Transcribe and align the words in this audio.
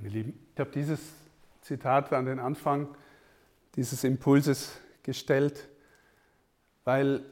Meine 0.00 0.10
Lieben, 0.10 0.38
ich 0.54 0.60
habe 0.60 0.70
dieses 0.70 1.00
Zitat 1.60 2.12
an 2.12 2.26
den 2.26 2.38
Anfang 2.38 2.86
dieses 3.74 4.04
Impulses 4.04 4.78
gestellt, 5.02 5.68
weil 6.84 7.24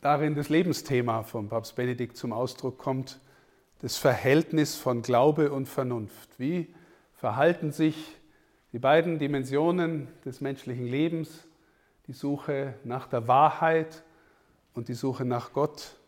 darin 0.00 0.34
das 0.34 0.48
Lebensthema 0.48 1.24
von 1.24 1.50
Papst 1.50 1.76
Benedikt 1.76 2.16
zum 2.16 2.32
Ausdruck 2.32 2.78
kommt, 2.78 3.20
das 3.80 3.98
Verhältnis 3.98 4.76
von 4.76 5.02
Glaube 5.02 5.52
und 5.52 5.66
Vernunft. 5.66 6.30
Wie 6.38 6.74
verhalten 7.16 7.70
sich 7.70 8.16
die 8.72 8.78
beiden 8.78 9.18
Dimensionen 9.18 10.08
des 10.24 10.40
menschlichen 10.40 10.86
Lebens, 10.86 11.46
die 12.06 12.14
Suche 12.14 12.76
nach 12.82 13.08
der 13.08 13.28
Wahrheit 13.28 14.04
und 14.72 14.88
die 14.88 14.94
Suche 14.94 15.26
nach 15.26 15.52
Gott 15.52 15.98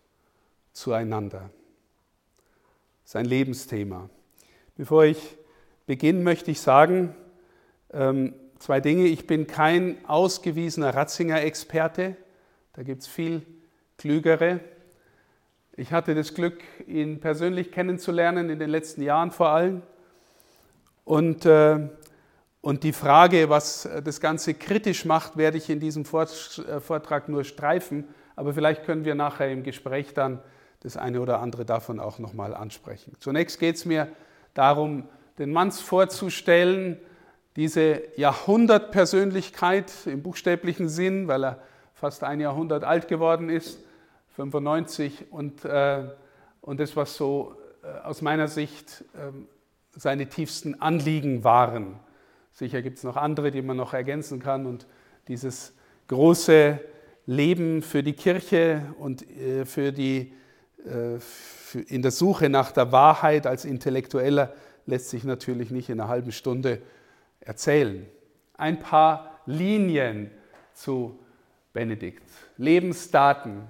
zueinander? 0.72 1.50
Sein 3.04 3.26
Lebensthema. 3.26 4.08
Bevor 4.74 5.04
ich 5.04 5.37
beginnen 5.88 6.22
möchte 6.22 6.50
ich 6.50 6.60
sagen, 6.60 7.14
ähm, 7.94 8.34
zwei 8.58 8.78
Dinge. 8.78 9.06
Ich 9.06 9.26
bin 9.26 9.46
kein 9.46 9.96
ausgewiesener 10.06 10.94
Ratzinger-Experte, 10.94 12.14
da 12.74 12.82
gibt 12.82 13.02
es 13.02 13.08
viel 13.08 13.40
klügere. 13.96 14.60
Ich 15.76 15.90
hatte 15.90 16.14
das 16.14 16.34
Glück, 16.34 16.62
ihn 16.86 17.20
persönlich 17.20 17.72
kennenzulernen, 17.72 18.50
in 18.50 18.58
den 18.58 18.68
letzten 18.68 19.00
Jahren 19.00 19.30
vor 19.30 19.48
allem. 19.48 19.80
Und, 21.06 21.46
äh, 21.46 21.88
und 22.60 22.84
die 22.84 22.92
Frage, 22.92 23.48
was 23.48 23.88
das 24.04 24.20
Ganze 24.20 24.52
kritisch 24.52 25.06
macht, 25.06 25.38
werde 25.38 25.56
ich 25.56 25.70
in 25.70 25.80
diesem 25.80 26.02
äh, 26.04 26.80
Vortrag 26.80 27.30
nur 27.30 27.44
streifen. 27.44 28.04
Aber 28.36 28.52
vielleicht 28.52 28.84
können 28.84 29.06
wir 29.06 29.14
nachher 29.14 29.50
im 29.50 29.62
Gespräch 29.62 30.12
dann 30.12 30.42
das 30.80 30.98
eine 30.98 31.22
oder 31.22 31.40
andere 31.40 31.64
davon 31.64 31.98
auch 31.98 32.18
nochmal 32.18 32.54
ansprechen. 32.54 33.16
Zunächst 33.20 33.58
geht 33.58 33.76
es 33.76 33.86
mir 33.86 34.08
darum, 34.52 35.08
den 35.38 35.52
Manns 35.52 35.80
vorzustellen, 35.80 36.98
diese 37.56 38.02
Jahrhundertpersönlichkeit 38.16 39.92
im 40.06 40.22
buchstäblichen 40.22 40.88
Sinn, 40.88 41.28
weil 41.28 41.44
er 41.44 41.62
fast 41.94 42.22
ein 42.24 42.40
Jahrhundert 42.40 42.84
alt 42.84 43.08
geworden 43.08 43.48
ist, 43.48 43.80
95, 44.36 45.26
und, 45.30 45.64
äh, 45.64 46.04
und 46.60 46.78
das, 46.78 46.94
was 46.94 47.16
so 47.16 47.56
äh, 47.82 48.06
aus 48.06 48.22
meiner 48.22 48.48
Sicht 48.48 49.04
äh, 49.14 49.32
seine 49.90 50.28
tiefsten 50.28 50.80
Anliegen 50.80 51.42
waren. 51.42 51.98
Sicher 52.52 52.82
gibt 52.82 52.98
es 52.98 53.04
noch 53.04 53.16
andere, 53.16 53.50
die 53.50 53.62
man 53.62 53.76
noch 53.76 53.94
ergänzen 53.94 54.40
kann 54.40 54.66
und 54.66 54.86
dieses 55.26 55.72
große 56.06 56.78
Leben 57.26 57.82
für 57.82 58.02
die 58.02 58.14
Kirche 58.14 58.82
und 58.98 59.28
äh, 59.28 59.64
für 59.64 59.92
die, 59.92 60.32
äh, 60.84 61.18
für 61.18 61.80
in 61.80 62.02
der 62.02 62.10
Suche 62.10 62.48
nach 62.48 62.72
der 62.72 62.92
Wahrheit 62.92 63.46
als 63.46 63.64
Intellektueller 63.64 64.54
lässt 64.88 65.10
sich 65.10 65.22
natürlich 65.22 65.70
nicht 65.70 65.90
in 65.90 66.00
einer 66.00 66.08
halben 66.08 66.32
Stunde 66.32 66.80
erzählen. 67.40 68.06
Ein 68.56 68.80
paar 68.80 69.40
Linien 69.44 70.30
zu 70.72 71.18
Benedikt. 71.74 72.22
Lebensdaten. 72.56 73.62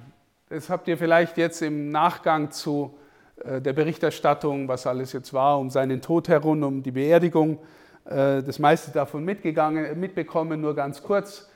Das 0.49 0.71
habt 0.71 0.87
ihr 0.89 0.97
vielleicht 0.97 1.37
jetzt 1.37 1.61
im 1.61 1.91
Nachgang 1.91 2.53
zu 2.53 2.97
äh, 3.45 3.61
der 3.61 3.73
Berichterstattung, 3.73 4.69
was 4.69 4.87
alles 4.87 5.13
jetzt 5.13 5.35
war, 5.35 5.59
um 5.59 5.71
seinen 5.71 6.01
Tod 6.01 6.29
herum, 6.29 6.63
um 6.63 6.83
die 6.83 6.93
Beerdigung, 6.93 7.59
äh, 8.05 8.41
das 8.43 8.61
meiste 8.61 8.93
davon 8.93 9.25
mitgegangen, 9.25 9.99
mitbekommen, 9.99 10.61
nur 10.61 10.75
ganz 10.77 11.03
kurz. 11.03 11.51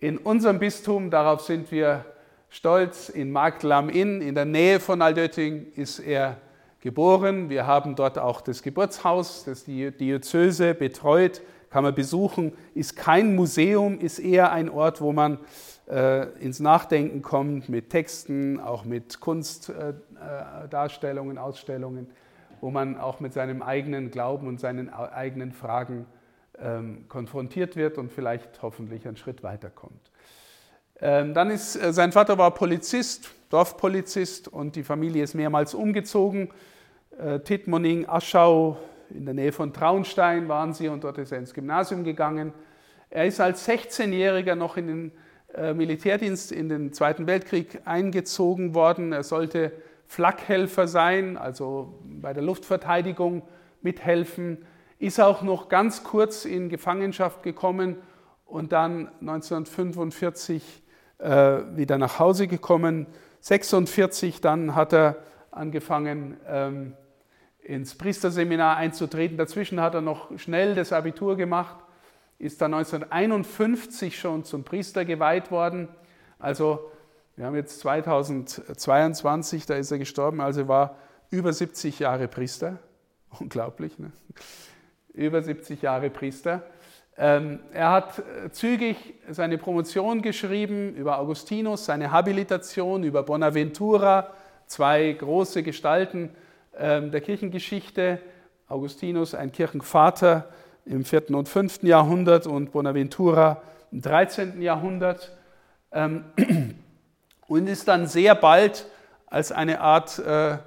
In 0.00 0.18
unserem 0.18 0.58
Bistum, 0.58 1.10
darauf 1.10 1.40
sind 1.42 1.70
wir 1.70 2.04
stolz, 2.50 3.08
in 3.08 3.30
Marktl 3.30 3.70
am 3.70 3.88
Inn, 3.88 4.20
in 4.20 4.34
der 4.34 4.44
Nähe 4.44 4.80
von 4.80 5.00
Aldötting, 5.00 5.68
ist 5.76 6.00
er 6.00 6.36
geboren. 6.84 7.48
Wir 7.48 7.66
haben 7.66 7.96
dort 7.96 8.18
auch 8.18 8.42
das 8.42 8.62
Geburtshaus, 8.62 9.44
das 9.44 9.64
die 9.64 9.90
Diözese 9.90 10.74
betreut, 10.74 11.40
kann 11.70 11.82
man 11.82 11.94
besuchen, 11.94 12.52
ist 12.74 12.94
kein 12.94 13.34
Museum, 13.34 13.98
ist 13.98 14.18
eher 14.18 14.52
ein 14.52 14.68
Ort, 14.68 15.00
wo 15.00 15.12
man 15.12 15.38
äh, 15.90 16.28
ins 16.40 16.60
Nachdenken 16.60 17.22
kommt 17.22 17.70
mit 17.70 17.88
Texten, 17.88 18.60
auch 18.60 18.84
mit 18.84 19.18
Kunstdarstellungen, 19.18 21.36
äh, 21.36 21.40
äh 21.40 21.42
Ausstellungen, 21.42 22.06
wo 22.60 22.70
man 22.70 23.00
auch 23.00 23.18
mit 23.18 23.32
seinem 23.32 23.62
eigenen 23.62 24.10
Glauben 24.10 24.46
und 24.46 24.60
seinen 24.60 24.92
eigenen 24.92 25.52
Fragen 25.52 26.04
ähm, 26.60 27.06
konfrontiert 27.08 27.76
wird 27.76 27.96
und 27.96 28.12
vielleicht 28.12 28.60
hoffentlich 28.60 29.08
einen 29.08 29.16
Schritt 29.16 29.42
weiterkommt. 29.42 30.10
Ähm, 31.00 31.32
dann 31.32 31.50
ist, 31.50 31.76
äh, 31.76 31.94
sein 31.94 32.12
Vater 32.12 32.36
war 32.36 32.52
Polizist, 32.52 33.30
Dorfpolizist 33.48 34.48
und 34.48 34.76
die 34.76 34.84
Familie 34.84 35.24
ist 35.24 35.34
mehrmals 35.34 35.72
umgezogen 35.72 36.50
Tittmoning, 37.44 38.06
Aschau, 38.08 38.76
in 39.10 39.24
der 39.24 39.34
Nähe 39.34 39.52
von 39.52 39.72
Traunstein 39.72 40.48
waren 40.48 40.72
sie 40.72 40.88
und 40.88 41.04
dort 41.04 41.18
ist 41.18 41.32
er 41.32 41.38
ins 41.38 41.54
Gymnasium 41.54 42.04
gegangen. 42.04 42.52
Er 43.10 43.26
ist 43.26 43.40
als 43.40 43.68
16-Jähriger 43.68 44.56
noch 44.56 44.76
in 44.76 44.86
den 44.86 45.12
äh, 45.54 45.72
Militärdienst 45.72 46.50
in 46.50 46.68
den 46.68 46.92
Zweiten 46.92 47.26
Weltkrieg 47.26 47.80
eingezogen 47.84 48.74
worden. 48.74 49.12
Er 49.12 49.22
sollte 49.22 49.72
Flakhelfer 50.06 50.88
sein, 50.88 51.36
also 51.36 51.94
bei 52.04 52.32
der 52.32 52.42
Luftverteidigung 52.42 53.42
mithelfen. 53.82 54.64
Ist 54.98 55.20
auch 55.20 55.42
noch 55.42 55.68
ganz 55.68 56.02
kurz 56.02 56.44
in 56.44 56.68
Gefangenschaft 56.68 57.42
gekommen 57.42 57.96
und 58.46 58.72
dann 58.72 59.08
1945 59.20 60.82
äh, 61.18 61.28
wieder 61.76 61.98
nach 61.98 62.18
Hause 62.18 62.48
gekommen. 62.48 63.06
1946 63.36 64.40
dann 64.40 64.74
hat 64.74 64.92
er 64.92 65.16
angefangen, 65.50 66.36
ähm, 66.48 66.94
ins 67.64 67.94
Priesterseminar 67.94 68.76
einzutreten. 68.76 69.36
Dazwischen 69.36 69.80
hat 69.80 69.94
er 69.94 70.02
noch 70.02 70.38
schnell 70.38 70.74
das 70.74 70.92
Abitur 70.92 71.36
gemacht, 71.36 71.76
ist 72.38 72.60
dann 72.60 72.74
1951 72.74 74.18
schon 74.18 74.44
zum 74.44 74.64
Priester 74.64 75.04
geweiht 75.04 75.50
worden. 75.50 75.88
Also 76.38 76.90
wir 77.36 77.46
haben 77.46 77.56
jetzt 77.56 77.80
2022, 77.80 79.66
da 79.66 79.74
ist 79.74 79.90
er 79.90 79.98
gestorben, 79.98 80.40
also 80.40 80.68
war 80.68 80.96
über 81.30 81.52
70 81.52 81.98
Jahre 81.98 82.28
Priester. 82.28 82.78
Unglaublich, 83.40 83.98
ne? 83.98 84.12
Über 85.12 85.42
70 85.42 85.82
Jahre 85.82 86.10
Priester. 86.10 86.62
Ähm, 87.16 87.60
er 87.72 87.92
hat 87.92 88.22
zügig 88.50 88.96
seine 89.30 89.56
Promotion 89.56 90.20
geschrieben 90.20 90.94
über 90.96 91.18
Augustinus, 91.18 91.84
seine 91.84 92.10
Habilitation 92.10 93.04
über 93.04 93.22
Bonaventura, 93.22 94.32
zwei 94.66 95.12
große 95.12 95.62
Gestalten 95.62 96.30
der 96.78 97.20
Kirchengeschichte. 97.20 98.20
Augustinus, 98.68 99.34
ein 99.34 99.52
Kirchenvater 99.52 100.48
im 100.86 101.04
4. 101.04 101.30
und 101.30 101.48
5. 101.48 101.82
Jahrhundert 101.82 102.46
und 102.46 102.72
Bonaventura 102.72 103.62
im 103.92 104.00
13. 104.00 104.60
Jahrhundert. 104.62 105.32
Ähm, 105.92 106.24
und 107.46 107.66
ist 107.68 107.88
dann 107.88 108.06
sehr 108.06 108.34
bald 108.34 108.86
als 109.26 109.52
eine 109.52 109.80
Art 109.80 110.18
äh, 110.18 110.58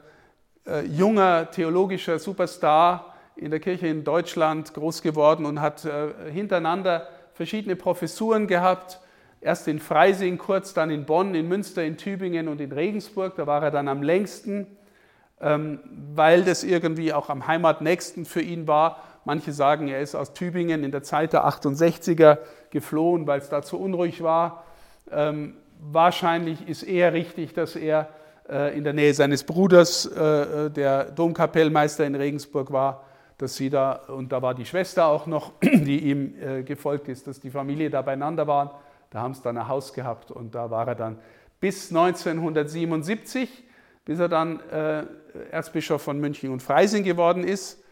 äh, 0.65 0.85
junger 0.85 1.49
theologischer 1.51 2.19
Superstar 2.19 3.13
in 3.35 3.51
der 3.51 3.59
Kirche 3.59 3.87
in 3.87 4.03
Deutschland 4.03 4.73
groß 4.73 5.01
geworden 5.01 5.45
und 5.45 5.61
hat 5.61 5.85
äh, 5.85 6.31
hintereinander 6.31 7.07
verschiedene 7.33 7.75
Professuren 7.75 8.47
gehabt. 8.47 8.99
Erst 9.41 9.67
in 9.67 9.79
Freising, 9.79 10.37
kurz 10.37 10.73
dann 10.73 10.89
in 10.89 11.05
Bonn, 11.05 11.35
in 11.35 11.47
Münster, 11.47 11.83
in 11.83 11.97
Tübingen 11.97 12.47
und 12.47 12.59
in 12.59 12.71
Regensburg. 12.71 13.35
Da 13.35 13.45
war 13.45 13.63
er 13.63 13.71
dann 13.71 13.87
am 13.87 14.01
längsten. 14.01 14.77
Ähm, 15.39 15.79
weil 16.15 16.43
das 16.43 16.63
irgendwie 16.63 17.13
auch 17.13 17.29
am 17.29 17.45
heimatnächsten 17.45 18.25
für 18.25 18.41
ihn 18.41 18.67
war. 18.67 19.03
Manche 19.23 19.51
sagen, 19.51 19.87
er 19.87 20.01
ist 20.01 20.15
aus 20.15 20.33
Tübingen 20.33 20.83
in 20.83 20.91
der 20.91 21.03
Zeit 21.03 21.33
der 21.33 21.45
68er 21.47 22.39
geflohen, 22.71 23.27
weil 23.27 23.39
es 23.39 23.49
da 23.49 23.61
zu 23.61 23.79
unruhig 23.79 24.23
war. 24.23 24.63
Ähm, 25.11 25.55
wahrscheinlich 25.79 26.67
ist 26.67 26.83
eher 26.83 27.13
richtig, 27.13 27.53
dass 27.53 27.75
er 27.75 28.09
äh, 28.49 28.77
in 28.77 28.83
der 28.83 28.93
Nähe 28.93 29.13
seines 29.13 29.43
Bruders, 29.43 30.05
äh, 30.05 30.21
äh, 30.21 30.69
der 30.69 31.05
Domkapellmeister 31.05 32.05
in 32.05 32.15
Regensburg 32.15 32.71
war, 32.71 33.03
dass 33.37 33.55
sie 33.55 33.69
da, 33.69 33.91
und 34.07 34.31
da 34.31 34.41
war 34.41 34.55
die 34.55 34.65
Schwester 34.65 35.07
auch 35.07 35.27
noch, 35.27 35.51
die 35.61 36.09
ihm 36.09 36.33
gefolgt 36.65 37.07
ist, 37.09 37.27
dass 37.27 37.39
die 37.39 37.51
Familie 37.51 37.89
da 37.89 38.01
beieinander 38.01 38.47
waren. 38.47 38.71
Da 39.11 39.21
haben 39.21 39.33
sie 39.33 39.41
dann 39.41 39.57
ein 39.57 39.67
Haus 39.67 39.93
gehabt 39.93 40.31
und 40.31 40.55
da 40.55 40.71
war 40.71 40.87
er 40.87 40.95
dann 40.95 41.19
bis 41.59 41.89
1977 41.89 43.65
bis 44.05 44.19
er 44.19 44.29
dann 44.29 44.61
Erzbischof 45.51 46.01
von 46.01 46.19
München 46.19 46.51
und 46.51 46.61
Freising 46.61 47.03
geworden 47.03 47.43
ist. 47.43 47.83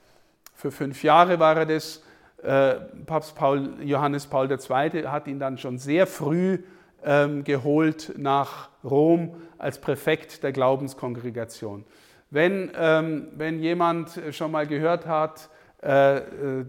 Für 0.53 0.71
fünf 0.71 1.03
Jahre 1.03 1.39
war 1.39 1.57
er 1.57 1.65
das. 1.65 2.01
Äh, 2.43 2.75
Papst 3.05 3.35
Paul, 3.35 3.73
Johannes 3.81 4.27
Paul 4.27 4.51
II. 4.51 5.03
hat 5.05 5.27
ihn 5.27 5.39
dann 5.39 5.57
schon 5.57 5.79
sehr 5.79 6.05
früh 6.05 6.59
ähm, 7.03 7.43
geholt 7.43 8.13
nach 8.17 8.69
Rom 8.83 9.35
als 9.57 9.79
Präfekt 9.79 10.43
der 10.43 10.51
Glaubenskongregation. 10.51 11.85
Wenn, 12.29 12.71
ähm, 12.77 13.29
wenn 13.35 13.59
jemand 13.59 14.19
schon 14.31 14.51
mal 14.51 14.67
gehört 14.67 15.07
hat, 15.07 15.49
äh, 15.81 16.21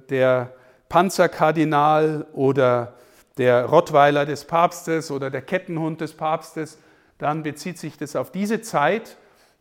der 0.09 0.53
Panzerkardinal 0.89 2.27
oder 2.33 2.95
der 3.39 3.65
Rottweiler 3.65 4.25
des 4.25 4.45
Papstes 4.45 5.11
oder 5.11 5.31
der 5.31 5.43
Kettenhund 5.43 6.01
des 6.01 6.15
Papstes, 6.15 6.79
dann 7.19 7.43
bezieht 7.43 7.79
sich 7.79 7.97
das 7.97 8.17
auf 8.17 8.31
diese 8.31 8.61
Zeit 8.61 9.17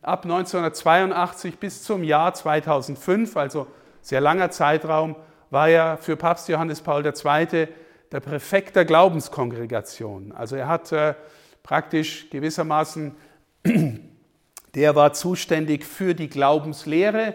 ab 0.06 0.24
1982 0.24 1.57
bis 1.57 1.84
zum 1.84 2.04
Jahr 2.04 2.34
2005, 2.34 3.36
also 3.38 3.68
sehr 4.02 4.22
langer 4.22 4.52
Zeitraum, 4.52 5.16
war 5.50 5.68
er 5.68 5.98
für 5.98 6.16
Papst 6.16 6.48
Johannes 6.48 6.81
Paul 6.81 7.06
II. 7.06 7.68
der 8.12 8.19
Präfekt 8.19 8.75
der 8.75 8.86
Glaubenskongregation. 8.86 10.31
Also 10.31 10.56
er 10.56 10.68
hat 10.68 10.92
äh, 10.92 11.16
praktisch 11.63 12.30
gewissermaßen, 12.30 13.16
der 14.75 14.96
war 14.96 15.13
zuständig 15.13 15.86
für 15.86 16.13
die 16.13 16.30
Glaubenslehre, 16.30 17.34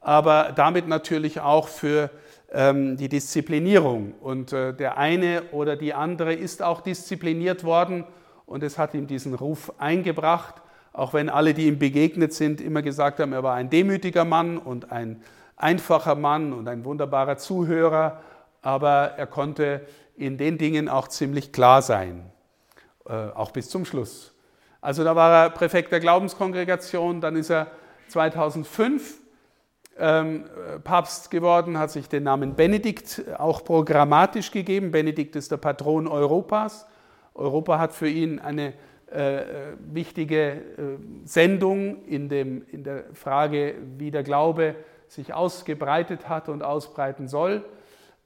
aber 0.00 0.52
damit 0.54 0.88
natürlich 0.88 1.40
auch 1.40 1.68
für 1.68 2.10
ähm, 2.52 2.98
die 2.98 3.08
Disziplinierung. 3.08 4.12
Und 4.20 4.52
äh, 4.52 4.74
der 4.74 4.98
eine 4.98 5.44
oder 5.52 5.76
die 5.76 5.94
andere 5.94 6.34
ist 6.34 6.62
auch 6.62 6.82
diszipliniert 6.82 7.64
worden 7.64 8.04
und 8.44 8.62
es 8.62 8.76
hat 8.76 8.92
ihm 8.92 9.06
diesen 9.06 9.34
Ruf 9.34 9.72
eingebracht, 9.78 10.61
auch 10.92 11.14
wenn 11.14 11.28
alle, 11.28 11.54
die 11.54 11.68
ihm 11.68 11.78
begegnet 11.78 12.32
sind, 12.34 12.60
immer 12.60 12.82
gesagt 12.82 13.20
haben, 13.20 13.32
er 13.32 13.42
war 13.42 13.54
ein 13.54 13.70
demütiger 13.70 14.24
Mann 14.24 14.58
und 14.58 14.92
ein 14.92 15.22
einfacher 15.56 16.14
Mann 16.14 16.52
und 16.52 16.68
ein 16.68 16.84
wunderbarer 16.84 17.38
Zuhörer, 17.38 18.20
aber 18.60 19.12
er 19.16 19.26
konnte 19.26 19.86
in 20.16 20.36
den 20.36 20.58
Dingen 20.58 20.88
auch 20.88 21.08
ziemlich 21.08 21.52
klar 21.52 21.82
sein, 21.82 22.30
äh, 23.06 23.12
auch 23.12 23.50
bis 23.50 23.70
zum 23.70 23.84
Schluss. 23.84 24.34
Also 24.80 25.04
da 25.04 25.16
war 25.16 25.44
er 25.44 25.50
Präfekt 25.50 25.92
der 25.92 26.00
Glaubenskongregation, 26.00 27.20
dann 27.20 27.36
ist 27.36 27.50
er 27.50 27.68
2005 28.08 29.20
ähm, 29.98 30.44
Papst 30.84 31.30
geworden, 31.30 31.78
hat 31.78 31.90
sich 31.90 32.08
den 32.08 32.24
Namen 32.24 32.54
Benedikt 32.54 33.22
auch 33.38 33.64
programmatisch 33.64 34.50
gegeben. 34.50 34.90
Benedikt 34.90 35.36
ist 35.36 35.52
der 35.52 35.58
Patron 35.58 36.08
Europas. 36.08 36.86
Europa 37.34 37.78
hat 37.78 37.92
für 37.92 38.08
ihn 38.08 38.38
eine 38.38 38.74
äh, 39.12 39.76
wichtige 39.92 40.52
äh, 40.52 40.60
Sendung 41.24 42.04
in, 42.04 42.28
dem, 42.28 42.66
in 42.68 42.84
der 42.84 43.04
Frage, 43.14 43.74
wie 43.98 44.10
der 44.10 44.22
Glaube 44.22 44.74
sich 45.08 45.34
ausgebreitet 45.34 46.28
hat 46.28 46.48
und 46.48 46.62
ausbreiten 46.62 47.28
soll. 47.28 47.64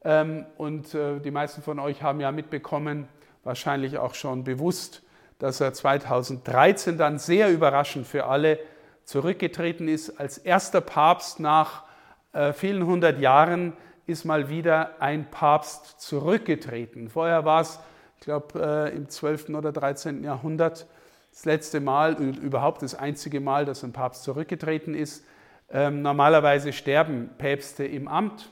Ähm, 0.04 0.46
und 0.56 0.94
äh, 0.94 1.20
die 1.20 1.30
meisten 1.30 1.62
von 1.62 1.78
euch 1.78 2.02
haben 2.02 2.20
ja 2.20 2.30
mitbekommen, 2.30 3.08
wahrscheinlich 3.42 3.98
auch 3.98 4.14
schon 4.14 4.44
bewusst, 4.44 5.02
dass 5.38 5.60
er 5.60 5.72
2013 5.72 6.96
dann 6.96 7.18
sehr 7.18 7.50
überraschend 7.50 8.06
für 8.06 8.26
alle 8.26 8.58
zurückgetreten 9.04 9.88
ist. 9.88 10.18
Als 10.20 10.38
erster 10.38 10.80
Papst 10.80 11.40
nach 11.40 11.84
äh, 12.32 12.52
vielen 12.52 12.86
hundert 12.86 13.18
Jahren 13.20 13.72
ist 14.06 14.24
mal 14.24 14.48
wieder 14.48 15.00
ein 15.00 15.30
Papst 15.30 16.00
zurückgetreten. 16.00 17.08
Vorher 17.08 17.44
war 17.44 17.62
es, 17.62 17.80
ich 18.18 18.24
glaube, 18.24 18.60
äh, 18.60 18.96
im 18.96 19.08
12. 19.08 19.50
oder 19.50 19.72
13. 19.72 20.24
Jahrhundert 20.24 20.86
das 21.32 21.44
letzte 21.44 21.80
Mal, 21.80 22.14
überhaupt 22.14 22.82
das 22.82 22.94
einzige 22.94 23.40
Mal, 23.40 23.66
dass 23.66 23.84
ein 23.84 23.92
Papst 23.92 24.22
zurückgetreten 24.22 24.94
ist. 24.94 25.24
Ähm, 25.70 26.00
normalerweise 26.02 26.72
sterben 26.72 27.30
Päpste 27.36 27.84
im 27.84 28.08
Amt, 28.08 28.50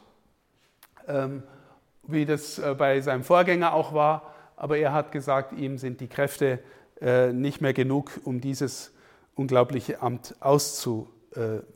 ähm, 1.08 1.42
wie 2.02 2.26
das 2.26 2.58
äh, 2.58 2.74
bei 2.76 3.00
seinem 3.00 3.24
Vorgänger 3.24 3.72
auch 3.72 3.94
war. 3.94 4.34
Aber 4.56 4.76
er 4.76 4.92
hat 4.92 5.12
gesagt, 5.12 5.52
ihm 5.52 5.78
sind 5.78 6.00
die 6.00 6.08
Kräfte 6.08 6.60
nicht 7.32 7.60
mehr 7.60 7.74
genug, 7.74 8.20
um 8.22 8.40
dieses 8.40 8.94
unglaubliche 9.34 10.00
Amt 10.00 10.36
auszuführen 10.38 11.66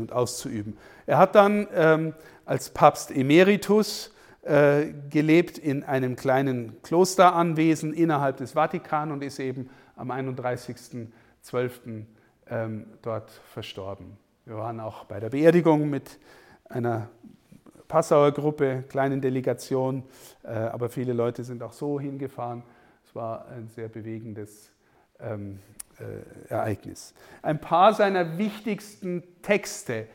und 0.00 0.10
auszuüben. 0.10 0.78
Er 1.06 1.18
hat 1.18 1.34
dann 1.34 1.68
ähm, 1.74 2.14
als 2.46 2.70
Papst 2.70 3.10
Emeritus 3.10 4.08
äh, 4.08 4.11
gelebt 4.42 5.56
in 5.56 5.84
einem 5.84 6.16
kleinen 6.16 6.82
Klosteranwesen 6.82 7.94
innerhalb 7.94 8.38
des 8.38 8.52
Vatikan 8.52 9.12
und 9.12 9.22
ist 9.22 9.38
eben 9.38 9.70
am 9.94 10.10
31.12. 10.10 12.06
Ähm, 12.50 12.86
dort 13.02 13.30
verstorben. 13.30 14.18
Wir 14.44 14.56
waren 14.56 14.80
auch 14.80 15.04
bei 15.04 15.20
der 15.20 15.30
Beerdigung 15.30 15.88
mit 15.88 16.18
einer 16.68 17.08
Passauer 17.86 18.32
Gruppe, 18.32 18.84
kleinen 18.88 19.20
Delegation, 19.20 20.02
äh, 20.42 20.48
aber 20.48 20.88
viele 20.88 21.12
Leute 21.12 21.44
sind 21.44 21.62
auch 21.62 21.72
so 21.72 22.00
hingefahren. 22.00 22.62
Es 23.04 23.14
war 23.14 23.46
ein 23.48 23.68
sehr 23.68 23.88
bewegendes 23.88 24.72
ähm, 25.20 25.60
äh, 26.00 26.50
Ereignis. 26.52 27.14
Ein 27.42 27.60
paar 27.60 27.94
seiner 27.94 28.38
wichtigsten 28.38 29.22
Texte. 29.42 30.08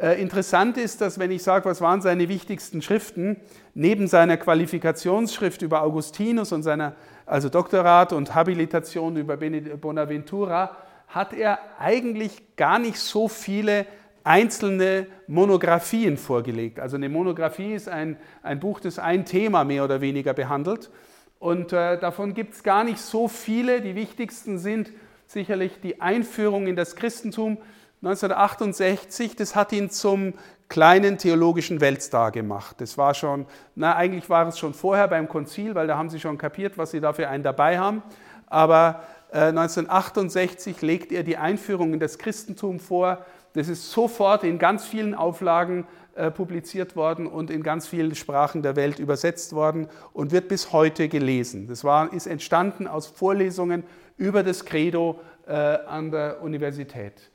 Äh, 0.00 0.18
interessant 0.18 0.78
ist, 0.78 1.02
dass 1.02 1.18
wenn 1.18 1.30
ich 1.30 1.42
sage, 1.42 1.66
was 1.66 1.82
waren 1.82 2.00
seine 2.00 2.30
wichtigsten 2.30 2.80
Schriften, 2.80 3.36
neben 3.74 4.08
seiner 4.08 4.38
Qualifikationsschrift 4.38 5.60
über 5.60 5.82
Augustinus 5.82 6.52
und 6.52 6.62
seiner 6.62 6.94
also 7.26 7.50
Doktorat 7.50 8.14
und 8.14 8.34
Habilitation 8.34 9.16
über 9.18 9.36
Bonaventura, 9.36 10.74
hat 11.06 11.34
er 11.34 11.58
eigentlich 11.78 12.56
gar 12.56 12.78
nicht 12.78 12.98
so 12.98 13.28
viele 13.28 13.84
einzelne 14.24 15.06
Monographien 15.26 16.16
vorgelegt. 16.16 16.80
Also 16.80 16.96
eine 16.96 17.10
Monographie 17.10 17.74
ist 17.74 17.88
ein, 17.88 18.16
ein 18.42 18.58
Buch, 18.58 18.80
das 18.80 18.98
ein 18.98 19.26
Thema 19.26 19.64
mehr 19.64 19.84
oder 19.84 20.00
weniger 20.00 20.32
behandelt. 20.32 20.90
Und 21.38 21.74
äh, 21.74 21.98
davon 21.98 22.32
gibt 22.32 22.54
es 22.54 22.62
gar 22.62 22.84
nicht 22.84 23.00
so 23.00 23.28
viele. 23.28 23.82
Die 23.82 23.94
wichtigsten 23.94 24.58
sind 24.58 24.92
sicherlich 25.26 25.78
die 25.82 26.00
Einführung 26.00 26.66
in 26.66 26.76
das 26.76 26.96
Christentum 26.96 27.58
1968, 28.02 29.36
das 29.36 29.54
hat 29.54 29.72
ihn 29.72 29.90
zum 29.90 30.32
kleinen 30.70 31.18
theologischen 31.18 31.80
Weltstar 31.82 32.30
gemacht. 32.30 32.76
Das 32.80 32.96
war 32.96 33.12
schon, 33.12 33.44
na 33.74 33.94
eigentlich 33.94 34.30
war 34.30 34.48
es 34.48 34.58
schon 34.58 34.72
vorher 34.72 35.08
beim 35.08 35.28
Konzil, 35.28 35.74
weil 35.74 35.86
da 35.86 35.98
haben 35.98 36.08
sie 36.08 36.20
schon 36.20 36.38
kapiert, 36.38 36.78
was 36.78 36.92
sie 36.92 37.00
da 37.00 37.12
für 37.12 37.28
einen 37.28 37.42
dabei 37.42 37.78
haben. 37.78 38.02
Aber 38.46 39.02
äh, 39.32 39.48
1968 39.48 40.80
legt 40.80 41.12
er 41.12 41.24
die 41.24 41.36
Einführung 41.36 41.92
in 41.92 42.00
das 42.00 42.16
Christentum 42.16 42.80
vor. 42.80 43.26
Das 43.52 43.68
ist 43.68 43.90
sofort 43.90 44.44
in 44.44 44.58
ganz 44.58 44.84
vielen 44.84 45.14
Auflagen 45.14 45.86
äh, 46.14 46.30
publiziert 46.30 46.96
worden 46.96 47.26
und 47.26 47.50
in 47.50 47.62
ganz 47.62 47.86
vielen 47.86 48.14
Sprachen 48.14 48.62
der 48.62 48.76
Welt 48.76 48.98
übersetzt 48.98 49.52
worden 49.52 49.88
und 50.12 50.32
wird 50.32 50.48
bis 50.48 50.72
heute 50.72 51.08
gelesen. 51.08 51.66
Das 51.66 51.84
war, 51.84 52.12
ist 52.12 52.26
entstanden 52.26 52.86
aus 52.86 53.08
Vorlesungen 53.08 53.84
über 54.16 54.42
das 54.42 54.64
Credo 54.64 55.20
äh, 55.46 55.52
an 55.52 56.10
der 56.10 56.40
Universität. 56.42 57.30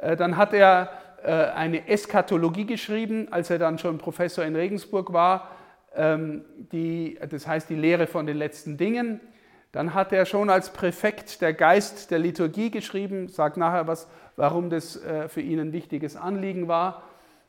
Äh, 0.00 0.16
dann 0.16 0.36
hat 0.36 0.52
er 0.52 0.90
äh, 1.22 1.30
eine 1.30 1.86
Eschatologie 1.86 2.66
geschrieben, 2.66 3.28
als 3.30 3.50
er 3.50 3.58
dann 3.58 3.78
schon 3.78 3.98
Professor 3.98 4.44
in 4.44 4.56
Regensburg 4.56 5.12
war, 5.12 5.50
ähm, 5.94 6.44
die, 6.72 7.18
das 7.28 7.46
heißt 7.46 7.68
die 7.68 7.74
Lehre 7.74 8.06
von 8.06 8.26
den 8.26 8.36
letzten 8.36 8.76
Dingen. 8.76 9.20
Dann 9.72 9.94
hat 9.94 10.12
er 10.12 10.24
schon 10.24 10.50
als 10.50 10.70
Präfekt 10.72 11.40
der 11.42 11.52
Geist 11.52 12.10
der 12.10 12.18
Liturgie 12.18 12.70
geschrieben, 12.70 13.28
sagt 13.28 13.56
nachher 13.56 13.86
was, 13.86 14.08
warum 14.36 14.70
das 14.70 14.96
äh, 15.04 15.28
für 15.28 15.40
ihn 15.40 15.60
ein 15.60 15.72
wichtiges 15.72 16.16
Anliegen 16.16 16.66
war. 16.66 17.02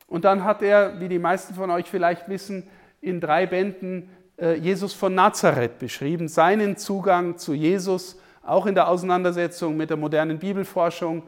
Und 0.07 0.25
dann 0.25 0.43
hat 0.43 0.61
er, 0.61 0.99
wie 0.99 1.07
die 1.07 1.19
meisten 1.19 1.53
von 1.53 1.71
euch 1.71 1.89
vielleicht 1.89 2.27
wissen, 2.27 2.67
in 2.99 3.21
drei 3.21 3.47
Bänden 3.47 4.09
Jesus 4.59 4.93
von 4.93 5.13
Nazareth 5.13 5.77
beschrieben, 5.77 6.27
seinen 6.27 6.75
Zugang 6.75 7.37
zu 7.37 7.53
Jesus 7.53 8.19
auch 8.43 8.65
in 8.65 8.75
der 8.75 8.87
Auseinandersetzung 8.87 9.77
mit 9.77 9.89
der 9.89 9.97
modernen 9.97 10.39
Bibelforschung, 10.39 11.23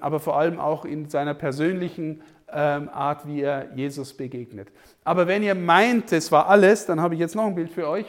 aber 0.00 0.20
vor 0.20 0.38
allem 0.38 0.58
auch 0.58 0.84
in 0.84 1.08
seiner 1.08 1.34
persönlichen 1.34 2.22
ähm, 2.52 2.88
Art, 2.88 3.26
wie 3.26 3.42
er 3.42 3.68
Jesus 3.74 4.14
begegnet. 4.14 4.68
Aber 5.04 5.26
wenn 5.26 5.42
ihr 5.42 5.54
meint, 5.54 6.12
das 6.12 6.32
war 6.32 6.48
alles, 6.48 6.86
dann 6.86 7.00
habe 7.00 7.14
ich 7.14 7.20
jetzt 7.20 7.34
noch 7.34 7.46
ein 7.46 7.54
Bild 7.54 7.70
für 7.70 7.88
euch. 7.88 8.06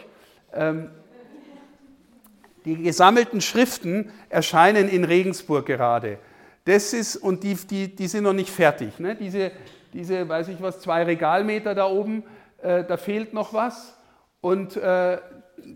Ähm, 0.53 0.89
die 2.65 2.83
gesammelten 2.83 3.41
Schriften 3.41 4.11
erscheinen 4.29 4.89
in 4.89 5.03
Regensburg 5.03 5.65
gerade. 5.65 6.19
Das 6.65 6.93
ist, 6.93 7.15
und 7.15 7.43
die, 7.43 7.55
die, 7.55 7.95
die 7.95 8.07
sind 8.07 8.23
noch 8.23 8.33
nicht 8.33 8.49
fertig. 8.49 8.99
Ne? 8.99 9.15
Diese, 9.15 9.51
diese, 9.93 10.27
weiß 10.27 10.49
ich 10.49 10.61
was, 10.61 10.81
zwei 10.81 11.03
Regalmeter 11.03 11.73
da 11.73 11.87
oben, 11.87 12.23
äh, 12.61 12.83
da 12.83 12.97
fehlt 12.97 13.33
noch 13.33 13.53
was. 13.53 13.97
Und 14.41 14.77
äh, 14.77 15.17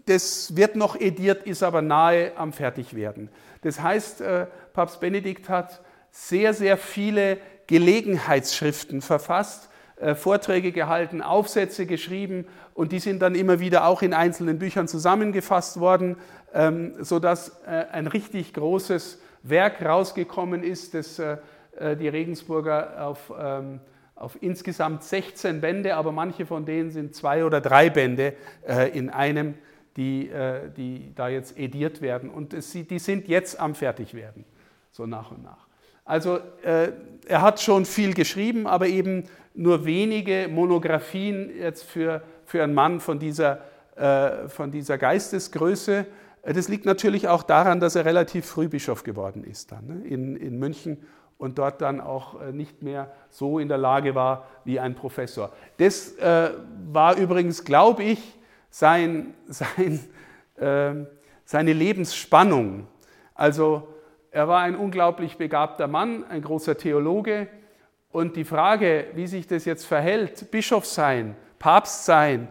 das 0.05 0.55
wird 0.55 0.75
noch 0.75 0.99
ediert, 0.99 1.43
ist 1.47 1.63
aber 1.63 1.81
nahe 1.81 2.31
am 2.37 2.53
Fertigwerden. 2.53 3.29
Das 3.61 3.81
heißt, 3.81 4.21
äh, 4.21 4.47
Papst 4.73 4.99
Benedikt 4.99 5.49
hat 5.49 5.81
sehr, 6.11 6.53
sehr 6.53 6.77
viele 6.77 7.37
Gelegenheitsschriften 7.67 9.01
verfasst, 9.01 9.69
äh, 9.97 10.15
Vorträge 10.15 10.71
gehalten, 10.71 11.21
Aufsätze 11.21 11.85
geschrieben 11.85 12.45
und 12.73 12.91
die 12.91 12.99
sind 12.99 13.21
dann 13.21 13.35
immer 13.35 13.59
wieder 13.59 13.85
auch 13.85 14.01
in 14.01 14.13
einzelnen 14.13 14.59
Büchern 14.59 14.87
zusammengefasst 14.87 15.79
worden, 15.79 16.17
ähm, 16.53 16.95
sodass 16.99 17.61
äh, 17.65 17.85
ein 17.91 18.07
richtig 18.07 18.53
großes 18.53 19.21
Werk 19.43 19.83
rausgekommen 19.83 20.63
ist, 20.63 20.93
das 20.93 21.21
die 21.99 22.07
Regensburger 22.07 23.03
auf, 23.07 23.33
ähm, 23.37 23.81
auf 24.15 24.37
insgesamt 24.41 25.03
16 25.03 25.59
Bände, 25.59 25.95
aber 25.95 26.11
manche 26.11 26.45
von 26.45 26.67
denen 26.67 26.91
sind 26.91 27.15
zwei 27.15 27.43
oder 27.43 27.61
drei 27.61 27.89
Bände 27.89 28.35
in 28.93 29.09
einem 29.09 29.55
die, 29.97 30.29
äh, 30.29 30.69
die 30.75 31.13
da 31.15 31.27
jetzt 31.27 31.57
ediert 31.57 32.01
werden. 32.01 32.29
Und 32.29 32.53
die 32.53 32.99
sind 32.99 33.27
jetzt 33.27 33.59
am 33.59 33.75
Fertigwerden, 33.75 34.45
so 34.93 35.05
nach 35.05 35.31
und 35.31 35.43
nach. 35.43 35.67
Also 36.05 36.37
äh, 36.63 36.91
er 37.27 37.41
hat 37.41 37.59
schon 37.59 37.85
viel 37.85 38.13
geschrieben, 38.13 38.67
aber 38.67 38.87
eben 38.87 39.25
nur 39.53 39.85
wenige 39.85 40.47
Monographien 40.49 41.51
jetzt 41.57 41.83
für, 41.83 42.21
für 42.45 42.63
einen 42.63 42.73
Mann 42.73 42.99
von 42.99 43.19
dieser, 43.19 43.59
äh, 43.95 44.47
von 44.47 44.71
dieser 44.71 44.97
Geistesgröße. 44.97 46.05
Das 46.43 46.67
liegt 46.67 46.85
natürlich 46.85 47.27
auch 47.27 47.43
daran, 47.43 47.79
dass 47.79 47.95
er 47.95 48.05
relativ 48.05 48.45
früh 48.45 48.67
Bischof 48.67 49.03
geworden 49.03 49.43
ist 49.43 49.71
dann, 49.71 49.87
ne, 49.87 50.07
in, 50.07 50.35
in 50.35 50.59
München 50.59 50.97
und 51.37 51.57
dort 51.57 51.81
dann 51.81 51.99
auch 51.99 52.39
äh, 52.41 52.51
nicht 52.51 52.83
mehr 52.83 53.11
so 53.29 53.59
in 53.59 53.69
der 53.69 53.77
Lage 53.77 54.13
war 54.13 54.45
wie 54.65 54.79
ein 54.79 54.93
Professor. 54.93 55.51
Das 55.77 56.17
äh, 56.17 56.51
war 56.91 57.17
übrigens, 57.17 57.63
glaube 57.63 58.03
ich, 58.03 58.37
sein, 58.69 59.33
sein, 59.47 59.99
äh, 60.57 61.05
seine 61.45 61.73
Lebensspannung. 61.73 62.87
Also 63.33 63.87
er 64.33 64.47
war 64.47 64.61
ein 64.61 64.75
unglaublich 64.75 65.37
begabter 65.37 65.87
Mann, 65.87 66.25
ein 66.27 66.41
großer 66.41 66.75
Theologe. 66.75 67.47
Und 68.09 68.35
die 68.35 68.45
Frage, 68.45 69.05
wie 69.13 69.27
sich 69.27 69.45
das 69.45 69.63
jetzt 69.65 69.85
verhält, 69.85 70.49
Bischof 70.49 70.87
sein, 70.87 71.35
Papst 71.59 72.05
sein 72.05 72.47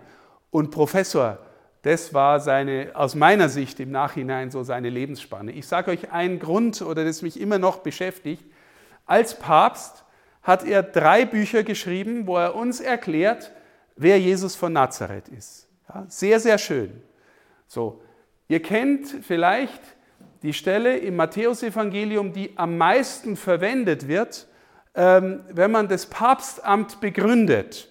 und 0.52 0.70
Professor, 0.70 1.38
das 1.82 2.14
war 2.14 2.38
seine, 2.38 2.92
aus 2.94 3.16
meiner 3.16 3.48
Sicht 3.48 3.80
im 3.80 3.90
Nachhinein 3.90 4.52
so 4.52 4.62
seine 4.62 4.90
Lebensspanne. 4.90 5.50
Ich 5.50 5.66
sage 5.66 5.90
euch 5.90 6.12
einen 6.12 6.38
Grund, 6.38 6.82
oder 6.82 7.04
das 7.04 7.20
mich 7.20 7.40
immer 7.40 7.58
noch 7.58 7.78
beschäftigt. 7.78 8.44
Als 9.04 9.36
Papst 9.36 10.04
hat 10.42 10.64
er 10.64 10.84
drei 10.84 11.24
Bücher 11.24 11.64
geschrieben, 11.64 12.28
wo 12.28 12.36
er 12.36 12.54
uns 12.54 12.80
erklärt, 12.80 13.50
wer 13.96 14.20
Jesus 14.20 14.54
von 14.54 14.72
Nazareth 14.72 15.26
ist. 15.28 15.66
Ja, 15.88 16.04
sehr, 16.06 16.38
sehr 16.38 16.58
schön. 16.58 17.02
So, 17.66 18.00
ihr 18.46 18.62
kennt 18.62 19.08
vielleicht 19.22 19.80
die 20.42 20.52
Stelle 20.52 20.96
im 20.98 21.16
Matthäusevangelium, 21.16 22.32
die 22.32 22.52
am 22.56 22.76
meisten 22.76 23.36
verwendet 23.36 24.08
wird, 24.08 24.46
ähm, 24.94 25.40
wenn 25.50 25.70
man 25.70 25.88
das 25.88 26.06
Papstamt 26.06 27.00
begründet. 27.00 27.88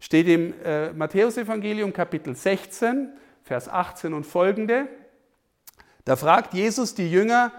Steht 0.00 0.28
im 0.28 0.54
äh, 0.64 0.92
Matthäusevangelium 0.92 1.92
Kapitel 1.92 2.34
16, 2.34 3.10
Vers 3.42 3.68
18 3.68 4.14
und 4.14 4.24
folgende. 4.24 4.86
Da 6.04 6.16
fragt 6.16 6.54
Jesus 6.54 6.94
die 6.94 7.10
Jünger, 7.10 7.52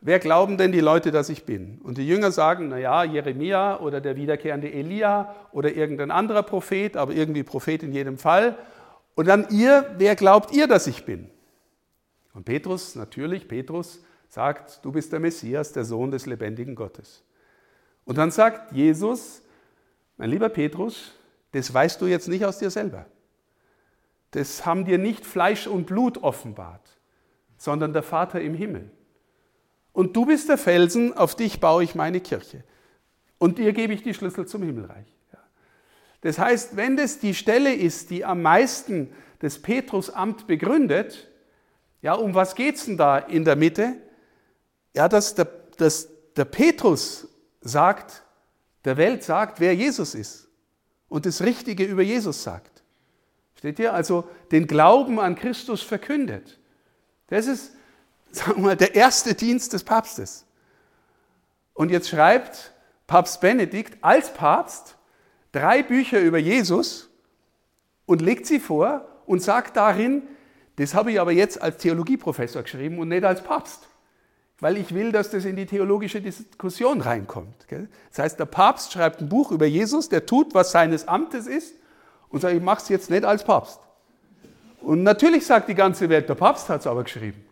wer 0.00 0.18
glauben 0.18 0.56
denn 0.56 0.72
die 0.72 0.80
Leute, 0.80 1.10
dass 1.10 1.28
ich 1.28 1.44
bin? 1.44 1.80
Und 1.82 1.98
die 1.98 2.06
Jünger 2.06 2.32
sagen, 2.32 2.68
naja, 2.68 3.04
Jeremia 3.04 3.78
oder 3.80 4.00
der 4.00 4.16
wiederkehrende 4.16 4.72
Elia 4.72 5.34
oder 5.52 5.72
irgendein 5.72 6.10
anderer 6.10 6.42
Prophet, 6.42 6.96
aber 6.96 7.12
irgendwie 7.12 7.42
Prophet 7.42 7.82
in 7.82 7.92
jedem 7.92 8.18
Fall. 8.18 8.56
Und 9.14 9.28
dann 9.28 9.46
ihr, 9.50 9.94
wer 9.98 10.16
glaubt 10.16 10.52
ihr, 10.52 10.66
dass 10.66 10.86
ich 10.86 11.04
bin? 11.04 11.28
Und 12.34 12.44
Petrus, 12.44 12.94
natürlich, 12.94 13.48
Petrus 13.48 14.02
sagt, 14.28 14.84
du 14.84 14.92
bist 14.92 15.12
der 15.12 15.20
Messias, 15.20 15.72
der 15.72 15.84
Sohn 15.84 16.10
des 16.10 16.26
lebendigen 16.26 16.74
Gottes. 16.74 17.22
Und 18.04 18.18
dann 18.18 18.30
sagt 18.30 18.72
Jesus, 18.72 19.42
mein 20.16 20.30
lieber 20.30 20.48
Petrus, 20.48 21.12
das 21.52 21.72
weißt 21.72 22.00
du 22.00 22.06
jetzt 22.06 22.28
nicht 22.28 22.44
aus 22.44 22.58
dir 22.58 22.70
selber. 22.70 23.06
Das 24.30 24.64
haben 24.64 24.86
dir 24.86 24.98
nicht 24.98 25.26
Fleisch 25.26 25.66
und 25.66 25.86
Blut 25.86 26.22
offenbart, 26.22 26.98
sondern 27.58 27.92
der 27.92 28.02
Vater 28.02 28.40
im 28.40 28.54
Himmel. 28.54 28.90
Und 29.92 30.16
du 30.16 30.24
bist 30.24 30.48
der 30.48 30.56
Felsen, 30.56 31.14
auf 31.14 31.34
dich 31.34 31.60
baue 31.60 31.84
ich 31.84 31.94
meine 31.94 32.20
Kirche. 32.20 32.64
Und 33.38 33.58
dir 33.58 33.74
gebe 33.74 33.92
ich 33.92 34.02
die 34.02 34.14
Schlüssel 34.14 34.46
zum 34.46 34.62
Himmelreich. 34.62 35.06
Das 36.22 36.38
heißt, 36.38 36.76
wenn 36.76 36.96
das 36.96 37.18
die 37.18 37.34
Stelle 37.34 37.74
ist, 37.74 38.10
die 38.10 38.24
am 38.24 38.42
meisten 38.42 39.12
das 39.40 39.58
Petrusamt 39.58 40.46
begründet, 40.46 41.28
ja, 42.02 42.14
um 42.14 42.34
was 42.34 42.54
geht 42.54 42.76
es 42.76 42.84
denn 42.84 42.96
da 42.96 43.18
in 43.18 43.44
der 43.44 43.56
Mitte? 43.56 43.96
Ja, 44.94 45.08
dass 45.08 45.34
der, 45.34 45.48
dass 45.78 46.08
der 46.36 46.44
Petrus 46.44 47.28
sagt, 47.60 48.24
der 48.84 48.96
Welt 48.96 49.22
sagt, 49.22 49.60
wer 49.60 49.74
Jesus 49.74 50.14
ist 50.14 50.48
und 51.08 51.26
das 51.26 51.42
Richtige 51.42 51.84
über 51.84 52.02
Jesus 52.02 52.42
sagt. 52.42 52.82
Steht 53.56 53.78
ihr? 53.78 53.94
Also 53.94 54.24
den 54.50 54.66
Glauben 54.66 55.20
an 55.20 55.36
Christus 55.36 55.80
verkündet. 55.82 56.58
Das 57.28 57.46
ist, 57.46 57.72
sagen 58.32 58.56
wir 58.56 58.66
mal, 58.70 58.76
der 58.76 58.96
erste 58.96 59.34
Dienst 59.34 59.72
des 59.72 59.84
Papstes. 59.84 60.44
Und 61.74 61.90
jetzt 61.90 62.08
schreibt 62.08 62.72
Papst 63.06 63.40
Benedikt 63.40 64.02
als 64.02 64.34
Papst 64.34 64.96
drei 65.52 65.82
Bücher 65.82 66.18
über 66.18 66.38
Jesus 66.38 67.08
und 68.06 68.20
legt 68.20 68.46
sie 68.46 68.58
vor 68.58 69.06
und 69.26 69.40
sagt 69.40 69.76
darin, 69.76 70.22
das 70.82 70.94
habe 70.94 71.12
ich 71.12 71.20
aber 71.20 71.30
jetzt 71.30 71.62
als 71.62 71.78
Theologieprofessor 71.78 72.62
geschrieben 72.62 72.98
und 72.98 73.08
nicht 73.08 73.22
als 73.24 73.40
Papst, 73.42 73.86
weil 74.58 74.76
ich 74.76 74.92
will, 74.92 75.12
dass 75.12 75.30
das 75.30 75.44
in 75.44 75.54
die 75.54 75.66
theologische 75.66 76.20
Diskussion 76.20 77.00
reinkommt. 77.00 77.54
Das 78.10 78.18
heißt, 78.18 78.40
der 78.40 78.46
Papst 78.46 78.92
schreibt 78.92 79.20
ein 79.20 79.28
Buch 79.28 79.52
über 79.52 79.66
Jesus, 79.66 80.08
der 80.08 80.26
tut, 80.26 80.54
was 80.54 80.72
seines 80.72 81.06
Amtes 81.06 81.46
ist 81.46 81.74
und 82.30 82.40
sagt, 82.40 82.54
ich 82.54 82.62
mache 82.62 82.82
es 82.82 82.88
jetzt 82.88 83.10
nicht 83.10 83.24
als 83.24 83.44
Papst. 83.44 83.78
Und 84.80 85.04
natürlich 85.04 85.46
sagt 85.46 85.68
die 85.68 85.76
ganze 85.76 86.08
Welt, 86.08 86.28
der 86.28 86.34
Papst 86.34 86.68
hat 86.68 86.80
es 86.80 86.86
aber 86.88 87.04
geschrieben. 87.04 87.44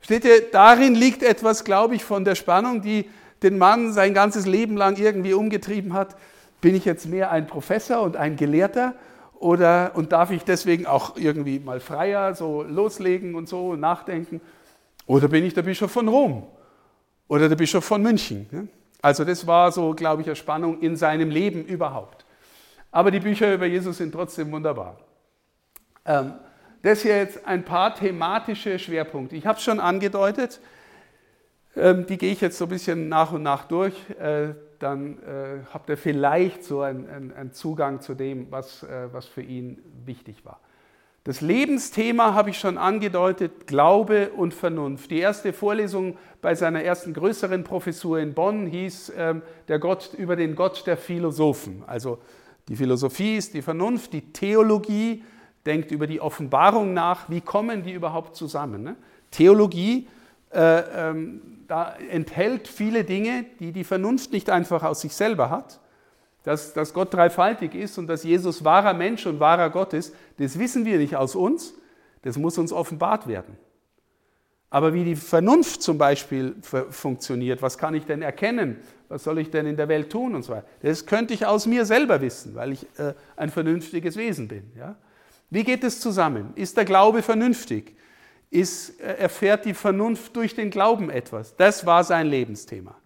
Steht 0.00 0.24
ihr, 0.24 0.50
darin 0.50 0.96
liegt 0.96 1.22
etwas, 1.22 1.62
glaube 1.62 1.94
ich, 1.94 2.04
von 2.04 2.24
der 2.24 2.34
Spannung, 2.34 2.82
die 2.82 3.08
den 3.44 3.56
Mann 3.56 3.92
sein 3.92 4.14
ganzes 4.14 4.46
Leben 4.46 4.76
lang 4.76 4.96
irgendwie 4.96 5.34
umgetrieben 5.34 5.92
hat. 5.92 6.16
Bin 6.60 6.74
ich 6.74 6.84
jetzt 6.84 7.06
mehr 7.06 7.30
ein 7.30 7.46
Professor 7.46 8.02
und 8.02 8.16
ein 8.16 8.34
Gelehrter 8.34 8.94
oder, 9.40 9.92
und 9.94 10.12
darf 10.12 10.30
ich 10.30 10.44
deswegen 10.44 10.86
auch 10.86 11.16
irgendwie 11.16 11.58
mal 11.58 11.80
freier 11.80 12.34
so 12.34 12.62
loslegen 12.62 13.34
und 13.34 13.48
so 13.48 13.74
nachdenken? 13.74 14.42
Oder 15.06 15.28
bin 15.28 15.44
ich 15.44 15.54
der 15.54 15.62
Bischof 15.62 15.90
von 15.90 16.08
Rom 16.08 16.46
oder 17.26 17.48
der 17.48 17.56
Bischof 17.56 17.82
von 17.82 18.02
München? 18.02 18.68
Also 19.00 19.24
das 19.24 19.46
war 19.46 19.72
so, 19.72 19.94
glaube 19.94 20.20
ich, 20.20 20.28
eine 20.28 20.36
Spannung 20.36 20.80
in 20.80 20.94
seinem 20.94 21.30
Leben 21.30 21.64
überhaupt. 21.64 22.26
Aber 22.92 23.10
die 23.10 23.20
Bücher 23.20 23.54
über 23.54 23.64
Jesus 23.64 23.96
sind 23.96 24.12
trotzdem 24.12 24.52
wunderbar. 24.52 24.98
Ähm, 26.04 26.34
das 26.82 27.00
hier 27.00 27.16
jetzt 27.16 27.46
ein 27.46 27.64
paar 27.64 27.94
thematische 27.94 28.78
Schwerpunkte. 28.78 29.36
Ich 29.36 29.46
habe 29.46 29.56
es 29.56 29.64
schon 29.64 29.80
angedeutet, 29.80 30.60
ähm, 31.76 32.04
die 32.06 32.18
gehe 32.18 32.32
ich 32.32 32.42
jetzt 32.42 32.58
so 32.58 32.66
ein 32.66 32.70
bisschen 32.70 33.08
nach 33.08 33.32
und 33.32 33.42
nach 33.42 33.64
durch. 33.64 33.94
Äh, 34.20 34.50
dann 34.80 35.18
äh, 35.18 35.60
habt 35.72 35.88
ihr 35.88 35.96
vielleicht 35.96 36.64
so 36.64 36.80
einen, 36.80 37.32
einen 37.32 37.52
Zugang 37.52 38.00
zu 38.00 38.14
dem, 38.14 38.50
was, 38.50 38.82
äh, 38.82 39.08
was 39.12 39.26
für 39.26 39.42
ihn 39.42 39.78
wichtig 40.04 40.44
war. 40.44 40.58
Das 41.24 41.42
Lebensthema 41.42 42.32
habe 42.32 42.48
ich 42.48 42.58
schon 42.58 42.78
angedeutet, 42.78 43.66
Glaube 43.66 44.30
und 44.30 44.54
Vernunft. 44.54 45.10
Die 45.10 45.18
erste 45.18 45.52
Vorlesung 45.52 46.16
bei 46.40 46.54
seiner 46.54 46.82
ersten 46.82 47.12
größeren 47.12 47.62
Professur 47.62 48.18
in 48.18 48.32
Bonn 48.32 48.66
hieß 48.66 49.12
ähm, 49.16 49.42
der 49.68 49.78
Gott, 49.78 50.14
über 50.16 50.34
den 50.34 50.56
Gott 50.56 50.86
der 50.86 50.96
Philosophen. 50.96 51.84
Also 51.86 52.18
die 52.68 52.76
Philosophie 52.76 53.36
ist 53.36 53.52
die 53.52 53.60
Vernunft, 53.60 54.14
die 54.14 54.32
Theologie 54.32 55.22
denkt 55.66 55.90
über 55.90 56.06
die 56.06 56.22
Offenbarung 56.22 56.94
nach, 56.94 57.28
wie 57.28 57.42
kommen 57.42 57.82
die 57.82 57.92
überhaupt 57.92 58.34
zusammen. 58.34 58.82
Ne? 58.82 58.96
Theologie 59.30 60.08
äh, 60.52 61.10
ähm, 61.10 61.64
da 61.68 61.94
enthält 62.10 62.66
viele 62.66 63.04
Dinge, 63.04 63.44
die 63.60 63.72
die 63.72 63.84
Vernunft 63.84 64.32
nicht 64.32 64.50
einfach 64.50 64.82
aus 64.82 65.00
sich 65.00 65.14
selber 65.14 65.50
hat. 65.50 65.80
Dass, 66.42 66.72
dass 66.72 66.94
Gott 66.94 67.12
dreifaltig 67.12 67.74
ist 67.74 67.98
und 67.98 68.06
dass 68.06 68.24
Jesus 68.24 68.64
wahrer 68.64 68.94
Mensch 68.94 69.26
und 69.26 69.40
wahrer 69.40 69.68
Gott 69.68 69.92
ist, 69.92 70.14
das 70.38 70.58
wissen 70.58 70.86
wir 70.86 70.96
nicht 70.96 71.14
aus 71.14 71.34
uns, 71.34 71.74
das 72.22 72.38
muss 72.38 72.56
uns 72.56 72.72
offenbart 72.72 73.28
werden. 73.28 73.58
Aber 74.70 74.94
wie 74.94 75.04
die 75.04 75.16
Vernunft 75.16 75.82
zum 75.82 75.98
Beispiel 75.98 76.54
funktioniert, 76.62 77.60
was 77.60 77.76
kann 77.76 77.92
ich 77.94 78.06
denn 78.06 78.22
erkennen, 78.22 78.78
was 79.08 79.24
soll 79.24 79.38
ich 79.40 79.50
denn 79.50 79.66
in 79.66 79.76
der 79.76 79.88
Welt 79.88 80.10
tun 80.10 80.34
und 80.34 80.44
so 80.44 80.52
weiter, 80.52 80.66
das 80.80 81.06
könnte 81.06 81.34
ich 81.34 81.44
aus 81.44 81.66
mir 81.66 81.84
selber 81.84 82.20
wissen, 82.20 82.54
weil 82.54 82.72
ich 82.72 82.86
äh, 82.98 83.14
ein 83.36 83.50
vernünftiges 83.50 84.16
Wesen 84.16 84.46
bin. 84.48 84.70
Ja? 84.78 84.96
Wie 85.50 85.64
geht 85.64 85.82
es 85.82 86.00
zusammen? 86.00 86.52
Ist 86.54 86.76
der 86.76 86.84
Glaube 86.84 87.22
vernünftig? 87.22 87.96
Ist, 88.50 89.00
erfährt 89.00 89.64
die 89.64 89.74
Vernunft 89.74 90.34
durch 90.36 90.54
den 90.54 90.70
Glauben 90.70 91.08
etwas. 91.08 91.56
Das 91.56 91.86
war 91.86 92.04
sein 92.04 92.26
Lebensthema. 92.26 92.96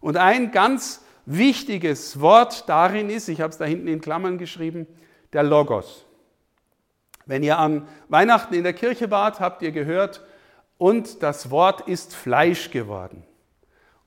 Und 0.00 0.16
ein 0.16 0.50
ganz 0.50 1.04
wichtiges 1.26 2.20
Wort 2.20 2.68
darin 2.68 3.10
ist, 3.10 3.28
ich 3.28 3.40
habe 3.40 3.50
es 3.50 3.58
da 3.58 3.64
hinten 3.64 3.86
in 3.86 4.00
Klammern 4.00 4.38
geschrieben, 4.38 4.86
der 5.32 5.42
Logos. 5.42 6.04
Wenn 7.26 7.42
ihr 7.42 7.58
an 7.58 7.86
Weihnachten 8.08 8.54
in 8.54 8.64
der 8.64 8.72
Kirche 8.72 9.10
wart, 9.10 9.38
habt 9.38 9.62
ihr 9.62 9.70
gehört, 9.70 10.24
und 10.78 11.22
das 11.22 11.50
Wort 11.50 11.86
ist 11.86 12.14
Fleisch 12.14 12.70
geworden. 12.70 13.22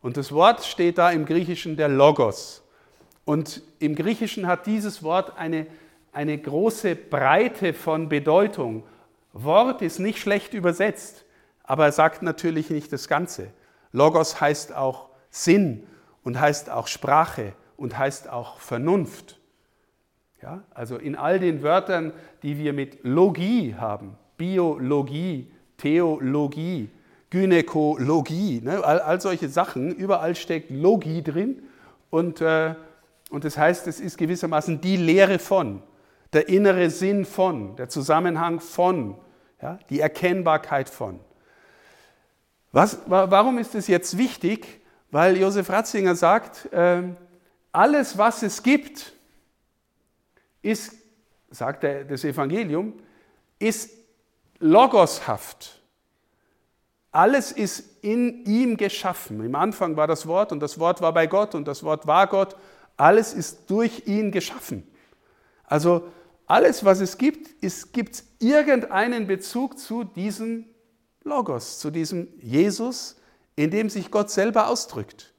Und 0.02 0.18
das 0.18 0.32
Wort 0.32 0.66
steht 0.66 0.98
da 0.98 1.12
im 1.12 1.26
Griechischen 1.26 1.78
der 1.78 1.88
Logos. 1.88 2.64
Und 3.26 3.62
im 3.80 3.96
Griechischen 3.96 4.48
hat 4.48 4.66
dieses 4.66 5.04
Wort 5.04 5.38
eine, 5.38 5.68
eine 6.12 6.38
große 6.38 6.96
Breite 6.96 7.74
von 7.74 8.10
Bedeutung. 8.10 8.84
Wort 9.34 9.82
ist 9.82 10.00
nicht 10.00 10.20
schlecht 10.20 10.54
übersetzt, 10.54 11.26
aber 11.64 11.86
er 11.86 11.92
sagt 11.92 12.22
natürlich 12.22 12.70
nicht 12.70 12.94
das 12.94 13.08
Ganze. 13.08 13.50
Logos 13.92 14.40
heißt 14.40 14.76
auch 14.76 15.10
Sinn 15.30 15.88
und 16.24 16.40
heißt 16.40 16.70
auch 16.70 16.88
Sprache 16.88 17.54
und 17.76 17.98
heißt 17.98 18.30
auch 18.30 18.60
Vernunft. 18.60 19.40
Ja, 20.42 20.64
also 20.74 20.98
in 20.98 21.16
all 21.16 21.40
den 21.40 21.64
Wörtern, 21.64 22.14
die 22.44 22.58
wir 22.58 22.74
mit 22.74 23.04
Logie 23.04 23.76
haben, 23.76 24.18
Biologie, 24.38 25.52
Theologie, 25.78 26.90
Gynäkologie, 27.30 28.62
ne, 28.62 28.84
all, 28.84 29.00
all, 29.00 29.20
solche 29.22 29.50
Sachen, 29.50 29.96
überall 29.96 30.36
steckt 30.36 30.70
Logie 30.70 31.24
drin 31.24 31.64
und, 32.10 32.42
äh, 32.42 32.76
und 33.32 33.46
das 33.46 33.58
heißt, 33.58 33.88
es 33.88 34.00
ist 34.00 34.18
gewissermaßen 34.18 34.82
die 34.82 34.98
Lehre 34.98 35.40
von 35.40 35.82
der 36.34 36.50
innere 36.50 36.90
Sinn 36.90 37.26
von, 37.26 37.76
der 37.76 37.90
Zusammenhang 37.90 38.60
von, 38.60 39.16
ja, 39.64 39.80
die 39.90 40.00
Erkennbarkeit 40.00 40.90
von. 40.90 41.20
Was, 42.72 43.00
warum 43.08 43.58
ist 43.58 43.74
es 43.74 43.88
jetzt 43.88 44.18
wichtig? 44.18 44.84
weil 45.14 45.38
Josef 45.38 45.70
Ratzinger 45.70 46.16
sagt, 46.16 46.74
äh, 46.74 47.04
alles, 47.72 48.18
was 48.18 48.42
es 48.42 48.64
gibt, 48.64 49.14
ist, 50.64 50.92
sagt 51.52 51.84
er, 51.84 52.04
das 52.04 52.24
Evangelium, 52.24 52.94
ist 53.60 53.92
logoshaft. 54.58 55.80
Alles 57.12 57.52
ist 57.52 58.04
in 58.04 58.44
ihm 58.46 58.76
geschaffen. 58.76 59.46
Im 59.46 59.54
Anfang 59.54 59.96
war 59.96 60.08
das 60.08 60.26
Wort 60.26 60.52
und 60.52 60.62
das 60.62 60.80
Wort 60.80 61.00
war 61.00 61.14
bei 61.14 61.28
Gott 61.28 61.54
und 61.54 61.68
das 61.68 61.84
Wort 61.84 62.08
war 62.08 62.26
Gott. 62.26 62.56
Alles 62.98 63.36
ist 63.36 63.70
durch 63.70 64.08
ihn 64.08 64.32
geschaffen. 64.32 64.82
Also 65.66 66.08
alles, 66.48 66.84
was 66.84 67.00
es 67.00 67.18
gibt, 67.18 67.62
gibt 67.94 68.16
es 68.16 68.24
irgendeinen 68.40 69.28
Bezug 69.28 69.80
zu 69.80 70.04
diesem 70.04 70.66
Logos, 71.24 71.80
zu 71.80 71.90
diesem 71.90 72.28
Jesus, 72.40 73.16
in 73.56 73.72
dem 73.72 73.90
sich 73.90 74.12
Gott 74.12 74.30
selber 74.30 74.68
ausdrückt. 74.68 75.34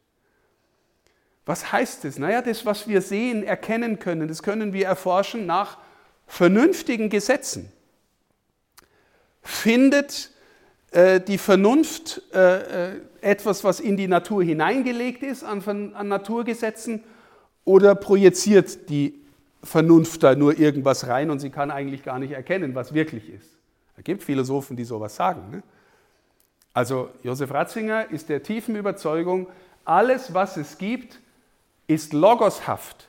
Was 1.47 1.73
heißt 1.73 2.07
es? 2.07 2.19
Naja, 2.19 2.41
das, 2.41 2.65
was 2.65 2.89
wir 2.89 3.03
sehen, 3.03 3.43
erkennen 3.43 3.99
können, 3.99 4.29
das 4.29 4.43
können 4.43 4.73
wir 4.73 4.87
erforschen 4.87 5.45
nach 5.45 5.79
vernünftigen 6.27 7.11
Gesetzen. 7.11 7.71
Findet 9.43 10.31
äh, 10.91 11.21
die 11.21 11.37
Vernunft 11.37 12.23
äh, 12.33 12.93
äh, 12.93 13.01
etwas, 13.21 13.63
was 13.63 13.79
in 13.79 13.99
die 13.99 14.09
Natur 14.09 14.43
hineingelegt 14.43 15.23
ist 15.23 15.45
an, 15.45 15.93
an 15.95 16.09
Naturgesetzen, 16.09 17.05
oder 17.65 17.95
projiziert 17.95 18.91
die 18.91 19.24
Vernunft 19.65 20.23
da 20.23 20.35
nur 20.35 20.59
irgendwas 20.59 21.09
rein 21.09 21.31
und 21.31 21.41
sie 21.41 21.51
kann 21.51 21.71
eigentlich 21.71 22.05
gar 22.05 22.19
nicht 22.19 22.33
erkennen, 22.33 22.75
was 22.75 22.95
wirklich 22.95 23.29
ist? 23.29 23.51
Es 23.97 24.05
gibt 24.05 24.23
Philosophen, 24.23 24.77
die 24.77 24.85
sowas 24.85 25.17
sagen. 25.17 25.51
Ne? 25.51 25.63
Also 26.73 27.11
Josef 27.23 27.51
Ratzinger 27.53 28.11
ist 28.11 28.29
der 28.29 28.43
tiefen 28.43 28.77
Überzeugung, 28.77 29.49
alles, 29.85 30.35
was 30.35 30.57
es 30.57 30.79
gibt, 30.79 31.21
ist 31.87 32.13
logoshaft, 32.13 33.09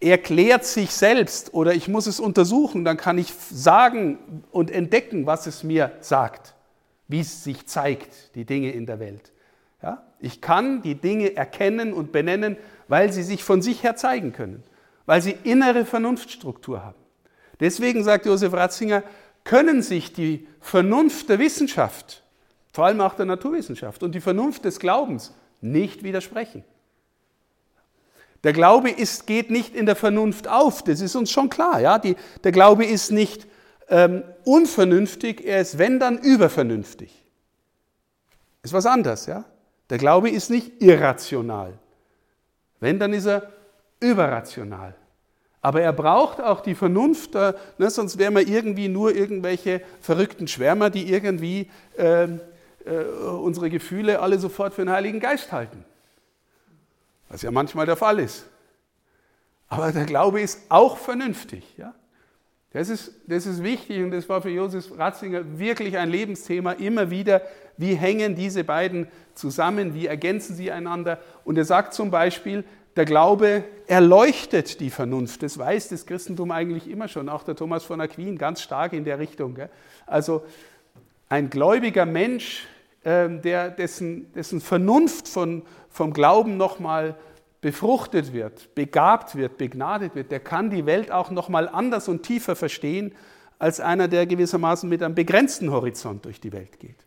erklärt 0.00 0.64
sich 0.64 0.92
selbst 0.92 1.52
oder 1.54 1.74
ich 1.74 1.88
muss 1.88 2.06
es 2.06 2.20
untersuchen, 2.20 2.84
dann 2.84 2.96
kann 2.96 3.18
ich 3.18 3.32
sagen 3.34 4.44
und 4.52 4.70
entdecken, 4.70 5.26
was 5.26 5.46
es 5.46 5.64
mir 5.64 5.92
sagt, 6.00 6.54
wie 7.08 7.20
es 7.20 7.42
sich 7.42 7.66
zeigt, 7.66 8.34
die 8.34 8.44
Dinge 8.44 8.70
in 8.70 8.86
der 8.86 9.00
Welt. 9.00 9.32
Ja? 9.82 10.04
Ich 10.20 10.40
kann 10.40 10.82
die 10.82 10.94
Dinge 10.94 11.36
erkennen 11.36 11.92
und 11.92 12.12
benennen, 12.12 12.56
weil 12.86 13.12
sie 13.12 13.22
sich 13.22 13.42
von 13.42 13.60
sich 13.60 13.82
her 13.82 13.96
zeigen 13.96 14.32
können, 14.32 14.62
weil 15.08 15.22
sie 15.22 15.38
innere 15.42 15.86
Vernunftstruktur 15.86 16.84
haben. 16.84 16.98
Deswegen 17.60 18.04
sagt 18.04 18.26
Josef 18.26 18.52
Ratzinger, 18.52 19.02
können 19.42 19.80
sich 19.80 20.12
die 20.12 20.46
Vernunft 20.60 21.30
der 21.30 21.38
Wissenschaft, 21.38 22.22
vor 22.74 22.84
allem 22.84 23.00
auch 23.00 23.14
der 23.14 23.24
Naturwissenschaft 23.24 24.02
und 24.02 24.14
die 24.14 24.20
Vernunft 24.20 24.66
des 24.66 24.78
Glaubens 24.78 25.32
nicht 25.62 26.04
widersprechen. 26.04 26.62
Der 28.44 28.52
Glaube 28.52 28.90
ist, 28.90 29.26
geht 29.26 29.50
nicht 29.50 29.74
in 29.74 29.86
der 29.86 29.96
Vernunft 29.96 30.46
auf, 30.46 30.82
das 30.82 31.00
ist 31.00 31.16
uns 31.16 31.30
schon 31.30 31.48
klar. 31.48 31.80
Ja? 31.80 31.98
Die, 31.98 32.14
der 32.44 32.52
Glaube 32.52 32.84
ist 32.84 33.10
nicht 33.10 33.46
ähm, 33.88 34.24
unvernünftig, 34.44 35.42
er 35.42 35.62
ist, 35.62 35.78
wenn 35.78 35.98
dann, 35.98 36.18
übervernünftig. 36.18 37.24
Ist 38.62 38.74
was 38.74 38.84
anderes. 38.84 39.24
Ja? 39.24 39.46
Der 39.88 39.96
Glaube 39.96 40.28
ist 40.28 40.50
nicht 40.50 40.82
irrational. 40.82 41.78
Wenn, 42.78 42.98
dann 42.98 43.14
ist 43.14 43.24
er 43.24 43.50
überrational. 44.00 44.94
Aber 45.60 45.82
er 45.82 45.92
braucht 45.92 46.40
auch 46.40 46.60
die 46.60 46.74
Vernunft, 46.74 47.34
äh, 47.34 47.52
ne, 47.78 47.90
sonst 47.90 48.18
wären 48.18 48.34
wir 48.34 48.46
irgendwie 48.46 48.88
nur 48.88 49.14
irgendwelche 49.14 49.80
verrückten 50.00 50.46
Schwärmer, 50.46 50.90
die 50.90 51.12
irgendwie 51.12 51.70
äh, 51.96 52.24
äh, 52.24 52.28
unsere 53.42 53.68
Gefühle 53.68 54.20
alle 54.20 54.38
sofort 54.38 54.74
für 54.74 54.82
den 54.82 54.90
Heiligen 54.90 55.20
Geist 55.20 55.52
halten 55.52 55.84
was 57.28 57.42
ja 57.42 57.50
manchmal 57.50 57.86
der 57.86 57.96
Fall 57.96 58.18
ist. 58.18 58.46
Aber 59.68 59.92
der 59.92 60.06
Glaube 60.06 60.40
ist 60.40 60.62
auch 60.70 60.96
vernünftig. 60.96 61.76
Ja? 61.76 61.94
Das, 62.72 62.88
ist, 62.88 63.12
das 63.26 63.46
ist 63.46 63.62
wichtig 63.62 64.02
und 64.02 64.10
das 64.10 64.28
war 64.28 64.40
für 64.40 64.50
Josef 64.50 64.96
Ratzinger 64.96 65.58
wirklich 65.58 65.96
ein 65.98 66.10
Lebensthema. 66.10 66.72
Immer 66.72 67.10
wieder, 67.10 67.42
wie 67.76 67.94
hängen 67.94 68.34
diese 68.34 68.64
beiden 68.64 69.08
zusammen, 69.34 69.94
wie 69.94 70.06
ergänzen 70.06 70.56
sie 70.56 70.72
einander. 70.72 71.18
Und 71.44 71.58
er 71.58 71.64
sagt 71.64 71.92
zum 71.92 72.10
Beispiel, 72.10 72.64
der 72.98 73.04
Glaube 73.04 73.62
erleuchtet 73.86 74.80
die 74.80 74.90
Vernunft. 74.90 75.44
Das 75.44 75.56
weiß 75.56 75.90
das 75.90 76.04
Christentum 76.04 76.50
eigentlich 76.50 76.90
immer 76.90 77.06
schon, 77.06 77.28
auch 77.28 77.44
der 77.44 77.54
Thomas 77.54 77.84
von 77.84 78.00
Aquin 78.00 78.36
ganz 78.36 78.60
stark 78.60 78.92
in 78.92 79.04
der 79.04 79.20
Richtung. 79.20 79.54
Gell? 79.54 79.70
Also 80.04 80.42
ein 81.28 81.48
gläubiger 81.48 82.06
Mensch, 82.06 82.66
äh, 83.04 83.28
der, 83.28 83.70
dessen, 83.70 84.32
dessen 84.32 84.60
Vernunft 84.60 85.28
von, 85.28 85.62
vom 85.88 86.12
Glauben 86.12 86.56
nochmal 86.56 87.14
befruchtet 87.60 88.32
wird, 88.32 88.74
begabt 88.74 89.36
wird, 89.36 89.58
begnadet 89.58 90.16
wird, 90.16 90.32
der 90.32 90.40
kann 90.40 90.68
die 90.68 90.84
Welt 90.84 91.12
auch 91.12 91.30
nochmal 91.30 91.68
anders 91.68 92.08
und 92.08 92.24
tiefer 92.24 92.56
verstehen 92.56 93.14
als 93.60 93.78
einer, 93.78 94.08
der 94.08 94.26
gewissermaßen 94.26 94.88
mit 94.88 95.04
einem 95.04 95.14
begrenzten 95.14 95.70
Horizont 95.70 96.24
durch 96.24 96.40
die 96.40 96.52
Welt 96.52 96.80
geht. 96.80 96.98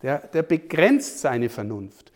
Der, 0.00 0.18
der 0.18 0.44
begrenzt 0.44 1.18
seine 1.18 1.48
Vernunft. 1.48 2.12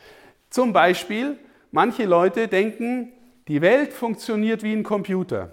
Zum 0.51 0.73
Beispiel, 0.73 1.37
manche 1.71 2.05
Leute 2.05 2.49
denken, 2.49 3.13
die 3.49 3.61
Welt 3.61 3.93
funktioniert 3.93 4.63
wie 4.63 4.73
ein 4.73 4.83
Computer 4.83 5.51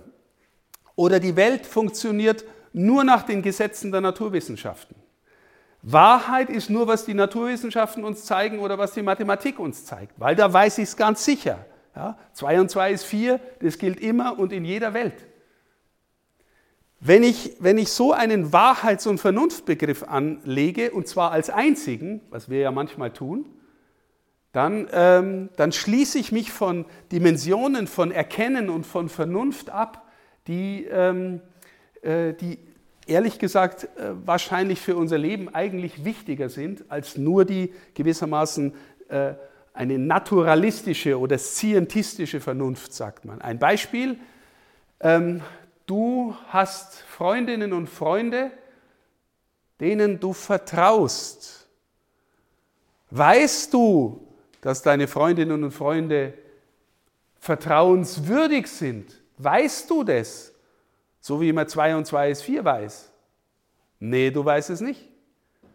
oder 0.96 1.20
die 1.20 1.36
Welt 1.36 1.66
funktioniert 1.66 2.46
nur 2.74 3.04
nach 3.04 3.24
den 3.24 3.42
Gesetzen 3.42 3.92
der 3.92 4.02
Naturwissenschaften. 4.02 4.96
Wahrheit 5.82 6.50
ist 6.50 6.70
nur, 6.70 6.88
was 6.88 7.06
die 7.06 7.14
Naturwissenschaften 7.14 8.04
uns 8.04 8.26
zeigen 8.26 8.60
oder 8.60 8.78
was 8.78 8.94
die 8.94 9.04
Mathematik 9.04 9.60
uns 9.60 9.86
zeigt, 9.86 10.20
weil 10.20 10.36
da 10.36 10.52
weiß 10.52 10.80
ich 10.80 10.86
es 10.86 10.98
ganz 10.98 11.24
sicher. 11.24 11.66
Ja, 11.96 12.18
2 12.34 12.60
und 12.60 12.72
2 12.72 12.92
ist 12.92 13.06
4, 13.06 13.40
das 13.62 13.78
gilt 13.78 14.00
immer 14.02 14.38
und 14.38 14.52
in 14.52 14.66
jeder 14.66 14.94
Welt. 14.94 15.26
Wenn 17.00 17.24
ich, 17.24 17.56
wenn 17.60 17.78
ich 17.78 17.92
so 17.92 18.14
einen 18.14 18.52
Wahrheits- 18.52 19.06
und 19.06 19.20
Vernunftbegriff 19.20 20.04
anlege, 20.04 20.92
und 20.92 21.08
zwar 21.08 21.32
als 21.32 21.50
einzigen, 21.50 22.22
was 22.32 22.50
wir 22.50 22.60
ja 22.60 22.72
manchmal 22.72 23.14
tun, 23.14 23.46
dann, 24.56 24.88
ähm, 24.94 25.50
dann 25.58 25.74
schließe 25.74 26.18
ich 26.18 26.32
mich 26.32 26.52
von 26.52 26.86
Dimensionen 27.12 27.88
von 27.88 28.12
Erkennen 28.12 28.70
und 28.70 28.86
von 28.86 29.10
Vernunft 29.10 29.70
ab, 29.70 30.08
die, 30.48 30.86
ähm, 30.86 31.42
äh, 32.02 32.34
die 32.34 32.60
ehrlich 33.06 33.38
gesagt 33.38 33.84
äh, 33.84 34.14
wahrscheinlich 34.26 34.80
für 34.80 34.96
unser 34.96 35.18
Leben 35.18 35.54
eigentlich 35.54 36.06
wichtiger 36.06 36.48
sind 36.48 36.86
als 36.90 37.18
nur 37.18 37.44
die 37.44 37.74
gewissermaßen 37.96 38.74
äh, 39.10 39.34
eine 39.74 40.00
naturalistische 40.00 41.20
oder 41.20 41.38
scientistische 41.38 42.40
Vernunft, 42.40 42.94
sagt 42.94 43.26
man. 43.26 43.42
Ein 43.42 43.60
Beispiel, 43.60 44.18
ähm, 45.02 45.42
du 45.86 46.34
hast 46.48 47.02
Freundinnen 47.02 47.74
und 47.74 47.90
Freunde, 47.90 48.52
denen 49.82 50.22
du 50.22 50.32
vertraust. 50.32 51.68
Weißt 53.12 53.74
du, 53.74 54.25
dass 54.66 54.82
deine 54.82 55.08
Freundinnen 55.08 55.64
und 55.64 55.70
Freunde 55.70 56.34
vertrauenswürdig 57.38 58.66
sind? 58.66 59.22
Weißt 59.38 59.88
du 59.92 60.04
das? 60.04 60.54
So 61.22 61.40
wie 61.40 61.54
man 61.54 61.68
2 61.68 61.96
und 61.96 62.08
2 62.08 62.32
ist 62.32 62.42
4 62.42 62.66
weiß. 62.66 63.12
Nee, 64.00 64.32
du 64.32 64.44
weißt 64.44 64.72
es 64.72 64.82
nicht. 64.82 65.08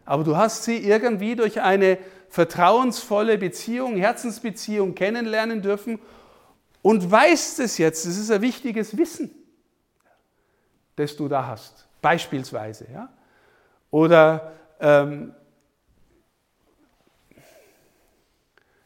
Aber 0.03 0.25
du 0.25 0.35
hast 0.35 0.65
sie 0.65 0.75
irgendwie 0.75 1.37
durch 1.37 1.61
eine 1.61 1.99
vertrauensvolle 2.27 3.37
Beziehung, 3.37 3.95
Herzensbeziehung 3.95 4.93
kennenlernen 4.93 5.61
dürfen 5.61 5.97
und 6.81 7.09
weißt 7.09 7.61
es 7.61 7.77
jetzt. 7.77 8.05
Das 8.05 8.17
ist 8.17 8.29
ein 8.29 8.41
wichtiges 8.41 8.97
Wissen, 8.97 9.31
das 10.97 11.15
du 11.15 11.29
da 11.29 11.47
hast. 11.47 11.87
Beispielsweise. 12.01 12.87
Ja? 12.91 13.07
Oder 13.89 14.51
ähm, 14.81 15.33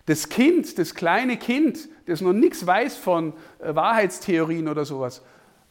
das 0.06 0.30
Kind, 0.30 0.78
das 0.78 0.96
kleine 0.96 1.38
Kind, 1.38 1.90
das 2.06 2.22
noch 2.22 2.34
nichts 2.34 2.66
weiß 2.66 2.98
von 2.98 3.34
äh, 3.60 3.74
Wahrheitstheorien 3.74 4.68
oder 4.68 4.86
sowas, 4.86 5.22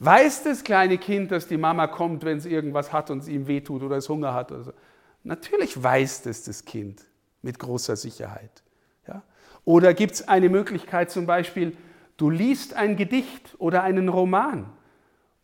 Weiß 0.04 0.42
das 0.42 0.64
kleine 0.64 0.98
Kind, 0.98 1.30
dass 1.30 1.46
die 1.46 1.56
Mama 1.56 1.86
kommt, 1.86 2.24
wenn 2.24 2.38
es 2.38 2.46
irgendwas 2.46 2.92
hat 2.92 3.10
und 3.10 3.22
es 3.22 3.28
ihm 3.28 3.46
wehtut 3.46 3.82
oder 3.82 3.96
es 3.96 4.08
Hunger 4.08 4.34
hat? 4.34 4.50
Oder 4.50 4.64
so? 4.64 4.72
Natürlich 5.22 5.82
weiß 5.82 6.22
das 6.22 6.42
das 6.42 6.64
Kind 6.64 7.02
mit 7.42 7.58
großer 7.58 7.96
Sicherheit. 7.96 8.62
Ja? 9.06 9.22
Oder 9.64 9.94
gibt 9.94 10.14
es 10.14 10.28
eine 10.28 10.48
Möglichkeit 10.48 11.10
zum 11.10 11.26
Beispiel, 11.26 11.76
du 12.16 12.28
liest 12.28 12.74
ein 12.74 12.96
Gedicht 12.96 13.54
oder 13.58 13.82
einen 13.82 14.08
Roman 14.08 14.66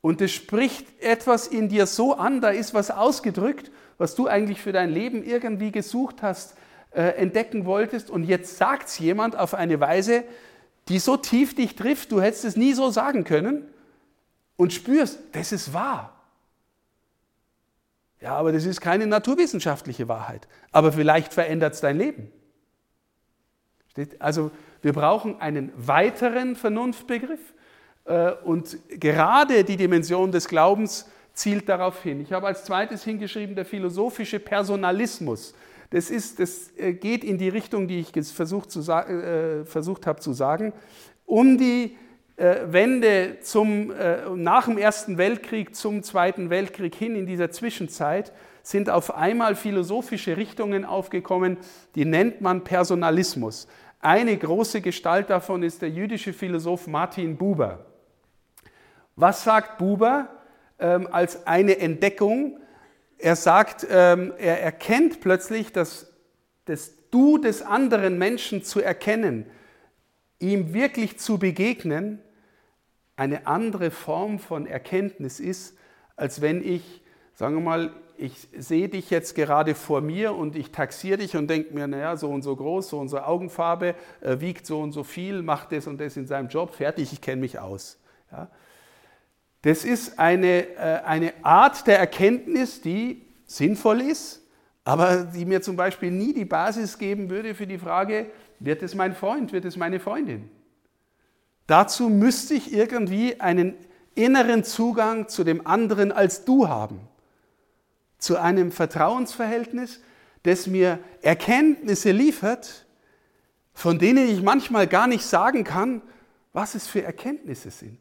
und 0.03 0.21
es 0.21 0.33
spricht 0.33 0.87
etwas 1.01 1.47
in 1.47 1.69
dir 1.69 1.87
so 1.87 2.15
an, 2.15 2.41
da 2.41 2.51
ist 2.51 2.75
was 2.75 2.91
ausgedrückt, 2.91 3.71
was 3.99 4.15
du 4.15 4.27
eigentlich 4.27 4.61
für 4.61 4.73
dein 4.73 4.91
Leben 4.91 5.23
irgendwie 5.23 5.71
gesucht 5.71 6.23
hast, 6.23 6.55
äh, 6.93 7.03
entdecken 7.17 7.65
wolltest 7.65 8.11
und 8.11 8.25
jetzt 8.25 8.57
sagt 8.57 8.89
es 8.89 8.99
jemand 8.99 9.37
auf 9.37 9.55
eine 9.55 9.81
Weise, 9.81 10.25
die 10.89 10.99
so 10.99 11.17
tief 11.17 11.55
dich 11.55 11.77
trifft, 11.77 12.11
du 12.13 12.21
hättest 12.21 12.45
es 12.45 12.57
nie 12.57 12.73
so 12.73 12.91
sagen 12.91 13.25
können 13.25 13.65
und 14.57 14.73
spürst, 14.73 15.21
das 15.33 15.53
ist 15.53 15.73
wahr. 15.73 16.17
Ja, 18.21 18.35
aber 18.35 18.53
das 18.53 18.65
ist 18.67 18.81
keine 18.81 19.07
naturwissenschaftliche 19.07 20.09
Wahrheit. 20.09 20.47
Aber 20.73 20.93
vielleicht 20.93 21.33
verändert 21.33 21.75
es 21.75 21.81
dein 21.81 21.97
Leben. 21.97 22.31
Also 24.19 24.51
Wir 24.83 24.93
brauchen 24.93 25.41
einen 25.41 25.73
weiteren 25.77 26.57
Vernunftbegriff. 26.57 27.41
Äh, 28.05 28.33
und 28.45 28.79
gerade 28.89 29.65
die 29.65 29.77
Dimension 29.77 30.33
des 30.33 30.49
Glaubens 30.49 31.09
zielt 31.35 31.69
darauf 31.69 32.03
hin. 32.03 32.21
Ich 32.21 32.33
habe 32.33 32.47
als 32.47 32.65
zweites 32.65 33.05
hingeschrieben, 33.05 33.55
der 33.55 33.65
philosophische 33.65 34.41
Personalismus. 34.41 35.55
Das, 35.91 36.11
ist, 36.11 36.39
das 36.39 36.71
äh, 36.77 36.93
geht 36.95 37.25
in 37.25 37.39
die 37.39 37.49
Richtung, 37.49 37.89
die 37.89 38.01
ich 38.01 38.13
versucht, 38.33 38.71
zu, 38.71 38.81
äh, 38.81 39.65
versucht 39.65 40.07
habe 40.07 40.21
zu 40.21 40.33
sagen. 40.33 40.73
Um 41.27 41.59
die 41.59 41.97
äh, 42.37 42.73
Wende 42.73 43.39
zum, 43.43 43.91
äh, 43.91 44.31
nach 44.35 44.67
dem 44.67 44.79
Ersten 44.79 45.19
Weltkrieg 45.19 45.75
zum 45.75 46.03
Zweiten 46.03 46.49
Weltkrieg 46.49 46.95
hin, 46.95 47.17
in 47.17 47.27
dieser 47.27 47.51
Zwischenzeit, 47.51 48.33
sind 48.63 48.89
auf 48.89 49.15
einmal 49.15 49.57
philosophische 49.57 50.37
Richtungen 50.37 50.85
aufgekommen, 50.85 51.59
die 51.95 52.05
nennt 52.05 52.41
man 52.41 52.63
Personalismus. 52.63 53.67
Eine 54.01 54.37
große 54.37 54.81
Gestalt 54.81 55.29
davon 55.29 55.63
ist 55.63 55.83
der 55.83 55.91
jüdische 55.91 56.33
Philosoph 56.33 56.87
Martin 56.87 57.37
Buber. 57.37 57.85
Was 59.17 59.45
sagt 59.45 59.77
Buber 59.77 60.29
ähm, 60.79 61.09
als 61.11 61.47
eine 61.47 61.79
Entdeckung? 61.79 62.59
Er 63.21 63.37
sagt, 63.37 63.87
ähm, 63.91 64.33
er 64.39 64.63
erkennt 64.63 65.21
plötzlich, 65.21 65.73
dass 65.73 66.13
das 66.65 66.95
Du 67.11 67.39
des 67.39 67.63
anderen 67.63 68.19
Menschen 68.19 68.63
zu 68.63 68.81
erkennen, 68.81 69.47
ihm 70.39 70.73
wirklich 70.73 71.19
zu 71.19 71.39
begegnen, 71.39 72.21
eine 73.17 73.47
andere 73.47 73.91
Form 73.91 74.39
von 74.39 74.67
Erkenntnis 74.67 75.41
ist, 75.41 75.77
als 76.17 76.41
wenn 76.41 76.63
ich, 76.63 77.03
sagen 77.35 77.57
wir 77.57 77.63
mal, 77.63 77.93
ich 78.17 78.49
sehe 78.57 78.89
dich 78.89 79.11
jetzt 79.11 79.35
gerade 79.35 79.75
vor 79.75 80.01
mir 80.03 80.35
und 80.35 80.55
ich 80.55 80.71
taxiere 80.71 81.19
dich 81.19 81.37
und 81.37 81.49
denke 81.49 81.75
mir, 81.75 81.87
naja, 81.87 82.17
so 82.17 82.31
und 82.31 82.43
so 82.43 82.55
groß, 82.55 82.91
so 82.91 82.99
und 82.99 83.09
so 83.09 83.19
Augenfarbe, 83.19 83.95
äh, 84.21 84.41
wiegt 84.41 84.67
so 84.67 84.81
und 84.81 84.93
so 84.93 85.05
viel, 85.05 85.43
macht 85.43 85.73
das 85.73 85.87
und 85.87 86.01
das 86.01 86.17
in 86.17 86.27
seinem 86.27 86.49
Job, 86.49 86.75
fertig, 86.75 87.13
ich 87.13 87.21
kenne 87.21 87.41
mich 87.41 87.59
aus. 87.59 87.99
Ja? 88.31 88.51
Das 89.63 89.85
ist 89.85 90.19
eine, 90.19 90.69
äh, 90.77 91.03
eine 91.05 91.33
Art 91.43 91.87
der 91.87 91.99
Erkenntnis, 91.99 92.81
die 92.81 93.27
sinnvoll 93.45 94.01
ist, 94.01 94.43
aber 94.85 95.25
die 95.25 95.45
mir 95.45 95.61
zum 95.61 95.77
Beispiel 95.77 96.11
nie 96.11 96.33
die 96.33 96.45
Basis 96.45 96.99
geben 96.99 97.29
würde 97.29 97.55
für 97.55 97.67
die 97.67 97.79
Frage, 97.79 98.31
wird 98.59 98.83
es 98.83 98.95
mein 98.95 99.15
Freund, 99.15 99.53
wird 99.53 99.65
es 99.65 99.77
meine 99.77 100.01
Freundin? 100.01 100.51
Dazu 101.67 102.09
müsste 102.09 102.55
ich 102.55 102.73
irgendwie 102.73 103.41
einen 103.41 103.75
inneren 104.15 104.65
Zugang 104.65 105.29
zu 105.29 105.45
dem 105.45 105.67
anderen 105.67 106.11
als 106.11 106.45
du 106.45 106.69
haben, 106.69 107.01
zu 108.19 108.39
einem 108.39 108.73
Vertrauensverhältnis, 108.73 110.01
das 110.43 110.67
mir 110.67 110.99
Erkenntnisse 111.23 112.11
liefert, 112.11 112.87
von 113.73 113.99
denen 113.99 114.29
ich 114.29 114.43
manchmal 114.43 114.87
gar 114.87 115.07
nicht 115.07 115.25
sagen 115.25 115.65
kann, 115.65 116.03
was 116.53 116.75
es 116.75 116.87
für 116.87 117.03
Erkenntnisse 117.03 117.71
sind. 117.71 117.99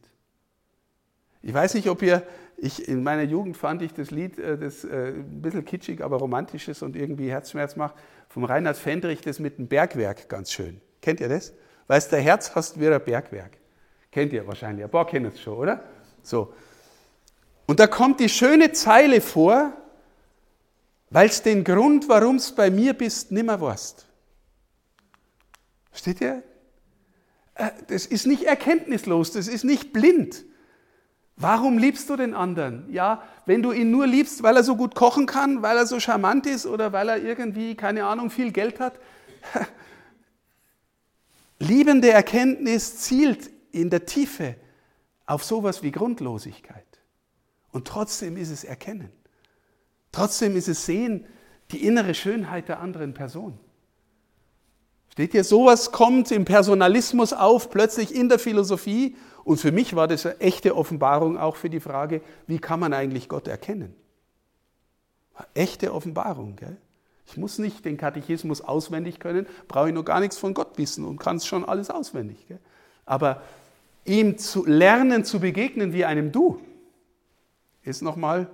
Ich 1.41 1.53
weiß 1.53 1.73
nicht, 1.75 1.89
ob 1.89 2.01
ihr, 2.01 2.23
ich, 2.57 2.87
in 2.87 3.03
meiner 3.03 3.23
Jugend 3.23 3.55
fand 3.55 3.81
ich 3.81 3.93
das 3.93 4.11
Lied, 4.11 4.37
äh, 4.39 4.57
das 4.57 4.83
äh, 4.83 5.13
ein 5.15 5.41
bisschen 5.41 5.65
kitschig, 5.65 6.01
aber 6.01 6.17
romantisch 6.17 6.67
ist 6.67 6.81
und 6.81 6.95
irgendwie 6.95 7.29
Herzschmerz 7.29 7.75
macht, 7.75 7.95
vom 8.27 8.43
Reinhard 8.43 8.77
Fendrich, 8.77 9.21
das 9.21 9.39
mit 9.39 9.57
dem 9.57 9.67
Bergwerk 9.67 10.27
ganz 10.29 10.51
schön. 10.51 10.81
Kennt 11.01 11.19
ihr 11.19 11.29
das? 11.29 11.53
Weißt, 11.87 12.11
der 12.11 12.21
Herz 12.21 12.53
hast 12.55 12.79
wie 12.79 12.87
ein 12.87 13.03
Bergwerk. 13.03 13.57
Kennt 14.11 14.33
ihr 14.33 14.45
wahrscheinlich, 14.45 14.83
ein 14.83 14.91
paar 14.91 15.07
kennen 15.07 15.31
es 15.33 15.41
schon, 15.41 15.57
oder? 15.57 15.83
So. 16.21 16.53
Und 17.67 17.79
da 17.79 17.87
kommt 17.87 18.19
die 18.19 18.29
schöne 18.29 18.71
Zeile 18.71 19.21
vor, 19.21 19.73
weil 21.09 21.29
es 21.29 21.41
den 21.41 21.63
Grund, 21.63 22.09
warum 22.09 22.35
es 22.35 22.51
bei 22.51 22.69
mir 22.69 22.93
bist, 22.93 23.31
nimmer 23.31 23.61
weißt. 23.61 24.05
Versteht 25.91 26.21
ihr? 26.21 26.43
Äh, 27.55 27.69
das 27.87 28.05
ist 28.05 28.27
nicht 28.27 28.43
erkenntnislos, 28.43 29.31
das 29.31 29.47
ist 29.47 29.63
nicht 29.63 29.93
blind. 29.93 30.45
Warum 31.41 31.77
liebst 31.77 32.09
du 32.09 32.17
den 32.17 32.33
anderen? 32.33 32.91
Ja, 32.91 33.23
wenn 33.45 33.63
du 33.63 33.71
ihn 33.71 33.91
nur 33.91 34.05
liebst, 34.05 34.43
weil 34.43 34.57
er 34.57 34.63
so 34.63 34.75
gut 34.75 34.93
kochen 34.93 35.25
kann, 35.25 35.61
weil 35.61 35.77
er 35.77 35.87
so 35.87 35.97
charmant 35.97 36.45
ist 36.45 36.65
oder 36.65 36.91
weil 36.91 37.07
er 37.07 37.17
irgendwie, 37.17 37.75
keine 37.75 38.05
Ahnung, 38.05 38.29
viel 38.29 38.51
Geld 38.51 38.81
hat. 38.81 38.99
Liebende 41.59 42.11
Erkenntnis 42.11 42.97
zielt 42.97 43.49
in 43.71 43.89
der 43.89 44.05
Tiefe 44.05 44.55
auf 45.25 45.45
sowas 45.45 45.81
wie 45.81 45.91
Grundlosigkeit. 45.91 46.85
Und 47.71 47.87
trotzdem 47.87 48.35
ist 48.35 48.49
es 48.49 48.65
Erkennen. 48.65 49.11
Trotzdem 50.11 50.57
ist 50.57 50.67
es 50.67 50.85
Sehen, 50.85 51.25
die 51.71 51.85
innere 51.85 52.15
Schönheit 52.15 52.67
der 52.67 52.81
anderen 52.81 53.13
Person. 53.13 53.57
Steht 55.09 55.31
hier, 55.31 55.45
sowas 55.45 55.91
kommt 55.93 56.31
im 56.31 56.43
Personalismus 56.43 57.31
auf, 57.31 57.69
plötzlich 57.69 58.13
in 58.13 58.27
der 58.27 58.39
Philosophie. 58.39 59.15
Und 59.43 59.57
für 59.57 59.71
mich 59.71 59.95
war 59.95 60.07
das 60.07 60.25
eine 60.25 60.39
echte 60.39 60.75
Offenbarung 60.75 61.37
auch 61.37 61.55
für 61.55 61.69
die 61.69 61.79
Frage, 61.79 62.21
wie 62.47 62.59
kann 62.59 62.79
man 62.79 62.93
eigentlich 62.93 63.29
Gott 63.29 63.47
erkennen? 63.47 63.95
Echte 65.53 65.93
Offenbarung. 65.93 66.55
Gell? 66.55 66.77
Ich 67.25 67.37
muss 67.37 67.59
nicht 67.59 67.85
den 67.85 67.97
Katechismus 67.97 68.61
auswendig 68.61 69.19
können, 69.19 69.47
brauche 69.67 69.89
ich 69.89 69.93
nur 69.93 70.05
gar 70.05 70.19
nichts 70.19 70.37
von 70.37 70.53
Gott 70.53 70.77
wissen 70.77 71.05
und 71.05 71.19
kann 71.19 71.37
es 71.37 71.45
schon 71.45 71.63
alles 71.63 71.89
auswendig. 71.89 72.47
Gell? 72.47 72.59
Aber 73.05 73.41
ihm 74.05 74.37
zu 74.37 74.65
lernen 74.65 75.23
zu 75.23 75.39
begegnen 75.39 75.93
wie 75.93 76.05
einem 76.05 76.31
Du, 76.31 76.59
ist 77.83 78.01
nochmal 78.01 78.47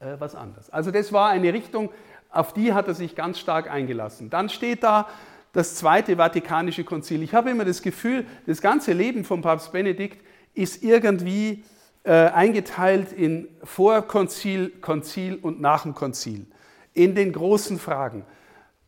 äh, 0.00 0.16
was 0.18 0.34
anderes. 0.34 0.70
Also 0.70 0.90
das 0.90 1.12
war 1.12 1.28
eine 1.28 1.52
Richtung, 1.52 1.90
auf 2.30 2.52
die 2.52 2.72
hat 2.72 2.88
er 2.88 2.94
sich 2.94 3.14
ganz 3.14 3.38
stark 3.38 3.70
eingelassen. 3.70 4.30
Dann 4.30 4.48
steht 4.48 4.82
da 4.82 5.08
das 5.56 5.74
Zweite 5.74 6.16
Vatikanische 6.16 6.84
Konzil. 6.84 7.22
Ich 7.22 7.32
habe 7.32 7.48
immer 7.48 7.64
das 7.64 7.80
Gefühl, 7.80 8.26
das 8.44 8.60
ganze 8.60 8.92
Leben 8.92 9.24
von 9.24 9.40
Papst 9.40 9.72
Benedikt 9.72 10.22
ist 10.52 10.82
irgendwie 10.82 11.64
äh, 12.04 12.12
eingeteilt 12.12 13.10
in 13.14 13.48
Vorkonzil, 13.64 14.68
Konzil 14.82 15.38
und 15.40 15.58
nach 15.58 15.84
dem 15.84 15.94
Konzil. 15.94 16.44
In 16.92 17.14
den 17.14 17.32
großen 17.32 17.78
Fragen. 17.78 18.26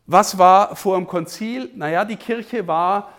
Was 0.05 0.37
war 0.37 0.75
vor 0.75 0.95
dem 0.95 1.07
Konzil? 1.07 1.71
Naja, 1.75 2.05
die 2.05 2.17
Kirche 2.17 2.67
war 2.67 3.13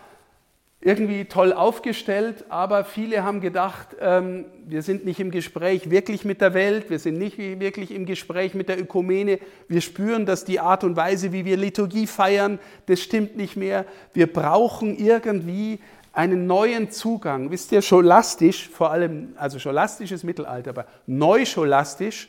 irgendwie 0.83 1.25
toll 1.25 1.53
aufgestellt, 1.53 2.45
aber 2.49 2.83
viele 2.83 3.23
haben 3.23 3.39
gedacht, 3.39 3.95
ähm, 3.99 4.45
wir 4.65 4.81
sind 4.81 5.05
nicht 5.05 5.19
im 5.19 5.29
Gespräch 5.29 5.91
wirklich 5.91 6.25
mit 6.25 6.41
der 6.41 6.55
Welt, 6.55 6.89
wir 6.89 6.97
sind 6.97 7.19
nicht 7.19 7.37
wirklich 7.37 7.91
im 7.91 8.07
Gespräch 8.07 8.55
mit 8.55 8.67
der 8.67 8.79
Ökumene, 8.79 9.37
wir 9.67 9.81
spüren, 9.81 10.25
dass 10.25 10.43
die 10.43 10.59
Art 10.59 10.83
und 10.83 10.95
Weise, 10.95 11.31
wie 11.33 11.45
wir 11.45 11.55
Liturgie 11.55 12.07
feiern, 12.07 12.57
das 12.87 12.99
stimmt 12.99 13.37
nicht 13.37 13.55
mehr. 13.55 13.85
Wir 14.13 14.25
brauchen 14.25 14.97
irgendwie 14.97 15.79
einen 16.13 16.47
neuen 16.47 16.89
Zugang. 16.89 17.51
Wisst 17.51 17.71
ihr, 17.71 17.83
scholastisch, 17.83 18.67
vor 18.67 18.91
allem, 18.91 19.33
also 19.37 19.59
scholastisches 19.59 20.23
Mittelalter, 20.23 20.71
aber 20.71 20.85
neuscholastisch, 21.05 22.27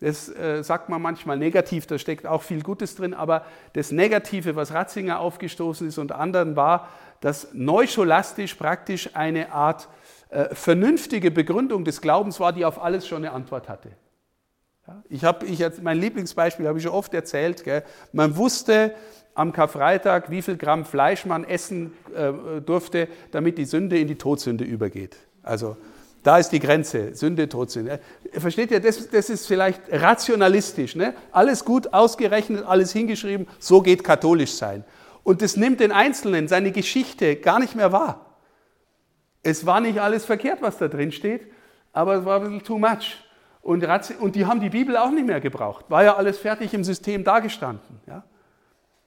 das 0.00 0.28
äh, 0.28 0.62
sagt 0.62 0.90
man 0.90 1.00
manchmal 1.00 1.38
negativ, 1.38 1.86
da 1.86 1.98
steckt 1.98 2.26
auch 2.26 2.42
viel 2.42 2.62
Gutes 2.62 2.96
drin, 2.96 3.14
aber 3.14 3.46
das 3.72 3.92
Negative, 3.92 4.54
was 4.54 4.74
Ratzinger 4.74 5.20
aufgestoßen 5.20 5.88
ist 5.88 5.96
und 5.96 6.12
anderen 6.12 6.54
war, 6.54 6.90
dass 7.20 7.48
neuscholastisch 7.52 8.54
praktisch 8.54 9.10
eine 9.14 9.52
Art 9.52 9.88
äh, 10.28 10.54
vernünftige 10.54 11.30
Begründung 11.30 11.84
des 11.84 12.00
Glaubens 12.00 12.40
war, 12.40 12.52
die 12.52 12.64
auf 12.64 12.82
alles 12.82 13.06
schon 13.06 13.18
eine 13.18 13.32
Antwort 13.32 13.68
hatte. 13.68 13.90
Ja, 14.86 15.02
ich 15.08 15.24
habe, 15.24 15.46
ich, 15.46 15.64
mein 15.82 15.98
Lieblingsbeispiel 15.98 16.66
habe 16.66 16.78
ich 16.78 16.84
schon 16.84 16.92
oft 16.92 17.12
erzählt. 17.14 17.64
Gell? 17.64 17.82
Man 18.12 18.36
wusste 18.36 18.94
am 19.34 19.52
Karfreitag, 19.52 20.30
wie 20.30 20.42
viel 20.42 20.56
Gramm 20.56 20.84
Fleisch 20.84 21.26
man 21.26 21.44
essen 21.44 21.92
äh, 22.14 22.60
durfte, 22.60 23.08
damit 23.32 23.58
die 23.58 23.64
Sünde 23.64 23.98
in 23.98 24.08
die 24.08 24.16
Todsünde 24.16 24.64
übergeht. 24.64 25.16
Also 25.42 25.76
da 26.22 26.38
ist 26.38 26.50
die 26.50 26.58
Grenze, 26.58 27.14
Sünde, 27.14 27.48
Todsünde. 27.48 28.00
Versteht 28.32 28.72
ihr, 28.72 28.80
das, 28.80 29.08
das 29.10 29.30
ist 29.30 29.46
vielleicht 29.46 29.80
rationalistisch. 29.90 30.96
Ne? 30.96 31.14
Alles 31.30 31.64
gut 31.64 31.92
ausgerechnet, 31.92 32.64
alles 32.66 32.92
hingeschrieben, 32.92 33.46
so 33.60 33.80
geht 33.80 34.02
katholisch 34.02 34.54
sein. 34.54 34.84
Und 35.26 35.42
das 35.42 35.56
nimmt 35.56 35.80
den 35.80 35.90
Einzelnen, 35.90 36.46
seine 36.46 36.70
Geschichte 36.70 37.34
gar 37.34 37.58
nicht 37.58 37.74
mehr 37.74 37.90
wahr. 37.90 38.36
Es 39.42 39.66
war 39.66 39.80
nicht 39.80 40.00
alles 40.00 40.24
verkehrt, 40.24 40.62
was 40.62 40.78
da 40.78 40.86
drin 40.86 41.10
steht, 41.10 41.48
aber 41.92 42.14
es 42.14 42.24
war 42.24 42.36
ein 42.36 42.42
bisschen 42.42 42.62
too 42.62 42.78
much. 42.78 43.16
Und, 43.60 43.82
die 44.36 44.46
haben 44.46 44.60
die 44.60 44.70
Bibel 44.70 44.96
auch 44.96 45.10
nicht 45.10 45.26
mehr 45.26 45.40
gebraucht. 45.40 45.86
War 45.88 46.04
ja 46.04 46.14
alles 46.14 46.38
fertig 46.38 46.72
im 46.74 46.84
System 46.84 47.24
dargestanden. 47.24 47.98
Ja? 48.06 48.22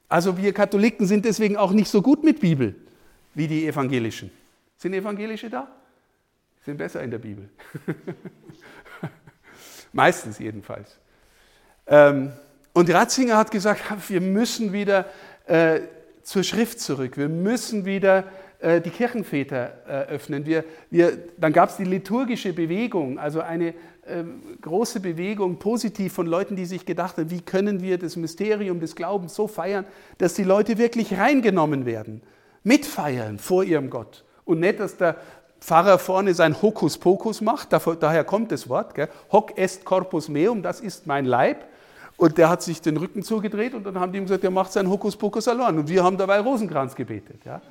Also 0.10 0.38
wir 0.38 0.52
Katholiken 0.52 1.08
sind 1.08 1.24
deswegen 1.24 1.56
auch 1.56 1.72
nicht 1.72 1.90
so 1.90 2.02
gut 2.02 2.26
mit 2.26 2.42
Bibel 2.42 2.76
wie 3.34 3.48
die 3.48 3.66
Evangelischen. 3.66 4.30
Sind 4.76 4.94
Evangelische 4.94 5.50
da? 5.50 5.70
Sind 6.66 6.80
besser 6.80 7.02
in 7.02 7.12
der 7.12 7.20
Bibel. 7.20 7.48
Meistens 9.94 10.38
jedenfalls. 10.38 10.98
Ähm, 11.88 12.34
und 12.74 12.90
Ratzinger 12.90 13.38
hat 13.38 13.52
gesagt, 13.52 13.82
wir 14.10 14.20
müssen 14.20 14.74
wieder 14.74 15.06
äh, 15.46 15.80
zur 16.24 16.44
Schrift 16.44 16.80
zurück. 16.80 17.18
Wir 17.18 17.30
müssen 17.30 17.86
wieder 17.86 18.26
äh, 18.60 18.82
die 18.82 18.90
Kirchenväter 18.90 19.72
äh, 19.88 19.92
öffnen. 20.14 20.46
Wir, 20.46 20.64
wir, 20.90 21.18
dann 21.38 21.54
gab 21.54 21.70
es 21.70 21.78
die 21.78 21.86
liturgische 21.86 22.54
Bewegung, 22.54 23.18
also 23.18 23.42
eine 23.42 23.70
äh, 23.70 24.24
große 24.62 25.00
Bewegung 25.00 25.60
positiv 25.60 26.14
von 26.14 26.28
Leuten, 26.28 26.56
die 26.56 26.66
sich 26.66 26.86
gedacht 26.86 27.18
haben, 27.18 27.32
wie 27.32 27.42
können 27.42 27.82
wir 27.82 27.98
das 27.98 28.16
Mysterium 28.16 28.80
des 28.80 28.96
Glaubens 28.96 29.34
so 29.36 29.48
feiern, 29.48 29.86
dass 30.18 30.34
die 30.34 30.44
Leute 30.44 30.78
wirklich 30.78 31.18
reingenommen 31.18 31.86
werden. 31.86 32.22
Mitfeiern 32.64 33.40
vor 33.40 33.64
ihrem 33.64 33.90
Gott. 33.90 34.26
Und 34.44 34.60
nicht, 34.60 34.80
dass 34.80 34.98
der 34.98 35.16
Pfarrer 35.62 36.00
vorne 36.00 36.34
sein 36.34 36.62
Hokuspokus 36.62 37.42
macht, 37.42 37.70
daher 37.72 38.24
kommt 38.24 38.52
das 38.52 38.68
Wort, 38.68 38.96
gell? 38.96 39.10
hoc 39.32 39.58
est 39.58 39.86
corpus 39.86 40.28
meum, 40.28 40.62
das 40.64 40.80
ist 40.80 41.06
mein 41.06 41.26
Leib. 41.26 41.66
Und 42.20 42.38
der 42.38 42.50
hat 42.50 42.62
sich 42.62 42.82
den 42.82 42.98
Rücken 42.98 43.24
zugedreht 43.24 43.74
und 43.74 43.86
dann 43.86 43.98
haben 43.98 44.12
die 44.12 44.18
ihm 44.18 44.26
gesagt, 44.26 44.44
der 44.44 44.52
macht 44.52 44.74
sein 44.74 44.90
Hokuspokus 44.90 45.48
allein. 45.48 45.80
Und 45.80 45.88
wir 45.88 46.04
haben 46.04 46.18
dabei 46.18 46.42
Rosenkranz 46.42 46.94
gebetet. 46.94 47.40
Ja? 47.46 47.62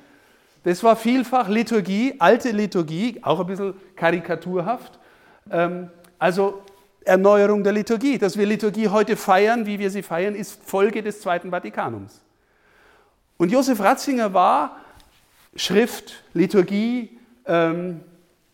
Das 0.63 0.83
war 0.83 0.95
vielfach 0.95 1.47
Liturgie, 1.47 2.15
alte 2.17 2.49
Liturgie, 2.49 3.19
auch 3.21 3.39
ein 3.39 3.45
bisschen 3.45 3.75
karikaturhaft. 3.95 4.97
Ähm, 5.51 5.91
also 6.17 6.63
Erneuerung 7.05 7.63
der 7.63 7.73
Liturgie. 7.73 8.17
Dass 8.17 8.39
wir 8.39 8.47
Liturgie 8.47 8.87
heute 8.87 9.15
feiern, 9.17 9.67
wie 9.67 9.77
wir 9.77 9.91
sie 9.91 10.01
feiern, 10.01 10.33
ist 10.33 10.59
Folge 10.65 11.03
des 11.03 11.21
Zweiten 11.21 11.51
Vatikanums. 11.51 12.19
Und 13.37 13.51
Josef 13.51 13.79
Ratzinger 13.79 14.33
war 14.33 14.77
Schrift, 15.55 16.23
Liturgie, 16.33 17.19
ähm, 17.45 17.99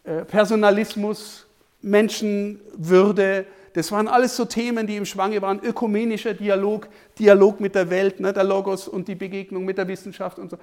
äh, 0.04 0.26
Personalismus, 0.26 1.48
Menschenwürde, 1.82 3.46
das 3.76 3.92
waren 3.92 4.08
alles 4.08 4.38
so 4.38 4.46
Themen, 4.46 4.88
die 4.88 4.96
im 4.96 5.06
Schwange 5.06 5.42
waren. 5.42 5.60
Ökumenischer 5.60 6.34
Dialog, 6.34 6.88
Dialog 7.20 7.60
mit 7.60 7.76
der 7.76 7.90
Welt, 7.90 8.22
ne, 8.22 8.32
der 8.32 8.46
Logos 8.46 8.88
und 8.88 9.10
die 9.10 9.16
Begegnung 9.16 9.66
mit 9.66 9.78
der 9.78 9.86
Wissenschaft 9.90 10.40
und 10.40 10.50
so. 10.50 10.58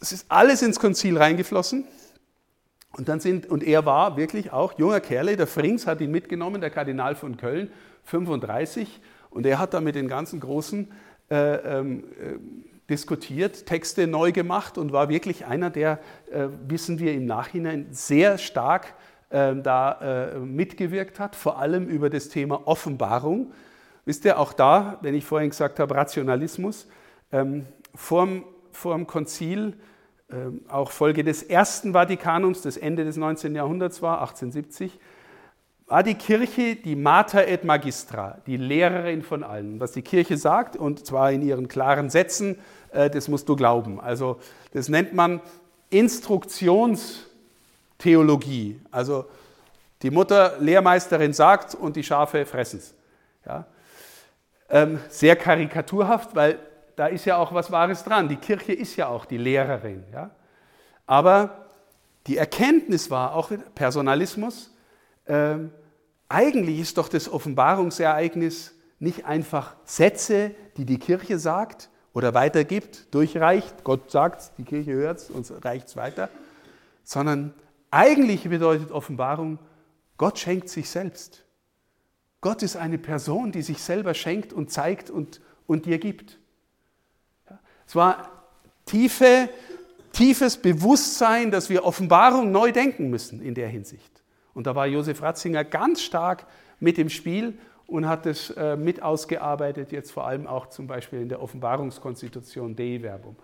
Es 0.00 0.12
ist 0.12 0.26
alles 0.28 0.60
ins 0.60 0.78
Konzil 0.78 1.16
reingeflossen. 1.16 1.84
Und, 2.92 3.08
dann 3.08 3.20
sind, 3.20 3.46
und 3.46 3.62
er 3.64 3.86
war 3.86 4.18
wirklich 4.18 4.52
auch 4.52 4.78
junger 4.78 5.00
Kerle, 5.00 5.36
der 5.36 5.46
Frings 5.46 5.86
hat 5.86 6.02
ihn 6.02 6.10
mitgenommen, 6.10 6.60
der 6.60 6.68
Kardinal 6.68 7.14
von 7.14 7.38
Köln, 7.38 7.70
35. 8.04 9.00
Und 9.30 9.46
er 9.46 9.58
hat 9.58 9.72
da 9.72 9.80
mit 9.80 9.94
den 9.94 10.06
ganzen 10.06 10.38
Großen 10.38 10.92
äh, 11.30 11.54
ähm, 11.54 12.04
äh, 12.20 12.38
diskutiert, 12.90 13.64
Texte 13.64 14.06
neu 14.06 14.32
gemacht 14.32 14.76
und 14.76 14.92
war 14.92 15.08
wirklich 15.08 15.46
einer, 15.46 15.70
der, 15.70 16.00
äh, 16.30 16.48
wissen 16.68 16.98
wir 16.98 17.14
im 17.14 17.24
Nachhinein, 17.24 17.86
sehr 17.92 18.36
stark 18.36 18.92
da 19.62 20.32
äh, 20.34 20.38
mitgewirkt 20.38 21.18
hat, 21.20 21.36
vor 21.36 21.58
allem 21.58 21.86
über 21.86 22.10
das 22.10 22.28
Thema 22.28 22.66
Offenbarung. 22.66 23.52
Wisst 24.04 24.24
ihr, 24.24 24.38
auch 24.38 24.52
da, 24.52 24.98
wenn 25.02 25.14
ich 25.14 25.24
vorhin 25.24 25.50
gesagt 25.50 25.80
habe, 25.80 25.94
Rationalismus, 25.94 26.88
ähm, 27.32 27.66
vorm, 27.94 28.44
vorm 28.70 29.06
Konzil 29.06 29.74
ähm, 30.30 30.62
auch 30.68 30.90
Folge 30.90 31.22
des 31.22 31.44
Ersten 31.44 31.92
Vatikanums, 31.92 32.62
das 32.62 32.76
Ende 32.76 33.04
des 33.04 33.16
19. 33.16 33.54
Jahrhunderts 33.54 34.02
war, 34.02 34.20
1870, 34.20 34.98
war 35.86 36.02
die 36.02 36.14
Kirche 36.14 36.74
die 36.74 36.96
Mater 36.96 37.46
et 37.46 37.62
Magistra, 37.62 38.38
die 38.46 38.56
Lehrerin 38.56 39.22
von 39.22 39.44
allen. 39.44 39.78
Was 39.78 39.92
die 39.92 40.02
Kirche 40.02 40.36
sagt, 40.36 40.76
und 40.76 41.06
zwar 41.06 41.30
in 41.30 41.42
ihren 41.42 41.68
klaren 41.68 42.10
Sätzen, 42.10 42.58
äh, 42.90 43.08
das 43.08 43.28
musst 43.28 43.48
du 43.48 43.54
glauben. 43.54 44.00
Also 44.00 44.40
das 44.72 44.88
nennt 44.88 45.14
man 45.14 45.40
Instruktionstheologie. 47.96 48.80
Also 48.90 49.26
die 50.02 50.10
Mutter 50.10 50.56
Lehrmeisterin 50.60 51.32
sagt 51.32 51.74
und 51.74 51.96
die 51.96 52.02
Schafe 52.02 52.44
fressen 52.44 52.78
es. 52.78 52.94
Ja? 53.46 53.64
Ähm, 54.68 55.00
sehr 55.08 55.36
karikaturhaft, 55.36 56.34
weil 56.34 56.58
da 56.96 57.06
ist 57.06 57.24
ja 57.24 57.36
auch 57.36 57.52
was 57.52 57.70
Wahres 57.70 58.04
dran. 58.04 58.28
Die 58.28 58.36
Kirche 58.36 58.72
ist 58.72 58.96
ja 58.96 59.08
auch 59.08 59.24
die 59.24 59.38
Lehrerin. 59.38 60.04
Ja? 60.12 60.30
Aber 61.06 61.66
die 62.26 62.36
Erkenntnis 62.36 63.10
war 63.10 63.34
auch 63.34 63.50
Personalismus. 63.74 64.70
Äh, 65.24 65.56
eigentlich 66.28 66.80
ist 66.80 66.98
doch 66.98 67.08
das 67.08 67.28
Offenbarungsereignis 67.28 68.74
nicht 68.98 69.24
einfach 69.24 69.76
Sätze, 69.84 70.52
die 70.76 70.84
die 70.84 70.98
Kirche 70.98 71.38
sagt 71.38 71.90
oder 72.12 72.34
weitergibt, 72.34 73.14
durchreicht. 73.14 73.84
Gott 73.84 74.10
sagt 74.10 74.40
es, 74.40 74.52
die 74.54 74.64
Kirche 74.64 74.92
hört 74.92 75.18
es 75.18 75.30
und 75.30 75.64
reicht 75.64 75.88
es 75.88 75.96
weiter. 75.96 76.28
Sondern 77.04 77.54
eigentlich 77.90 78.48
bedeutet 78.48 78.90
Offenbarung, 78.90 79.58
Gott 80.16 80.38
schenkt 80.38 80.68
sich 80.68 80.88
selbst. 80.88 81.44
Gott 82.40 82.62
ist 82.62 82.76
eine 82.76 82.98
Person, 82.98 83.52
die 83.52 83.62
sich 83.62 83.82
selber 83.82 84.14
schenkt 84.14 84.52
und 84.52 84.70
zeigt 84.70 85.10
und, 85.10 85.40
und 85.66 85.86
dir 85.86 85.98
gibt. 85.98 86.38
Es 87.86 87.94
war 87.94 88.30
tiefe, 88.84 89.48
tiefes 90.12 90.56
Bewusstsein, 90.56 91.50
dass 91.50 91.70
wir 91.70 91.84
Offenbarung 91.84 92.50
neu 92.50 92.72
denken 92.72 93.10
müssen 93.10 93.40
in 93.40 93.54
der 93.54 93.68
Hinsicht. 93.68 94.22
Und 94.54 94.66
da 94.66 94.74
war 94.74 94.86
Josef 94.86 95.22
Ratzinger 95.22 95.64
ganz 95.64 96.02
stark 96.02 96.46
mit 96.80 96.98
im 96.98 97.10
Spiel 97.10 97.58
und 97.86 98.08
hat 98.08 98.26
es 98.26 98.50
äh, 98.50 98.76
mit 98.76 99.02
ausgearbeitet, 99.02 99.92
jetzt 99.92 100.10
vor 100.10 100.26
allem 100.26 100.46
auch 100.46 100.68
zum 100.68 100.86
Beispiel 100.86 101.20
in 101.20 101.28
der 101.28 101.42
Offenbarungskonstitution 101.42 102.74
Dei 102.74 103.00
Verbum. 103.00 103.36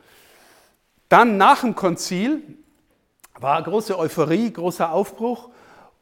Dann 1.09 1.37
nach 1.37 1.61
dem 1.61 1.74
Konzil 1.74 2.42
war 3.38 3.62
große 3.62 3.99
Euphorie, 3.99 4.53
großer 4.53 4.92
Aufbruch 4.92 5.51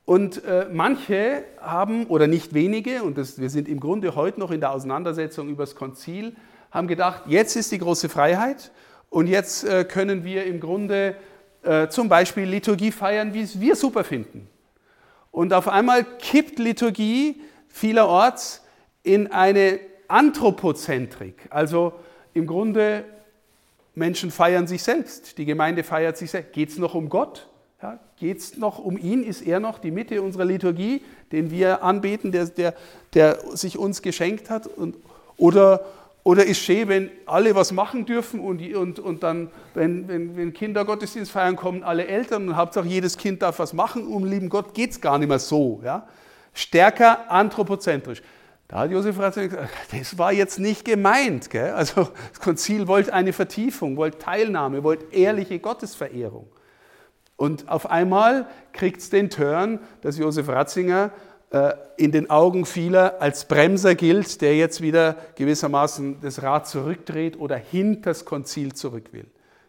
und 0.05 0.45
äh, 0.45 0.67
manche 0.73 1.45
haben, 1.61 2.07
oder 2.07 2.27
nicht 2.27 2.55
wenige, 2.55 3.03
und 3.03 3.17
das, 3.17 3.39
wir 3.39 3.51
sind 3.51 3.69
im 3.69 3.81
Grunde 3.81 4.15
heute 4.15 4.41
noch 4.41 4.51
in 4.51 4.61
der 4.61 4.73
Auseinandersetzung 4.73 5.49
über 5.49 5.63
das 5.63 5.75
Konzil, 5.75 6.35
haben 6.71 6.89
gedacht, 6.89 7.23
jetzt 7.27 7.57
ist 7.57 7.73
die 7.73 7.79
große 7.79 8.09
Freiheit 8.09 8.71
und 9.09 9.27
jetzt 9.27 9.65
äh, 9.65 9.85
können 9.85 10.25
wir 10.25 10.45
im 10.45 10.61
Grunde 10.61 11.15
äh, 11.63 11.89
zum 11.89 12.09
Beispiel 12.09 12.45
Liturgie 12.45 12.93
feiern, 12.93 13.35
wie 13.35 13.43
es 13.43 13.61
wir 13.61 13.77
super 13.77 14.05
finden. 14.05 14.49
Und 15.31 15.53
auf 15.53 15.69
einmal 15.69 16.05
kippt 16.05 16.59
Liturgie 16.59 17.41
vielerorts 17.69 18.65
in 19.03 19.31
eine 19.31 19.79
Anthropozentrik. 20.09 21.47
Also 21.51 21.93
im 22.35 22.47
Grunde 22.47 23.05
Menschen 24.01 24.33
feiern 24.33 24.67
sich 24.67 24.83
selbst, 24.83 25.39
die 25.39 25.45
Gemeinde 25.45 25.85
feiert 25.85 26.17
sich 26.17 26.33
selbst. 26.33 26.53
Geht 26.53 26.71
es 26.71 26.79
noch 26.79 26.95
um 26.95 27.09
Gott? 27.09 27.49
Ja, 27.81 28.01
Geht 28.17 28.39
es 28.39 28.57
noch 28.57 28.79
um 28.79 28.99
ihn? 28.99 29.23
Ist 29.23 29.43
er 29.43 29.61
noch 29.61 29.79
die 29.79 29.93
Mitte 29.93 30.21
unserer 30.21 30.45
Liturgie, 30.45 31.03
den 31.31 31.51
wir 31.51 31.85
anbeten, 31.85 32.33
der, 32.33 32.47
der, 32.47 32.75
der 33.15 33.39
sich 33.57 33.79
uns 33.79 34.03
geschenkt 34.03 34.51
hat? 34.51 34.67
Und, 34.67 34.97
oder 35.37 35.85
oder 36.23 36.45
ist 36.45 36.59
schön, 36.59 36.89
wenn 36.89 37.11
alle 37.25 37.55
was 37.55 37.73
machen 37.73 38.05
dürfen 38.05 38.41
und, 38.41 38.61
und, 38.75 38.99
und 38.99 39.23
dann, 39.23 39.51
wenn, 39.73 40.07
wenn, 40.07 40.37
wenn 40.37 40.53
Kinder 40.53 40.85
Gottesdienst 40.85 41.31
feiern, 41.31 41.57
kommen 41.57 41.83
alle 41.83 42.07
Eltern 42.07 42.49
und 42.49 42.57
Hauptsache 42.57 42.87
jedes 42.87 43.17
Kind 43.17 43.41
darf 43.41 43.59
was 43.59 43.73
machen. 43.73 44.07
Um 44.07 44.27
lieben 44.27 44.51
Gott 44.51 44.75
geht 44.75 44.91
es 44.91 45.01
gar 45.01 45.19
nicht 45.19 45.29
mehr 45.29 45.39
so. 45.39 45.81
Ja? 45.83 46.07
Stärker 46.53 47.31
anthropozentrisch. 47.31 48.23
Da 48.71 48.79
hat 48.79 48.93
Josef 48.93 49.19
Ratzinger 49.19 49.49
gesagt, 49.49 49.73
das 49.91 50.17
war 50.17 50.33
jetzt 50.33 50.61
nicht 50.61 50.85
gemeint. 50.85 51.51
Gell? 51.51 51.73
Also 51.73 52.09
das 52.31 52.41
Konzil 52.41 52.87
wollte 52.87 53.13
eine 53.13 53.33
Vertiefung, 53.33 53.97
wollte 53.97 54.19
Teilnahme, 54.19 54.85
wollte 54.85 55.13
ehrliche 55.13 55.59
Gottesverehrung. 55.59 56.47
Und 57.35 57.69
auf 57.69 57.91
einmal 57.91 58.47
kriegt 58.73 59.01
es 59.01 59.11
den 59.11 59.29
Turn, 59.29 59.81
dass 60.03 60.19
Josef 60.19 60.49
Ratzinger 60.49 61.11
äh, 61.51 61.73
in 61.97 62.13
den 62.13 62.31
Augen 62.31 62.65
vieler 62.65 63.21
als 63.21 63.49
Bremser 63.49 63.97
gilt, 63.97 64.41
der 64.41 64.55
jetzt 64.55 64.81
wieder 64.81 65.17
gewissermaßen 65.35 66.21
das 66.21 66.41
Rad 66.45 66.69
zurückdreht 66.69 67.41
oder 67.41 67.57
hinter 67.57 68.11
das 68.11 68.25
Konzil 68.25 68.73
zurück 68.75 69.13
will. 69.13 69.27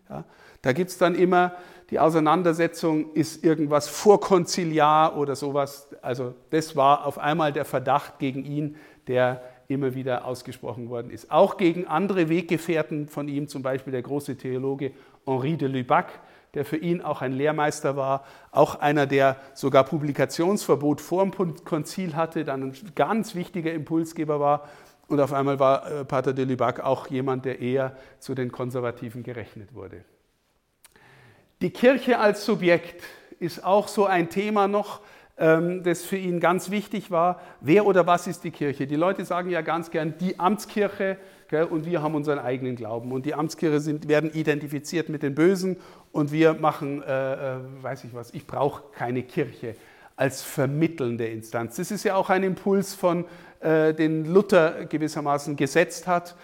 Ja, 0.09 0.25
da 0.61 0.73
gibt 0.73 0.91
es 0.91 0.99
dann 0.99 1.15
immer 1.15 1.55
die 1.91 1.99
Auseinandersetzung, 1.99 3.11
ist 3.13 3.43
irgendwas 3.43 3.89
vorkonziliar 3.89 5.17
oder 5.17 5.35
sowas. 5.35 5.89
Also 6.01 6.33
das 6.49 6.75
war 6.77 7.05
auf 7.05 7.19
einmal 7.19 7.51
der 7.51 7.65
Verdacht 7.65 8.17
gegen 8.17 8.45
ihn, 8.45 8.77
der 9.07 9.43
immer 9.67 9.93
wieder 9.93 10.25
ausgesprochen 10.25 10.89
worden 10.89 11.11
ist. 11.11 11.31
Auch 11.31 11.57
gegen 11.57 11.87
andere 11.87 12.29
Weggefährten 12.29 13.09
von 13.09 13.27
ihm, 13.27 13.49
zum 13.49 13.61
Beispiel 13.61 13.91
der 13.91 14.01
große 14.01 14.37
Theologe 14.37 14.91
Henri 15.25 15.57
de 15.57 15.67
Lubac, 15.67 16.07
der 16.53 16.65
für 16.65 16.77
ihn 16.77 17.01
auch 17.01 17.21
ein 17.21 17.33
Lehrmeister 17.33 17.95
war, 17.95 18.25
auch 18.51 18.75
einer, 18.75 19.05
der 19.05 19.37
sogar 19.53 19.83
Publikationsverbot 19.83 21.01
vor 21.01 21.25
dem 21.25 21.55
Konzil 21.65 22.15
hatte, 22.15 22.45
dann 22.45 22.63
ein 22.63 22.75
ganz 22.95 23.35
wichtiger 23.35 23.73
Impulsgeber 23.73 24.39
war. 24.39 24.67
Und 25.07 25.19
auf 25.19 25.33
einmal 25.33 25.59
war 25.59 25.91
äh, 25.91 26.05
Pater 26.05 26.33
de 26.33 26.45
Lubac 26.45 26.79
auch 26.79 27.07
jemand, 27.07 27.43
der 27.43 27.59
eher 27.59 27.97
zu 28.19 28.33
den 28.33 28.51
Konservativen 28.51 29.23
gerechnet 29.23 29.73
wurde. 29.73 30.05
Die 31.61 31.69
Kirche 31.69 32.17
als 32.17 32.43
Subjekt 32.43 33.03
ist 33.39 33.63
auch 33.63 33.87
so 33.87 34.07
ein 34.07 34.29
Thema 34.29 34.67
noch, 34.67 34.99
ähm, 35.37 35.83
das 35.83 36.01
für 36.03 36.17
ihn 36.17 36.39
ganz 36.39 36.71
wichtig 36.71 37.11
war. 37.11 37.39
Wer 37.59 37.85
oder 37.85 38.07
was 38.07 38.25
ist 38.25 38.43
die 38.43 38.49
Kirche? 38.49 38.87
Die 38.87 38.95
Leute 38.95 39.25
sagen 39.25 39.51
ja 39.51 39.61
ganz 39.61 39.91
gern 39.91 40.15
die 40.19 40.39
Amtskirche 40.39 41.17
und 41.69 41.85
wir 41.85 42.01
haben 42.01 42.15
unseren 42.15 42.39
eigenen 42.39 42.75
Glauben. 42.75 43.11
Und 43.11 43.27
die 43.27 43.35
Amtskirche 43.35 43.79
sind, 43.79 44.07
werden 44.07 44.31
identifiziert 44.33 45.09
mit 45.09 45.21
den 45.21 45.35
Bösen 45.35 45.77
und 46.11 46.31
wir 46.31 46.55
machen, 46.55 47.03
äh, 47.03 47.57
äh, 47.57 47.57
weiß 47.81 48.05
ich 48.05 48.13
was, 48.15 48.33
ich 48.33 48.47
brauche 48.47 48.83
keine 48.93 49.21
Kirche 49.21 49.75
als 50.15 50.41
vermittelnde 50.41 51.27
Instanz. 51.27 51.75
Das 51.75 51.91
ist 51.91 52.05
ja 52.05 52.15
auch 52.15 52.31
ein 52.31 52.41
Impuls 52.41 52.95
von, 52.95 53.25
äh, 53.59 53.93
den 53.93 54.25
Luther 54.33 54.85
gewissermaßen 54.85 55.55
gesetzt 55.57 56.07
hat. 56.07 56.35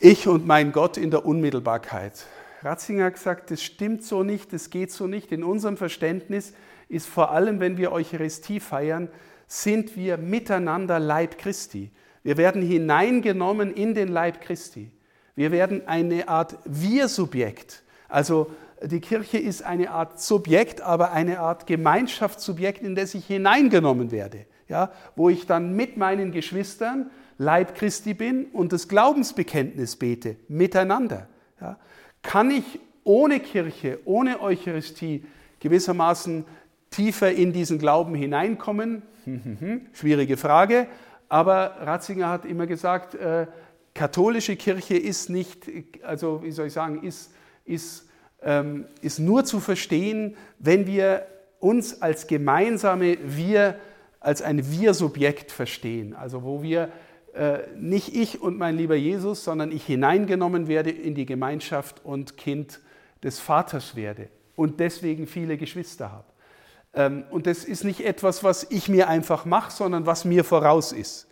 Ich 0.00 0.28
und 0.28 0.46
mein 0.46 0.72
Gott 0.72 0.98
in 0.98 1.10
der 1.10 1.24
Unmittelbarkeit. 1.24 2.26
Ratzinger 2.62 3.10
gesagt, 3.10 3.50
das 3.50 3.62
stimmt 3.62 4.02
so 4.02 4.22
nicht, 4.22 4.52
das 4.52 4.70
geht 4.70 4.90
so 4.90 5.06
nicht. 5.06 5.32
In 5.32 5.44
unserem 5.44 5.76
Verständnis 5.76 6.54
ist 6.88 7.06
vor 7.06 7.30
allem, 7.30 7.60
wenn 7.60 7.76
wir 7.76 7.92
Eucharistie 7.92 8.60
feiern, 8.60 9.08
sind 9.46 9.96
wir 9.96 10.16
miteinander 10.16 10.98
Leib 10.98 11.38
Christi. 11.38 11.90
Wir 12.22 12.36
werden 12.36 12.62
hineingenommen 12.62 13.72
in 13.72 13.94
den 13.94 14.08
Leib 14.08 14.40
Christi. 14.40 14.90
Wir 15.36 15.52
werden 15.52 15.86
eine 15.86 16.28
Art 16.28 16.58
Wir-Subjekt, 16.64 17.82
Also 18.08 18.50
die 18.82 19.00
Kirche 19.00 19.38
ist 19.38 19.62
eine 19.62 19.90
Art 19.90 20.20
Subjekt, 20.20 20.80
aber 20.80 21.12
eine 21.12 21.40
Art 21.40 21.66
Gemeinschaftssubjekt, 21.66 22.82
in 22.82 22.94
das 22.94 23.14
ich 23.14 23.26
hineingenommen 23.26 24.10
werde, 24.10 24.46
ja, 24.68 24.90
wo 25.14 25.28
ich 25.28 25.46
dann 25.46 25.74
mit 25.76 25.96
meinen 25.96 26.32
Geschwistern 26.32 27.10
Leib 27.38 27.74
Christi 27.74 28.14
bin 28.14 28.46
und 28.46 28.72
das 28.72 28.88
Glaubensbekenntnis 28.88 29.96
bete, 29.96 30.36
miteinander. 30.48 31.28
Ja. 31.60 31.78
Kann 32.26 32.50
ich 32.50 32.80
ohne 33.04 33.38
Kirche, 33.38 34.00
ohne 34.04 34.42
Eucharistie 34.42 35.24
gewissermaßen 35.60 36.44
tiefer 36.90 37.30
in 37.30 37.52
diesen 37.52 37.78
Glauben 37.78 38.16
hineinkommen? 38.16 39.02
Schwierige 39.92 40.36
Frage, 40.36 40.88
aber 41.28 41.76
Ratzinger 41.82 42.28
hat 42.28 42.44
immer 42.44 42.66
gesagt, 42.66 43.14
äh, 43.14 43.46
katholische 43.94 44.56
Kirche 44.56 44.96
ist 44.96 45.30
nicht, 45.30 45.70
also 46.02 46.42
wie 46.42 46.50
soll 46.50 46.66
ich 46.66 46.72
sagen, 46.72 47.04
ist, 47.04 47.32
ist, 47.64 48.08
ähm, 48.42 48.86
ist 49.02 49.20
nur 49.20 49.44
zu 49.44 49.60
verstehen, 49.60 50.36
wenn 50.58 50.88
wir 50.88 51.28
uns 51.60 52.02
als 52.02 52.26
gemeinsame 52.26 53.18
Wir, 53.24 53.78
als 54.18 54.42
ein 54.42 54.68
Wir-Subjekt 54.68 55.52
verstehen. 55.52 56.12
Also 56.12 56.42
wo 56.42 56.60
wir 56.60 56.88
nicht 57.76 58.14
ich 58.14 58.40
und 58.40 58.56
mein 58.56 58.76
lieber 58.76 58.94
Jesus, 58.94 59.44
sondern 59.44 59.70
ich 59.70 59.84
hineingenommen 59.84 60.68
werde 60.68 60.90
in 60.90 61.14
die 61.14 61.26
Gemeinschaft 61.26 62.04
und 62.04 62.36
Kind 62.36 62.80
des 63.22 63.38
Vaters 63.38 63.96
werde 63.96 64.28
und 64.54 64.80
deswegen 64.80 65.26
viele 65.26 65.56
Geschwister 65.56 66.10
habe. 66.10 66.24
Ähm, 66.94 67.24
und 67.30 67.46
das 67.46 67.64
ist 67.64 67.84
nicht 67.84 68.00
etwas, 68.00 68.42
was 68.42 68.70
ich 68.70 68.88
mir 68.88 69.08
einfach 69.08 69.44
mache, 69.44 69.70
sondern 69.70 70.06
was 70.06 70.24
mir 70.24 70.42
voraus 70.44 70.92
ist. 70.92 71.28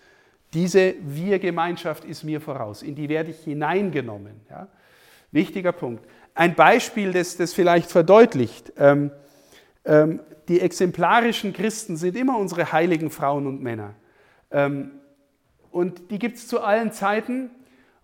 Diese 0.52 0.94
Wir-Gemeinschaft 1.00 2.04
ist 2.04 2.22
mir 2.22 2.40
voraus, 2.40 2.82
in 2.82 2.94
die 2.94 3.08
werde 3.08 3.30
ich 3.30 3.40
hineingenommen. 3.40 4.40
Ja? 4.50 4.68
Wichtiger 5.32 5.72
Punkt. 5.72 6.04
Ein 6.34 6.54
Beispiel, 6.54 7.12
das 7.12 7.36
das 7.36 7.52
vielleicht 7.52 7.90
verdeutlicht. 7.90 8.72
Ähm, 8.76 9.10
ähm, 9.84 10.20
die 10.48 10.60
exemplarischen 10.60 11.52
Christen 11.52 11.96
sind 11.96 12.16
immer 12.16 12.38
unsere 12.38 12.70
heiligen 12.70 13.10
Frauen 13.10 13.46
und 13.46 13.62
Männer. 13.62 13.94
Ähm, 14.50 14.92
und 15.74 16.12
die 16.12 16.20
gibt 16.20 16.36
es 16.36 16.46
zu 16.46 16.60
allen 16.60 16.92
Zeiten. 16.92 17.50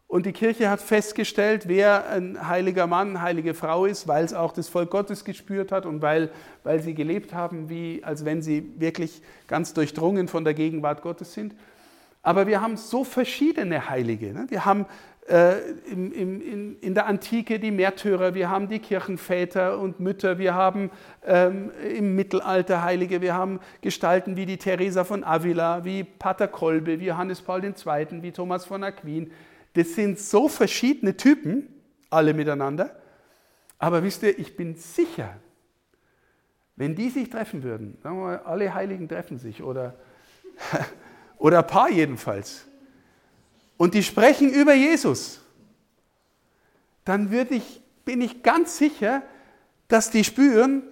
Und 0.09 0.27
die 0.27 0.33
Kirche 0.33 0.69
hat 0.71 0.81
festgestellt, 0.81 1.69
wer 1.69 2.11
ein 2.11 2.49
heiliger 2.49 2.89
Mann, 2.89 3.23
heilige 3.23 3.55
Frau 3.55 3.87
ist, 3.87 4.09
weil 4.09 4.25
es 4.25 4.35
auch 4.35 4.51
das 4.51 4.69
Volk 4.69 4.91
Gottes 4.91 5.25
gespürt 5.25 5.71
hat 5.71 5.87
und 5.87 6.03
weil, 6.03 6.33
weil 6.65 6.83
sie 6.83 6.95
gelebt 6.95 7.33
haben, 7.33 7.69
wie, 7.69 8.03
als 8.03 8.25
wenn 8.25 8.43
sie 8.43 8.73
wirklich 8.79 9.23
ganz 9.47 9.73
durchdrungen 9.73 10.27
von 10.27 10.43
der 10.43 10.55
Gegenwart 10.55 11.01
Gottes 11.01 11.33
sind. 11.33 11.55
Aber 12.23 12.49
wir 12.49 12.61
haben 12.61 12.77
so 12.77 13.05
verschiedene 13.05 13.89
Heilige. 13.89 14.33
Ne? 14.33 14.47
Wir 14.49 14.65
haben 14.65 14.87
äh, 15.31 15.61
im, 15.91 16.13
in, 16.13 16.79
in, 16.81 16.95
der 16.95 17.07
Antike 17.07 17.61
die 17.61 17.71
Märtyrer, 17.71 18.35
wir 18.35 18.51
haben 18.51 18.69
die 18.69 18.81
Kirchenväter 18.81 19.79
und 19.79 20.01
Mütter, 20.01 20.39
wir 20.39 20.55
haben 20.55 20.91
ähm, 21.25 21.71
im 21.97 22.17
Mittelalter 22.17 22.83
Heilige, 22.83 23.21
wir 23.21 23.35
haben 23.35 23.61
Gestalten 23.81 24.37
wie 24.37 24.47
die 24.47 24.57
Teresa 24.57 25.05
von 25.05 25.23
Avila, 25.23 25.85
wie 25.85 26.03
Pater 26.03 26.49
Kolbe, 26.49 26.99
wie 26.99 27.07
Johannes 27.07 27.43
Paul 27.43 27.65
II., 27.65 27.75
wie 28.23 28.33
Thomas 28.33 28.65
von 28.65 28.83
Aquin. 28.83 29.31
Das 29.75 29.95
sind 29.95 30.19
so 30.19 30.49
verschiedene 30.49 31.17
Typen, 31.17 31.69
alle 32.11 32.35
miteinander. 32.35 32.97
Aber 33.79 34.03
wisst 34.03 34.25
ihr, 34.25 34.37
ich 34.37 34.57
bin 34.57 34.75
sicher, 34.75 35.37
wenn 36.75 36.97
die 36.97 37.09
sich 37.09 37.31
treffen 37.31 37.63
würden, 37.63 37.99
sagen 38.03 38.17
wir 38.17 38.25
mal, 38.25 38.39
alle 38.39 38.75
Heiligen 38.75 39.09
treffen 39.09 39.39
sich 39.39 39.63
oder, 39.63 39.95
oder 41.39 41.61
ein 41.61 41.67
paar 41.67 41.89
jedenfalls, 41.89 42.67
und 43.81 43.95
die 43.95 44.03
sprechen 44.03 44.51
über 44.51 44.75
Jesus, 44.75 45.41
dann 47.07 47.33
ich, 47.33 47.81
bin 48.05 48.21
ich 48.21 48.43
ganz 48.43 48.77
sicher, 48.77 49.23
dass 49.89 50.11
die 50.11 50.23
spüren, 50.23 50.83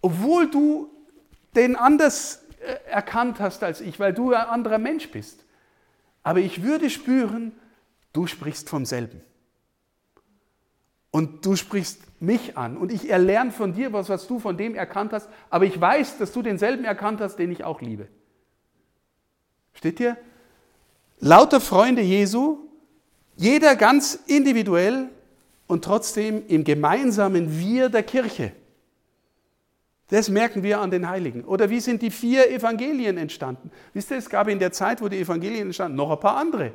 obwohl 0.00 0.50
du 0.50 0.90
den 1.54 1.76
anders 1.76 2.42
äh, 2.58 2.90
erkannt 2.90 3.38
hast 3.38 3.62
als 3.62 3.80
ich, 3.80 4.00
weil 4.00 4.12
du 4.12 4.32
ein 4.32 4.46
anderer 4.46 4.78
Mensch 4.78 5.12
bist. 5.12 5.44
Aber 6.24 6.40
ich 6.40 6.64
würde 6.64 6.90
spüren, 6.90 7.52
du 8.12 8.26
sprichst 8.26 8.68
vom 8.68 8.84
selben. 8.84 9.20
Und 11.12 11.46
du 11.46 11.54
sprichst 11.54 12.00
mich 12.20 12.58
an. 12.58 12.76
Und 12.76 12.90
ich 12.90 13.08
erlerne 13.08 13.52
von 13.52 13.74
dir 13.74 13.92
was, 13.92 14.08
was 14.08 14.26
du 14.26 14.40
von 14.40 14.56
dem 14.56 14.74
erkannt 14.74 15.12
hast. 15.12 15.28
Aber 15.50 15.66
ich 15.66 15.80
weiß, 15.80 16.18
dass 16.18 16.32
du 16.32 16.42
denselben 16.42 16.84
erkannt 16.84 17.20
hast, 17.20 17.36
den 17.36 17.52
ich 17.52 17.62
auch 17.62 17.80
liebe. 17.80 18.08
Steht 19.72 19.98
hier? 19.98 20.16
Lauter 21.20 21.60
Freunde 21.60 22.02
Jesu, 22.02 22.58
jeder 23.36 23.76
ganz 23.76 24.18
individuell 24.26 25.08
und 25.66 25.84
trotzdem 25.84 26.42
im 26.48 26.64
gemeinsamen 26.64 27.58
Wir 27.58 27.88
der 27.88 28.02
Kirche. 28.02 28.52
Das 30.08 30.28
merken 30.28 30.62
wir 30.62 30.80
an 30.80 30.90
den 30.90 31.08
Heiligen. 31.08 31.44
Oder 31.44 31.70
wie 31.70 31.80
sind 31.80 32.02
die 32.02 32.10
vier 32.10 32.50
Evangelien 32.50 33.16
entstanden? 33.16 33.70
Wisst 33.94 34.10
ihr, 34.10 34.18
es 34.18 34.28
gab 34.28 34.48
in 34.48 34.58
der 34.58 34.72
Zeit, 34.72 35.00
wo 35.00 35.08
die 35.08 35.18
Evangelien 35.18 35.66
entstanden, 35.66 35.96
noch 35.96 36.10
ein 36.10 36.20
paar 36.20 36.36
andere. 36.36 36.72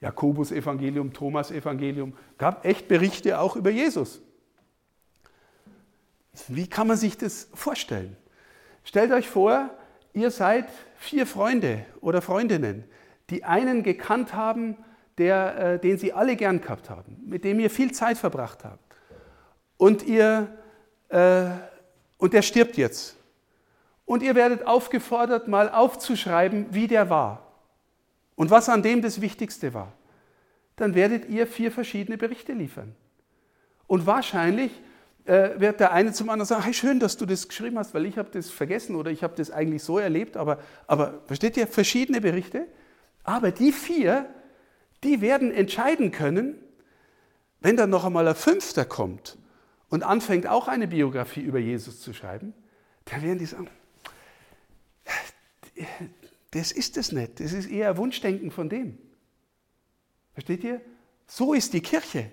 Jakobus-Evangelium, 0.00 1.12
Thomas-Evangelium, 1.12 2.12
gab 2.38 2.64
echt 2.64 2.88
Berichte 2.88 3.38
auch 3.38 3.56
über 3.56 3.70
Jesus. 3.70 4.20
Wie 6.48 6.66
kann 6.66 6.86
man 6.86 6.96
sich 6.96 7.18
das 7.18 7.48
vorstellen? 7.52 8.16
Stellt 8.84 9.12
euch 9.12 9.28
vor, 9.28 9.70
ihr 10.12 10.30
seid 10.30 10.66
vier 10.96 11.26
Freunde 11.26 11.84
oder 12.00 12.22
Freundinnen, 12.22 12.84
die 13.30 13.44
einen 13.44 13.82
gekannt 13.82 14.34
haben, 14.34 14.76
der, 15.18 15.74
äh, 15.74 15.78
den 15.78 15.98
sie 15.98 16.12
alle 16.12 16.36
gern 16.36 16.60
gehabt 16.60 16.90
haben, 16.90 17.18
mit 17.26 17.44
dem 17.44 17.60
ihr 17.60 17.70
viel 17.70 17.92
Zeit 17.92 18.18
verbracht 18.18 18.64
habt. 18.64 18.80
Und, 19.76 20.02
ihr, 20.04 20.48
äh, 21.08 21.44
und 22.18 22.32
der 22.32 22.42
stirbt 22.42 22.76
jetzt. 22.76 23.16
Und 24.04 24.22
ihr 24.22 24.34
werdet 24.34 24.66
aufgefordert, 24.66 25.48
mal 25.48 25.68
aufzuschreiben, 25.68 26.66
wie 26.70 26.86
der 26.86 27.10
war 27.10 27.52
und 28.34 28.50
was 28.50 28.68
an 28.68 28.82
dem 28.82 29.02
das 29.02 29.20
Wichtigste 29.20 29.74
war, 29.74 29.92
dann 30.76 30.94
werdet 30.94 31.28
ihr 31.28 31.46
vier 31.46 31.70
verschiedene 31.70 32.18
Berichte 32.18 32.52
liefern. 32.52 32.94
Und 33.86 34.06
wahrscheinlich 34.06 34.72
äh, 35.26 35.50
wird 35.60 35.80
der 35.80 35.92
eine 35.92 36.12
zum 36.12 36.30
anderen 36.30 36.46
sagen, 36.46 36.64
hey, 36.64 36.74
schön, 36.74 36.98
dass 36.98 37.16
du 37.16 37.26
das 37.26 37.46
geschrieben 37.46 37.78
hast, 37.78 37.94
weil 37.94 38.06
ich 38.06 38.18
habe 38.18 38.30
das 38.32 38.50
vergessen 38.50 38.96
oder 38.96 39.10
ich 39.10 39.22
habe 39.22 39.34
das 39.36 39.50
eigentlich 39.50 39.82
so 39.82 39.98
erlebt, 39.98 40.36
aber, 40.36 40.58
aber 40.86 41.20
versteht 41.26 41.56
ihr, 41.56 41.66
verschiedene 41.66 42.20
Berichte. 42.20 42.66
Aber 43.24 43.50
die 43.50 43.72
vier, 43.72 44.28
die 45.04 45.20
werden 45.20 45.52
entscheiden 45.52 46.10
können, 46.10 46.56
wenn 47.60 47.76
dann 47.76 47.90
noch 47.90 48.04
einmal 48.04 48.26
ein 48.26 48.34
Fünfter 48.34 48.84
kommt 48.84 49.38
und 49.88 50.02
anfängt 50.02 50.46
auch 50.46 50.68
eine 50.68 50.88
Biografie 50.88 51.42
über 51.42 51.58
Jesus 51.58 52.00
zu 52.00 52.12
schreiben, 52.12 52.54
dann 53.04 53.22
werden 53.22 53.38
die 53.38 53.46
sagen, 53.46 53.68
das 56.50 56.72
ist 56.72 56.96
es 56.96 57.12
nicht. 57.12 57.40
Das 57.40 57.52
ist 57.52 57.70
eher 57.70 57.96
Wunschdenken 57.96 58.50
von 58.50 58.68
dem. 58.68 58.98
Versteht 60.34 60.64
ihr? 60.64 60.80
So 61.26 61.54
ist 61.54 61.72
die 61.72 61.80
Kirche. 61.80 62.30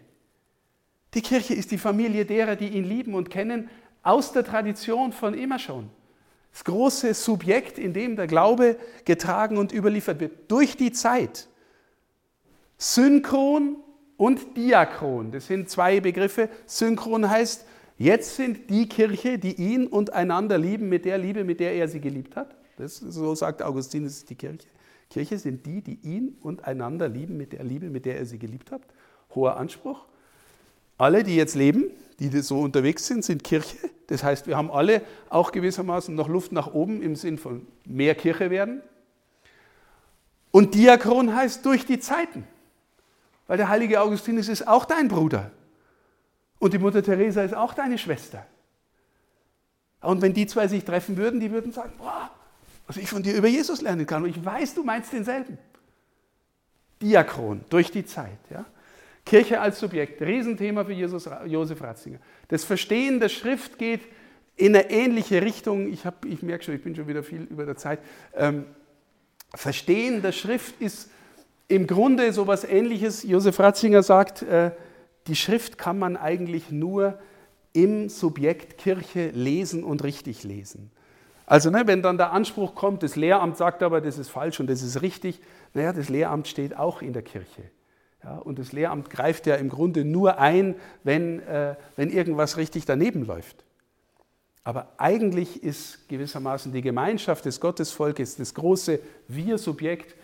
Die 1.13 1.21
Kirche 1.21 1.53
ist 1.53 1.71
die 1.71 1.77
Familie 1.77 2.25
derer, 2.25 2.55
die 2.55 2.69
ihn 2.69 2.83
lieben 2.83 3.13
und 3.13 3.29
kennen, 3.29 3.69
aus 4.03 4.31
der 4.31 4.43
Tradition 4.43 5.11
von 5.11 5.33
immer 5.33 5.59
schon. 5.59 5.89
Das 6.51 6.63
große 6.63 7.13
Subjekt, 7.13 7.77
in 7.77 7.93
dem 7.93 8.15
der 8.15 8.27
Glaube 8.27 8.77
getragen 9.05 9.57
und 9.57 9.71
überliefert 9.71 10.19
wird, 10.19 10.51
durch 10.51 10.77
die 10.77 10.91
Zeit. 10.91 11.47
Synchron 12.77 13.77
und 14.17 14.57
Diachron, 14.57 15.31
das 15.31 15.47
sind 15.47 15.69
zwei 15.69 15.99
Begriffe. 15.99 16.49
Synchron 16.65 17.29
heißt, 17.29 17.65
jetzt 17.97 18.35
sind 18.35 18.69
die 18.69 18.87
Kirche, 18.89 19.37
die 19.37 19.53
ihn 19.53 19.87
und 19.87 20.13
einander 20.13 20.57
lieben, 20.57 20.89
mit 20.89 21.05
der 21.05 21.17
Liebe, 21.17 21.43
mit 21.43 21.59
der 21.59 21.73
er 21.73 21.87
sie 21.87 21.99
geliebt 21.99 22.35
hat. 22.35 22.55
Das, 22.77 22.97
so 22.97 23.35
sagt 23.35 23.61
Augustin, 23.61 24.03
das 24.03 24.13
ist 24.13 24.29
die 24.29 24.35
Kirche. 24.35 24.67
Kirche 25.09 25.37
sind 25.37 25.65
die, 25.65 25.81
die 25.81 25.99
ihn 26.03 26.37
und 26.41 26.65
einander 26.65 27.09
lieben 27.09 27.35
mit 27.35 27.53
der 27.53 27.63
Liebe, 27.63 27.89
mit 27.89 28.05
der 28.05 28.17
er 28.17 28.25
sie 28.25 28.39
geliebt 28.39 28.71
hat. 28.71 28.81
Hoher 29.33 29.57
Anspruch. 29.57 30.05
Alle, 30.97 31.23
die 31.23 31.35
jetzt 31.35 31.55
leben, 31.55 31.85
die 32.19 32.29
so 32.41 32.59
unterwegs 32.59 33.07
sind, 33.07 33.23
sind 33.23 33.43
Kirche. 33.43 33.77
Das 34.07 34.23
heißt, 34.23 34.47
wir 34.47 34.57
haben 34.57 34.71
alle 34.71 35.03
auch 35.29 35.51
gewissermaßen 35.51 36.13
noch 36.15 36.27
Luft 36.27 36.51
nach 36.51 36.73
oben 36.73 37.01
im 37.01 37.15
Sinn 37.15 37.37
von 37.37 37.67
mehr 37.85 38.15
Kirche 38.15 38.49
werden. 38.49 38.81
Und 40.51 40.73
Diakon 40.73 41.35
heißt 41.35 41.63
durch 41.65 41.85
die 41.85 41.99
Zeiten. 41.99 42.45
Weil 43.47 43.57
der 43.57 43.69
heilige 43.69 44.01
Augustinus 44.01 44.47
ist 44.47 44.67
auch 44.67 44.85
dein 44.85 45.07
Bruder. 45.07 45.51
Und 46.59 46.73
die 46.73 46.79
Mutter 46.79 47.01
Teresa 47.03 47.43
ist 47.43 47.53
auch 47.53 47.73
deine 47.73 47.97
Schwester. 47.97 48.45
Und 50.01 50.21
wenn 50.21 50.33
die 50.33 50.47
zwei 50.47 50.67
sich 50.67 50.83
treffen 50.83 51.17
würden, 51.17 51.39
die 51.39 51.51
würden 51.51 51.71
sagen, 51.71 51.93
boah, 51.97 52.29
was 52.87 52.97
ich 52.97 53.09
von 53.09 53.21
dir 53.21 53.35
über 53.35 53.47
Jesus 53.47 53.81
lernen 53.81 54.05
kann. 54.05 54.23
Und 54.23 54.29
ich 54.29 54.43
weiß, 54.43 54.73
du 54.73 54.83
meinst 54.83 55.13
denselben. 55.13 55.57
Diakron, 57.01 57.63
durch 57.69 57.91
die 57.91 58.05
Zeit. 58.05 58.39
Ja? 58.49 58.65
Kirche 59.29 59.61
als 59.61 59.79
Subjekt, 59.79 60.19
Riesenthema 60.23 60.83
für 60.83 60.93
Jesus, 60.93 61.29
Josef 61.45 61.79
Ratzinger. 61.83 62.17
Das 62.47 62.63
Verstehen 62.63 63.19
der 63.19 63.29
Schrift 63.29 63.77
geht 63.77 64.01
in 64.55 64.75
eine 64.75 64.89
ähnliche 64.89 65.43
Richtung. 65.43 65.93
Ich, 65.93 66.01
ich 66.25 66.41
merke 66.41 66.63
schon, 66.63 66.73
ich 66.73 66.81
bin 66.81 66.95
schon 66.95 67.07
wieder 67.07 67.21
viel 67.21 67.43
über 67.43 67.67
der 67.67 67.77
Zeit. 67.77 67.99
Ähm, 68.35 68.65
Verstehen 69.53 70.23
der 70.23 70.31
Schrift 70.31 70.81
ist 70.81 71.11
im 71.67 71.85
Grunde 71.85 72.33
so 72.33 72.41
etwas 72.41 72.63
Ähnliches. 72.63 73.21
Josef 73.21 73.59
Ratzinger 73.59 74.01
sagt, 74.01 74.41
äh, 74.41 74.71
die 75.27 75.35
Schrift 75.35 75.77
kann 75.77 75.99
man 75.99 76.17
eigentlich 76.17 76.71
nur 76.71 77.19
im 77.71 78.09
Subjekt 78.09 78.79
Kirche 78.79 79.29
lesen 79.29 79.83
und 79.83 80.03
richtig 80.03 80.43
lesen. 80.43 80.89
Also 81.45 81.69
ne, 81.69 81.83
wenn 81.85 82.01
dann 82.01 82.17
der 82.17 82.31
Anspruch 82.31 82.73
kommt, 82.73 83.03
das 83.03 83.15
Lehramt 83.15 83.57
sagt 83.57 83.83
aber, 83.83 84.01
das 84.01 84.17
ist 84.17 84.29
falsch 84.29 84.59
und 84.59 84.67
das 84.67 84.81
ist 84.81 85.03
richtig, 85.03 85.39
naja, 85.75 85.93
das 85.93 86.09
Lehramt 86.09 86.47
steht 86.47 86.75
auch 86.75 87.03
in 87.03 87.13
der 87.13 87.21
Kirche. 87.21 87.69
Ja, 88.23 88.37
und 88.37 88.59
das 88.59 88.73
Lehramt 88.73 89.09
greift 89.09 89.47
ja 89.47 89.55
im 89.55 89.69
Grunde 89.69 90.03
nur 90.03 90.39
ein, 90.39 90.75
wenn, 91.03 91.39
äh, 91.39 91.75
wenn 91.95 92.09
irgendwas 92.09 92.57
richtig 92.57 92.85
daneben 92.85 93.25
läuft. 93.25 93.63
Aber 94.63 94.93
eigentlich 94.97 95.63
ist 95.63 96.07
gewissermaßen 96.09 96.73
die 96.73 96.81
Gemeinschaft 96.81 97.45
des 97.45 97.59
Gottesvolkes 97.59 98.35
das 98.35 98.53
große 98.53 98.99
Wir-Subjekt, 99.27 100.15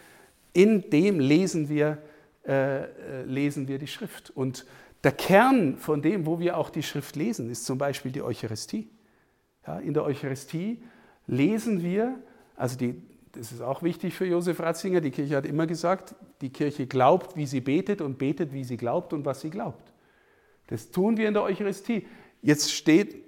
in 0.54 0.90
dem 0.90 1.20
lesen 1.20 1.70
wir, 1.70 1.98
äh, 2.46 2.84
äh, 2.84 2.88
lesen 3.26 3.68
wir 3.68 3.80
die 3.80 3.88
Schrift. 3.88 4.30
Und 4.30 4.66
der 5.04 5.14
Kern 5.14 5.78
von 5.78 6.02
dem, 6.02 6.26
wo 6.26 6.40
wir 6.40 6.58
auch 6.58 6.70
die 6.70 6.84
Schrift 6.84 7.16
lesen, 7.16 7.50
ist 7.50 7.66
zum 7.66 7.78
Beispiel 7.78 8.12
die 8.12 8.22
Eucharistie. 8.22 8.90
Ja, 9.66 9.80
in 9.80 9.94
der 9.94 10.04
Eucharistie 10.04 10.82
lesen 11.28 11.82
wir, 11.82 12.16
also 12.56 12.78
die, 12.78 13.02
das 13.38 13.52
ist 13.52 13.62
auch 13.62 13.84
wichtig 13.84 14.14
für 14.14 14.26
Josef 14.26 14.60
Ratzinger, 14.60 15.02
die 15.02 15.12
Kirche 15.12 15.36
hat 15.36 15.46
immer 15.46 15.68
gesagt, 15.68 16.16
die 16.42 16.50
Kirche 16.50 16.88
glaubt, 16.88 17.36
wie 17.36 17.46
sie 17.46 17.62
betet 17.62 18.02
und 18.02 18.18
betet, 18.18 18.54
wie 18.54 18.64
sie 18.64 18.78
glaubt 18.78 19.14
und 19.14 19.26
was 19.26 19.42
sie 19.42 19.50
glaubt. 19.50 19.92
Das 20.68 20.92
tun 20.92 21.18
wir 21.18 21.28
in 21.28 21.34
der 21.34 21.44
Eucharistie. 21.44 22.08
Jetzt 22.42 22.72
steht 22.72 23.24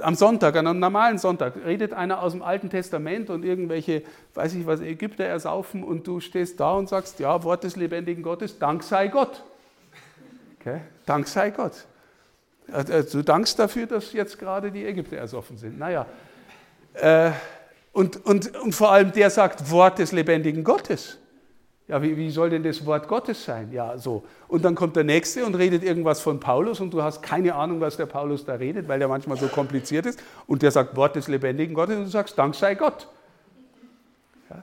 am 0.00 0.14
Sonntag, 0.14 0.56
an 0.56 0.66
einem 0.66 0.78
normalen 0.78 1.18
Sonntag, 1.18 1.56
redet 1.64 1.92
einer 1.92 2.22
aus 2.22 2.32
dem 2.32 2.42
Alten 2.42 2.70
Testament 2.70 3.30
und 3.30 3.44
irgendwelche, 3.44 4.02
weiß 4.34 4.54
ich 4.54 4.66
was, 4.66 4.80
Ägypter 4.80 5.24
ersaufen 5.24 5.82
und 5.82 6.06
du 6.06 6.20
stehst 6.20 6.60
da 6.60 6.74
und 6.74 6.88
sagst, 6.88 7.18
ja, 7.18 7.42
Wort 7.42 7.64
des 7.64 7.76
lebendigen 7.76 8.22
Gottes, 8.22 8.58
Dank 8.58 8.82
sei 8.82 9.08
Gott. 9.08 9.42
Okay? 10.60 10.80
Dank 11.04 11.28
sei 11.28 11.50
Gott. 11.50 11.86
Du 13.12 13.22
dankst 13.22 13.58
dafür, 13.58 13.86
dass 13.86 14.12
jetzt 14.12 14.38
gerade 14.38 14.72
die 14.72 14.84
Ägypter 14.84 15.16
ersoffen 15.16 15.56
sind. 15.56 15.78
Naja, 15.78 16.06
äh, 16.94 17.30
und, 17.96 18.26
und, 18.26 18.54
und 18.56 18.74
vor 18.74 18.92
allem 18.92 19.10
der 19.12 19.30
sagt 19.30 19.70
Wort 19.70 19.98
des 19.98 20.12
lebendigen 20.12 20.64
Gottes. 20.64 21.16
Ja, 21.88 22.02
wie, 22.02 22.14
wie 22.14 22.30
soll 22.30 22.50
denn 22.50 22.62
das 22.62 22.84
Wort 22.84 23.08
Gottes 23.08 23.42
sein? 23.42 23.72
Ja, 23.72 23.96
so. 23.96 24.22
Und 24.48 24.66
dann 24.66 24.74
kommt 24.74 24.96
der 24.96 25.04
Nächste 25.04 25.46
und 25.46 25.54
redet 25.54 25.82
irgendwas 25.82 26.20
von 26.20 26.38
Paulus 26.38 26.80
und 26.80 26.92
du 26.92 27.02
hast 27.02 27.22
keine 27.22 27.54
Ahnung, 27.54 27.80
was 27.80 27.96
der 27.96 28.04
Paulus 28.04 28.44
da 28.44 28.56
redet, 28.56 28.86
weil 28.86 28.98
der 28.98 29.08
manchmal 29.08 29.38
so 29.38 29.46
kompliziert 29.46 30.04
ist. 30.04 30.22
Und 30.46 30.60
der 30.60 30.72
sagt 30.72 30.94
Wort 30.94 31.16
des 31.16 31.26
lebendigen 31.28 31.74
Gottes 31.74 31.96
und 31.96 32.04
du 32.04 32.10
sagst, 32.10 32.36
Dank 32.36 32.54
sei 32.54 32.74
Gott. 32.74 33.08
Ja. 34.50 34.62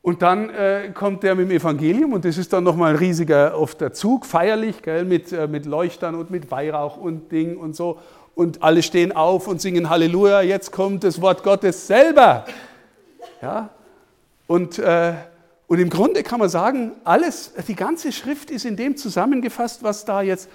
Und 0.00 0.22
dann 0.22 0.48
äh, 0.48 0.92
kommt 0.94 1.24
der 1.24 1.34
mit 1.34 1.50
dem 1.50 1.54
Evangelium 1.54 2.14
und 2.14 2.24
das 2.24 2.38
ist 2.38 2.54
dann 2.54 2.64
nochmal 2.64 2.92
ein 2.92 2.96
riesiger 2.96 3.58
oft 3.58 3.82
der 3.82 3.92
Zug, 3.92 4.24
feierlich, 4.24 4.80
gell, 4.80 5.04
mit, 5.04 5.30
äh, 5.30 5.46
mit 5.46 5.66
Leuchtern 5.66 6.14
und 6.14 6.30
mit 6.30 6.50
Weihrauch 6.50 6.96
und 6.96 7.30
Ding 7.32 7.58
und 7.58 7.76
so. 7.76 7.98
Und 8.34 8.62
alle 8.62 8.82
stehen 8.82 9.12
auf 9.12 9.46
und 9.46 9.60
singen 9.60 9.90
Halleluja, 9.90 10.42
jetzt 10.42 10.72
kommt 10.72 11.04
das 11.04 11.20
Wort 11.20 11.42
Gottes 11.42 11.86
selber. 11.86 12.46
Ja? 13.40 13.70
Und 14.46 14.78
äh, 14.78 15.14
und 15.72 15.78
im 15.78 15.88
Grunde 15.88 16.22
kann 16.22 16.38
man 16.38 16.50
sagen, 16.50 16.92
alles, 17.02 17.54
die 17.66 17.74
ganze 17.74 18.12
Schrift 18.12 18.50
ist 18.50 18.66
in 18.66 18.76
dem 18.76 18.94
zusammengefasst, 18.94 19.82
was 19.82 20.04
da 20.04 20.20
jetzt, 20.20 20.50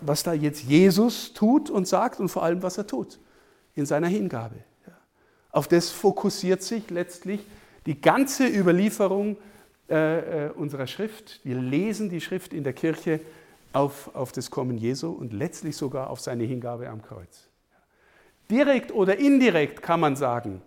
was 0.00 0.24
da 0.24 0.32
jetzt 0.32 0.64
Jesus 0.64 1.32
tut 1.34 1.70
und 1.70 1.86
sagt 1.86 2.18
und 2.18 2.30
vor 2.30 2.42
allem, 2.42 2.60
was 2.60 2.76
er 2.76 2.84
tut 2.84 3.20
in 3.76 3.86
seiner 3.86 4.08
Hingabe. 4.08 4.56
Auf 5.52 5.68
das 5.68 5.90
fokussiert 5.90 6.64
sich 6.64 6.90
letztlich 6.90 7.46
die 7.86 8.00
ganze 8.00 8.48
Überlieferung 8.48 9.36
äh, 9.88 10.46
äh, 10.46 10.50
unserer 10.50 10.88
Schrift. 10.88 11.38
Wir 11.44 11.54
lesen 11.54 12.10
die 12.10 12.20
Schrift 12.20 12.52
in 12.52 12.64
der 12.64 12.72
Kirche 12.72 13.20
auf, 13.72 14.14
auf 14.14 14.32
das 14.32 14.50
Kommen 14.50 14.78
Jesu 14.78 15.10
und 15.10 15.32
letztlich 15.32 15.76
sogar 15.76 16.10
auf 16.10 16.20
seine 16.20 16.44
Hingabe 16.44 16.88
am 16.88 17.02
Kreuz. 17.02 17.48
Direkt 18.50 18.92
oder 18.92 19.18
indirekt 19.18 19.82
kann 19.82 20.00
man 20.00 20.16
sagen, 20.16 20.62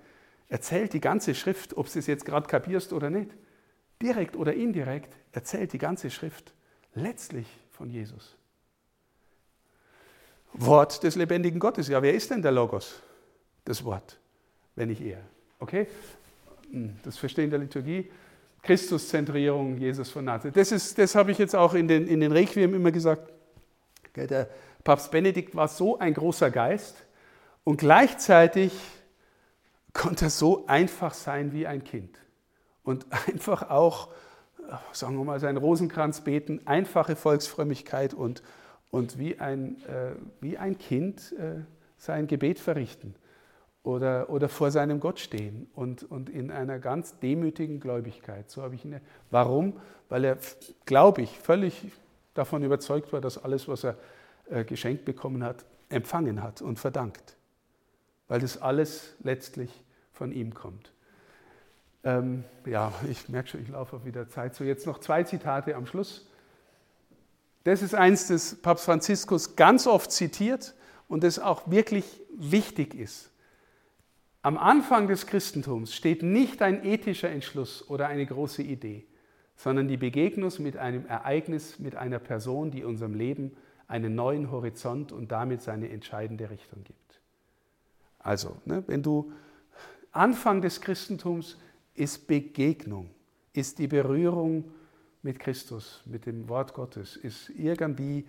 erzählt 0.48 0.94
die 0.94 1.02
ganze 1.02 1.36
Schrift, 1.36 1.76
ob 1.76 1.92
du 1.92 2.00
es 2.00 2.08
jetzt 2.08 2.26
gerade 2.26 2.48
kapierst 2.48 2.94
oder 2.94 3.10
nicht 3.10 3.32
direkt 4.02 4.36
oder 4.36 4.54
indirekt, 4.54 5.16
erzählt 5.32 5.74
die 5.74 5.78
ganze 5.78 6.12
Schrift 6.12 6.54
letztlich 6.94 7.48
von 7.72 7.90
Jesus. 7.90 8.36
Wort 10.54 11.04
des 11.04 11.16
lebendigen 11.16 11.60
Gottes. 11.60 11.88
Ja, 11.88 12.02
wer 12.02 12.14
ist 12.14 12.30
denn 12.30 12.42
der 12.42 12.52
Logos? 12.52 13.02
Das 13.66 13.84
Wort, 13.84 14.20
wenn 14.76 14.90
nicht 14.90 15.02
er. 15.02 15.22
Okay? 15.60 15.88
Hm, 16.70 16.98
das 17.04 17.18
Verstehen 17.18 17.50
der 17.50 17.60
Liturgie. 17.60 18.12
Christuszentrierung, 18.64 19.78
Jesus 19.78 20.10
von 20.10 20.26
Nazareth. 20.26 20.56
Das, 20.56 20.72
ist, 20.72 20.98
das 20.98 21.16
habe 21.16 21.32
ich 21.32 21.38
jetzt 21.38 21.56
auch 21.56 21.74
in 21.74 21.88
den, 21.88 22.08
in 22.08 22.22
den 22.22 22.32
Requiem 22.32 22.74
immer 22.74 22.92
gesagt. 22.92 23.32
Der 24.16 24.48
Papst 24.84 25.12
Benedikt 25.12 25.54
war 25.54 25.68
so 25.68 26.00
ein 26.00 26.14
großer 26.14 26.50
Geist 26.50 26.96
und 27.66 27.78
gleichzeitig 27.78 28.74
konnte 29.92 30.26
er 30.26 30.30
so 30.30 30.66
einfach 30.68 31.14
sein 31.14 31.52
wie 31.52 31.68
ein 31.68 31.84
Kind 31.84 32.18
und 32.84 33.06
einfach 33.28 33.70
auch, 33.70 34.10
sagen 34.94 35.18
wir 35.18 35.26
mal, 35.26 35.40
seinen 35.42 35.58
Rosenkranz 35.58 36.22
beten, 36.22 36.62
einfache 36.66 37.18
Volksfrömmigkeit 37.18 38.14
und, 38.14 38.44
und 38.92 39.20
wie, 39.20 39.40
ein, 39.40 39.84
äh, 39.84 40.14
wie 40.40 40.58
ein 40.58 40.78
Kind 40.78 41.34
äh, 41.34 41.62
sein 41.98 42.28
Gebet 42.28 42.60
verrichten 42.60 43.16
oder, 43.84 44.30
oder 44.30 44.48
vor 44.48 44.72
seinem 44.72 45.00
Gott 45.00 45.20
stehen 45.20 45.68
und, 45.76 46.04
und 46.04 46.30
in 46.30 46.52
einer 46.52 46.80
ganz 46.80 47.20
demütigen 47.20 47.80
Gläubigkeit. 47.80 48.50
So 48.50 48.62
habe 48.62 48.76
ich 48.76 48.86
ihn. 48.86 49.00
Warum? 49.30 49.80
Weil 50.10 50.24
er, 50.24 50.38
glaube 50.86 51.22
ich, 51.22 51.38
völlig 51.38 51.92
davon 52.34 52.64
überzeugt 52.64 53.12
war, 53.12 53.22
dass 53.22 53.44
alles, 53.44 53.68
was 53.68 53.84
er 53.84 53.98
äh, 54.50 54.64
geschenkt 54.64 55.06
bekommen 55.06 55.44
hat, 55.44 55.66
empfangen 55.90 56.42
hat 56.42 56.62
und 56.62 56.80
verdankt. 56.80 57.36
Weil 58.28 58.40
das 58.40 58.62
alles 58.62 59.16
letztlich 59.22 59.84
von 60.14 60.32
ihm 60.32 60.54
kommt. 60.54 60.94
Ähm, 62.06 62.46
ja, 62.66 62.92
ich 63.10 63.28
merke 63.30 63.50
schon, 63.50 63.62
ich 63.62 63.70
laufe 63.70 63.98
auf 63.98 64.06
wieder 64.06 64.28
Zeit. 64.30 64.56
So, 64.56 64.64
jetzt 64.64 64.88
noch 64.88 65.00
zwei 65.00 65.24
Zitate 65.24 65.76
am 65.76 65.86
Schluss. 65.86 66.28
Das 67.66 67.82
ist 67.82 67.96
eins, 67.96 68.28
das 68.28 68.56
Papst 68.56 68.86
Franziskus 68.86 69.56
ganz 69.56 69.88
oft 69.88 70.12
zitiert 70.12 70.74
und 71.08 71.24
das 71.24 71.40
auch 71.40 71.70
wirklich 71.70 72.22
wichtig 72.38 72.94
ist. 72.96 73.30
Am 74.44 74.58
Anfang 74.58 75.08
des 75.08 75.26
Christentums 75.26 75.96
steht 75.96 76.22
nicht 76.22 76.62
ein 76.62 76.84
ethischer 76.84 77.30
Entschluss 77.30 77.90
oder 77.90 78.08
eine 78.08 78.26
große 78.26 78.62
Idee, 78.62 79.06
sondern 79.56 79.88
die 79.88 79.96
Begegnung 79.96 80.52
mit 80.60 80.76
einem 80.76 81.06
Ereignis, 81.06 81.80
mit 81.80 81.96
einer 81.96 82.20
Person, 82.20 82.70
die 82.70 82.84
unserem 82.84 83.16
Leben 83.16 83.56
einen 83.88 84.16
neuen 84.16 84.52
Horizont 84.52 85.14
und 85.14 85.32
damit 85.32 85.62
seine 85.62 85.90
entscheidende 85.90 86.50
Richtung 86.50 86.84
gibt. 86.84 87.22
Also, 88.20 88.58
ne, 88.66 88.84
wenn 88.88 89.02
du 89.02 89.32
Anfang 90.12 90.62
des 90.62 90.82
Christentums 90.82 91.58
ist 91.96 92.28
Begegnung, 92.28 93.12
ist 93.54 93.80
die 93.80 93.88
Berührung 93.88 94.66
mit 95.22 95.40
Christus, 95.40 96.04
mit 96.06 96.26
dem 96.26 96.50
Wort 96.50 96.74
Gottes, 96.74 97.16
ist 97.16 97.50
irgendwie 97.52 98.26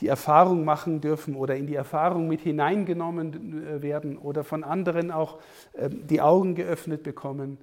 die 0.00 0.08
Erfahrung 0.08 0.64
machen 0.64 1.00
dürfen 1.00 1.34
oder 1.34 1.56
in 1.56 1.66
die 1.66 1.74
Erfahrung 1.74 2.28
mit 2.28 2.40
hineingenommen 2.40 3.66
äh, 3.66 3.82
werden 3.82 4.18
oder 4.18 4.44
von 4.44 4.62
anderen 4.62 5.10
auch 5.10 5.40
ähm, 5.74 6.06
die 6.06 6.20
Augen 6.20 6.54
geöffnet 6.54 7.02
bekommen. 7.02 7.58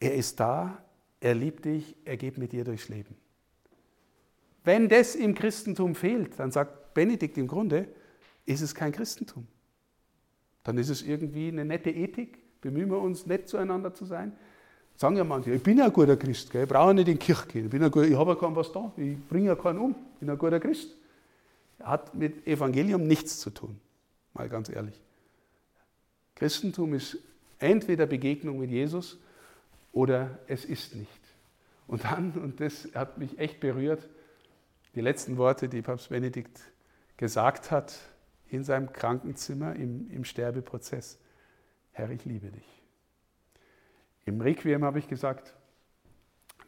Er 0.00 0.14
ist 0.14 0.40
da, 0.40 0.78
er 1.20 1.34
liebt 1.34 1.64
dich, 1.64 1.96
er 2.04 2.16
geht 2.16 2.38
mit 2.38 2.52
dir 2.52 2.64
durchs 2.64 2.88
Leben. 2.88 3.16
Wenn 4.64 4.88
das 4.88 5.14
im 5.14 5.34
Christentum 5.34 5.94
fehlt, 5.94 6.38
dann 6.38 6.50
sagt 6.50 6.94
Benedikt 6.94 7.38
im 7.38 7.46
Grunde, 7.46 7.88
ist 8.46 8.62
es 8.62 8.74
kein 8.74 8.92
Christentum. 8.92 9.46
Dann 10.64 10.78
ist 10.78 10.88
es 10.88 11.02
irgendwie 11.02 11.48
eine 11.48 11.64
nette 11.64 11.90
Ethik, 11.90 12.60
bemühen 12.60 12.90
wir 12.90 12.98
uns, 12.98 13.26
nett 13.26 13.48
zueinander 13.48 13.92
zu 13.92 14.06
sein. 14.06 14.32
Sagen 14.96 15.16
ja 15.16 15.24
manche, 15.24 15.52
ich 15.52 15.62
bin 15.62 15.78
ja 15.78 15.86
ein 15.86 15.92
guter 15.92 16.16
Christ, 16.16 16.50
gell? 16.50 16.62
ich 16.62 16.68
brauche 16.68 16.94
nicht 16.94 17.08
in 17.08 17.14
die 17.14 17.24
Kirche 17.24 17.46
gehen, 17.48 17.66
ich, 17.66 17.74
ich 17.74 18.16
habe 18.16 18.30
ja 18.30 18.36
keinen 18.36 18.56
was 18.56 18.72
da, 18.72 18.92
ich 18.96 19.18
bringe 19.28 19.48
ja 19.48 19.56
keinen 19.56 19.78
um, 19.78 19.94
ich 20.14 20.20
bin 20.20 20.30
ein 20.30 20.38
guter 20.38 20.60
Christ. 20.60 20.96
Hat 21.80 22.14
mit 22.14 22.46
Evangelium 22.46 23.06
nichts 23.06 23.40
zu 23.40 23.50
tun, 23.50 23.80
mal 24.32 24.48
ganz 24.48 24.68
ehrlich. 24.68 25.00
Christentum 26.34 26.94
ist 26.94 27.18
entweder 27.58 28.06
Begegnung 28.06 28.58
mit 28.58 28.70
Jesus 28.70 29.18
oder 29.92 30.38
es 30.46 30.64
ist 30.64 30.94
nicht. 30.94 31.10
Und 31.86 32.04
dann, 32.04 32.32
und 32.32 32.60
das 32.60 32.88
hat 32.94 33.18
mich 33.18 33.38
echt 33.38 33.60
berührt, 33.60 34.08
die 34.94 35.00
letzten 35.00 35.36
Worte, 35.36 35.68
die 35.68 35.82
Papst 35.82 36.08
Benedikt 36.08 36.60
gesagt 37.16 37.70
hat 37.70 37.98
in 38.48 38.64
seinem 38.64 38.92
Krankenzimmer 38.92 39.74
im, 39.76 40.10
im 40.10 40.24
Sterbeprozess. 40.24 41.18
Herr, 41.92 42.10
ich 42.10 42.24
liebe 42.24 42.50
dich. 42.50 42.82
Im 44.24 44.40
Requiem 44.40 44.84
habe 44.84 44.98
ich 44.98 45.08
gesagt, 45.08 45.54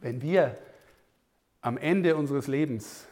wenn 0.01 0.21
wir 0.21 0.59
am 1.63 1.79
Ende 1.79 2.17
unseres 2.17 2.47
Lebens, 2.47 3.07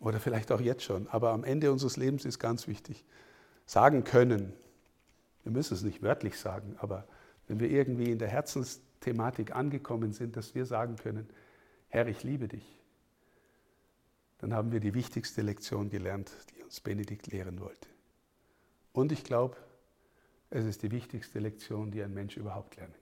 oder 0.00 0.18
vielleicht 0.18 0.50
auch 0.50 0.60
jetzt 0.60 0.82
schon, 0.82 1.06
aber 1.08 1.30
am 1.30 1.44
Ende 1.44 1.70
unseres 1.70 1.96
Lebens 1.96 2.24
ist 2.24 2.38
ganz 2.38 2.66
wichtig, 2.66 3.04
sagen 3.66 4.02
können, 4.02 4.52
wir 5.44 5.52
müssen 5.52 5.74
es 5.74 5.82
nicht 5.82 6.02
wörtlich 6.02 6.38
sagen, 6.38 6.76
aber 6.78 7.06
wenn 7.46 7.60
wir 7.60 7.70
irgendwie 7.70 8.10
in 8.10 8.18
der 8.18 8.28
Herzensthematik 8.28 9.54
angekommen 9.54 10.12
sind, 10.12 10.36
dass 10.36 10.54
wir 10.54 10.66
sagen 10.66 10.96
können, 10.96 11.28
Herr, 11.88 12.06
ich 12.06 12.22
liebe 12.22 12.48
dich, 12.48 12.64
dann 14.38 14.54
haben 14.54 14.72
wir 14.72 14.80
die 14.80 14.94
wichtigste 14.94 15.42
Lektion 15.42 15.90
gelernt, 15.90 16.32
die 16.54 16.62
uns 16.62 16.80
Benedikt 16.80 17.26
lehren 17.26 17.60
wollte. 17.60 17.88
Und 18.92 19.12
ich 19.12 19.22
glaube, 19.22 19.56
es 20.48 20.64
ist 20.64 20.82
die 20.82 20.90
wichtigste 20.90 21.38
Lektion, 21.38 21.90
die 21.90 22.02
ein 22.02 22.14
Mensch 22.14 22.36
überhaupt 22.36 22.76
lernen. 22.76 22.94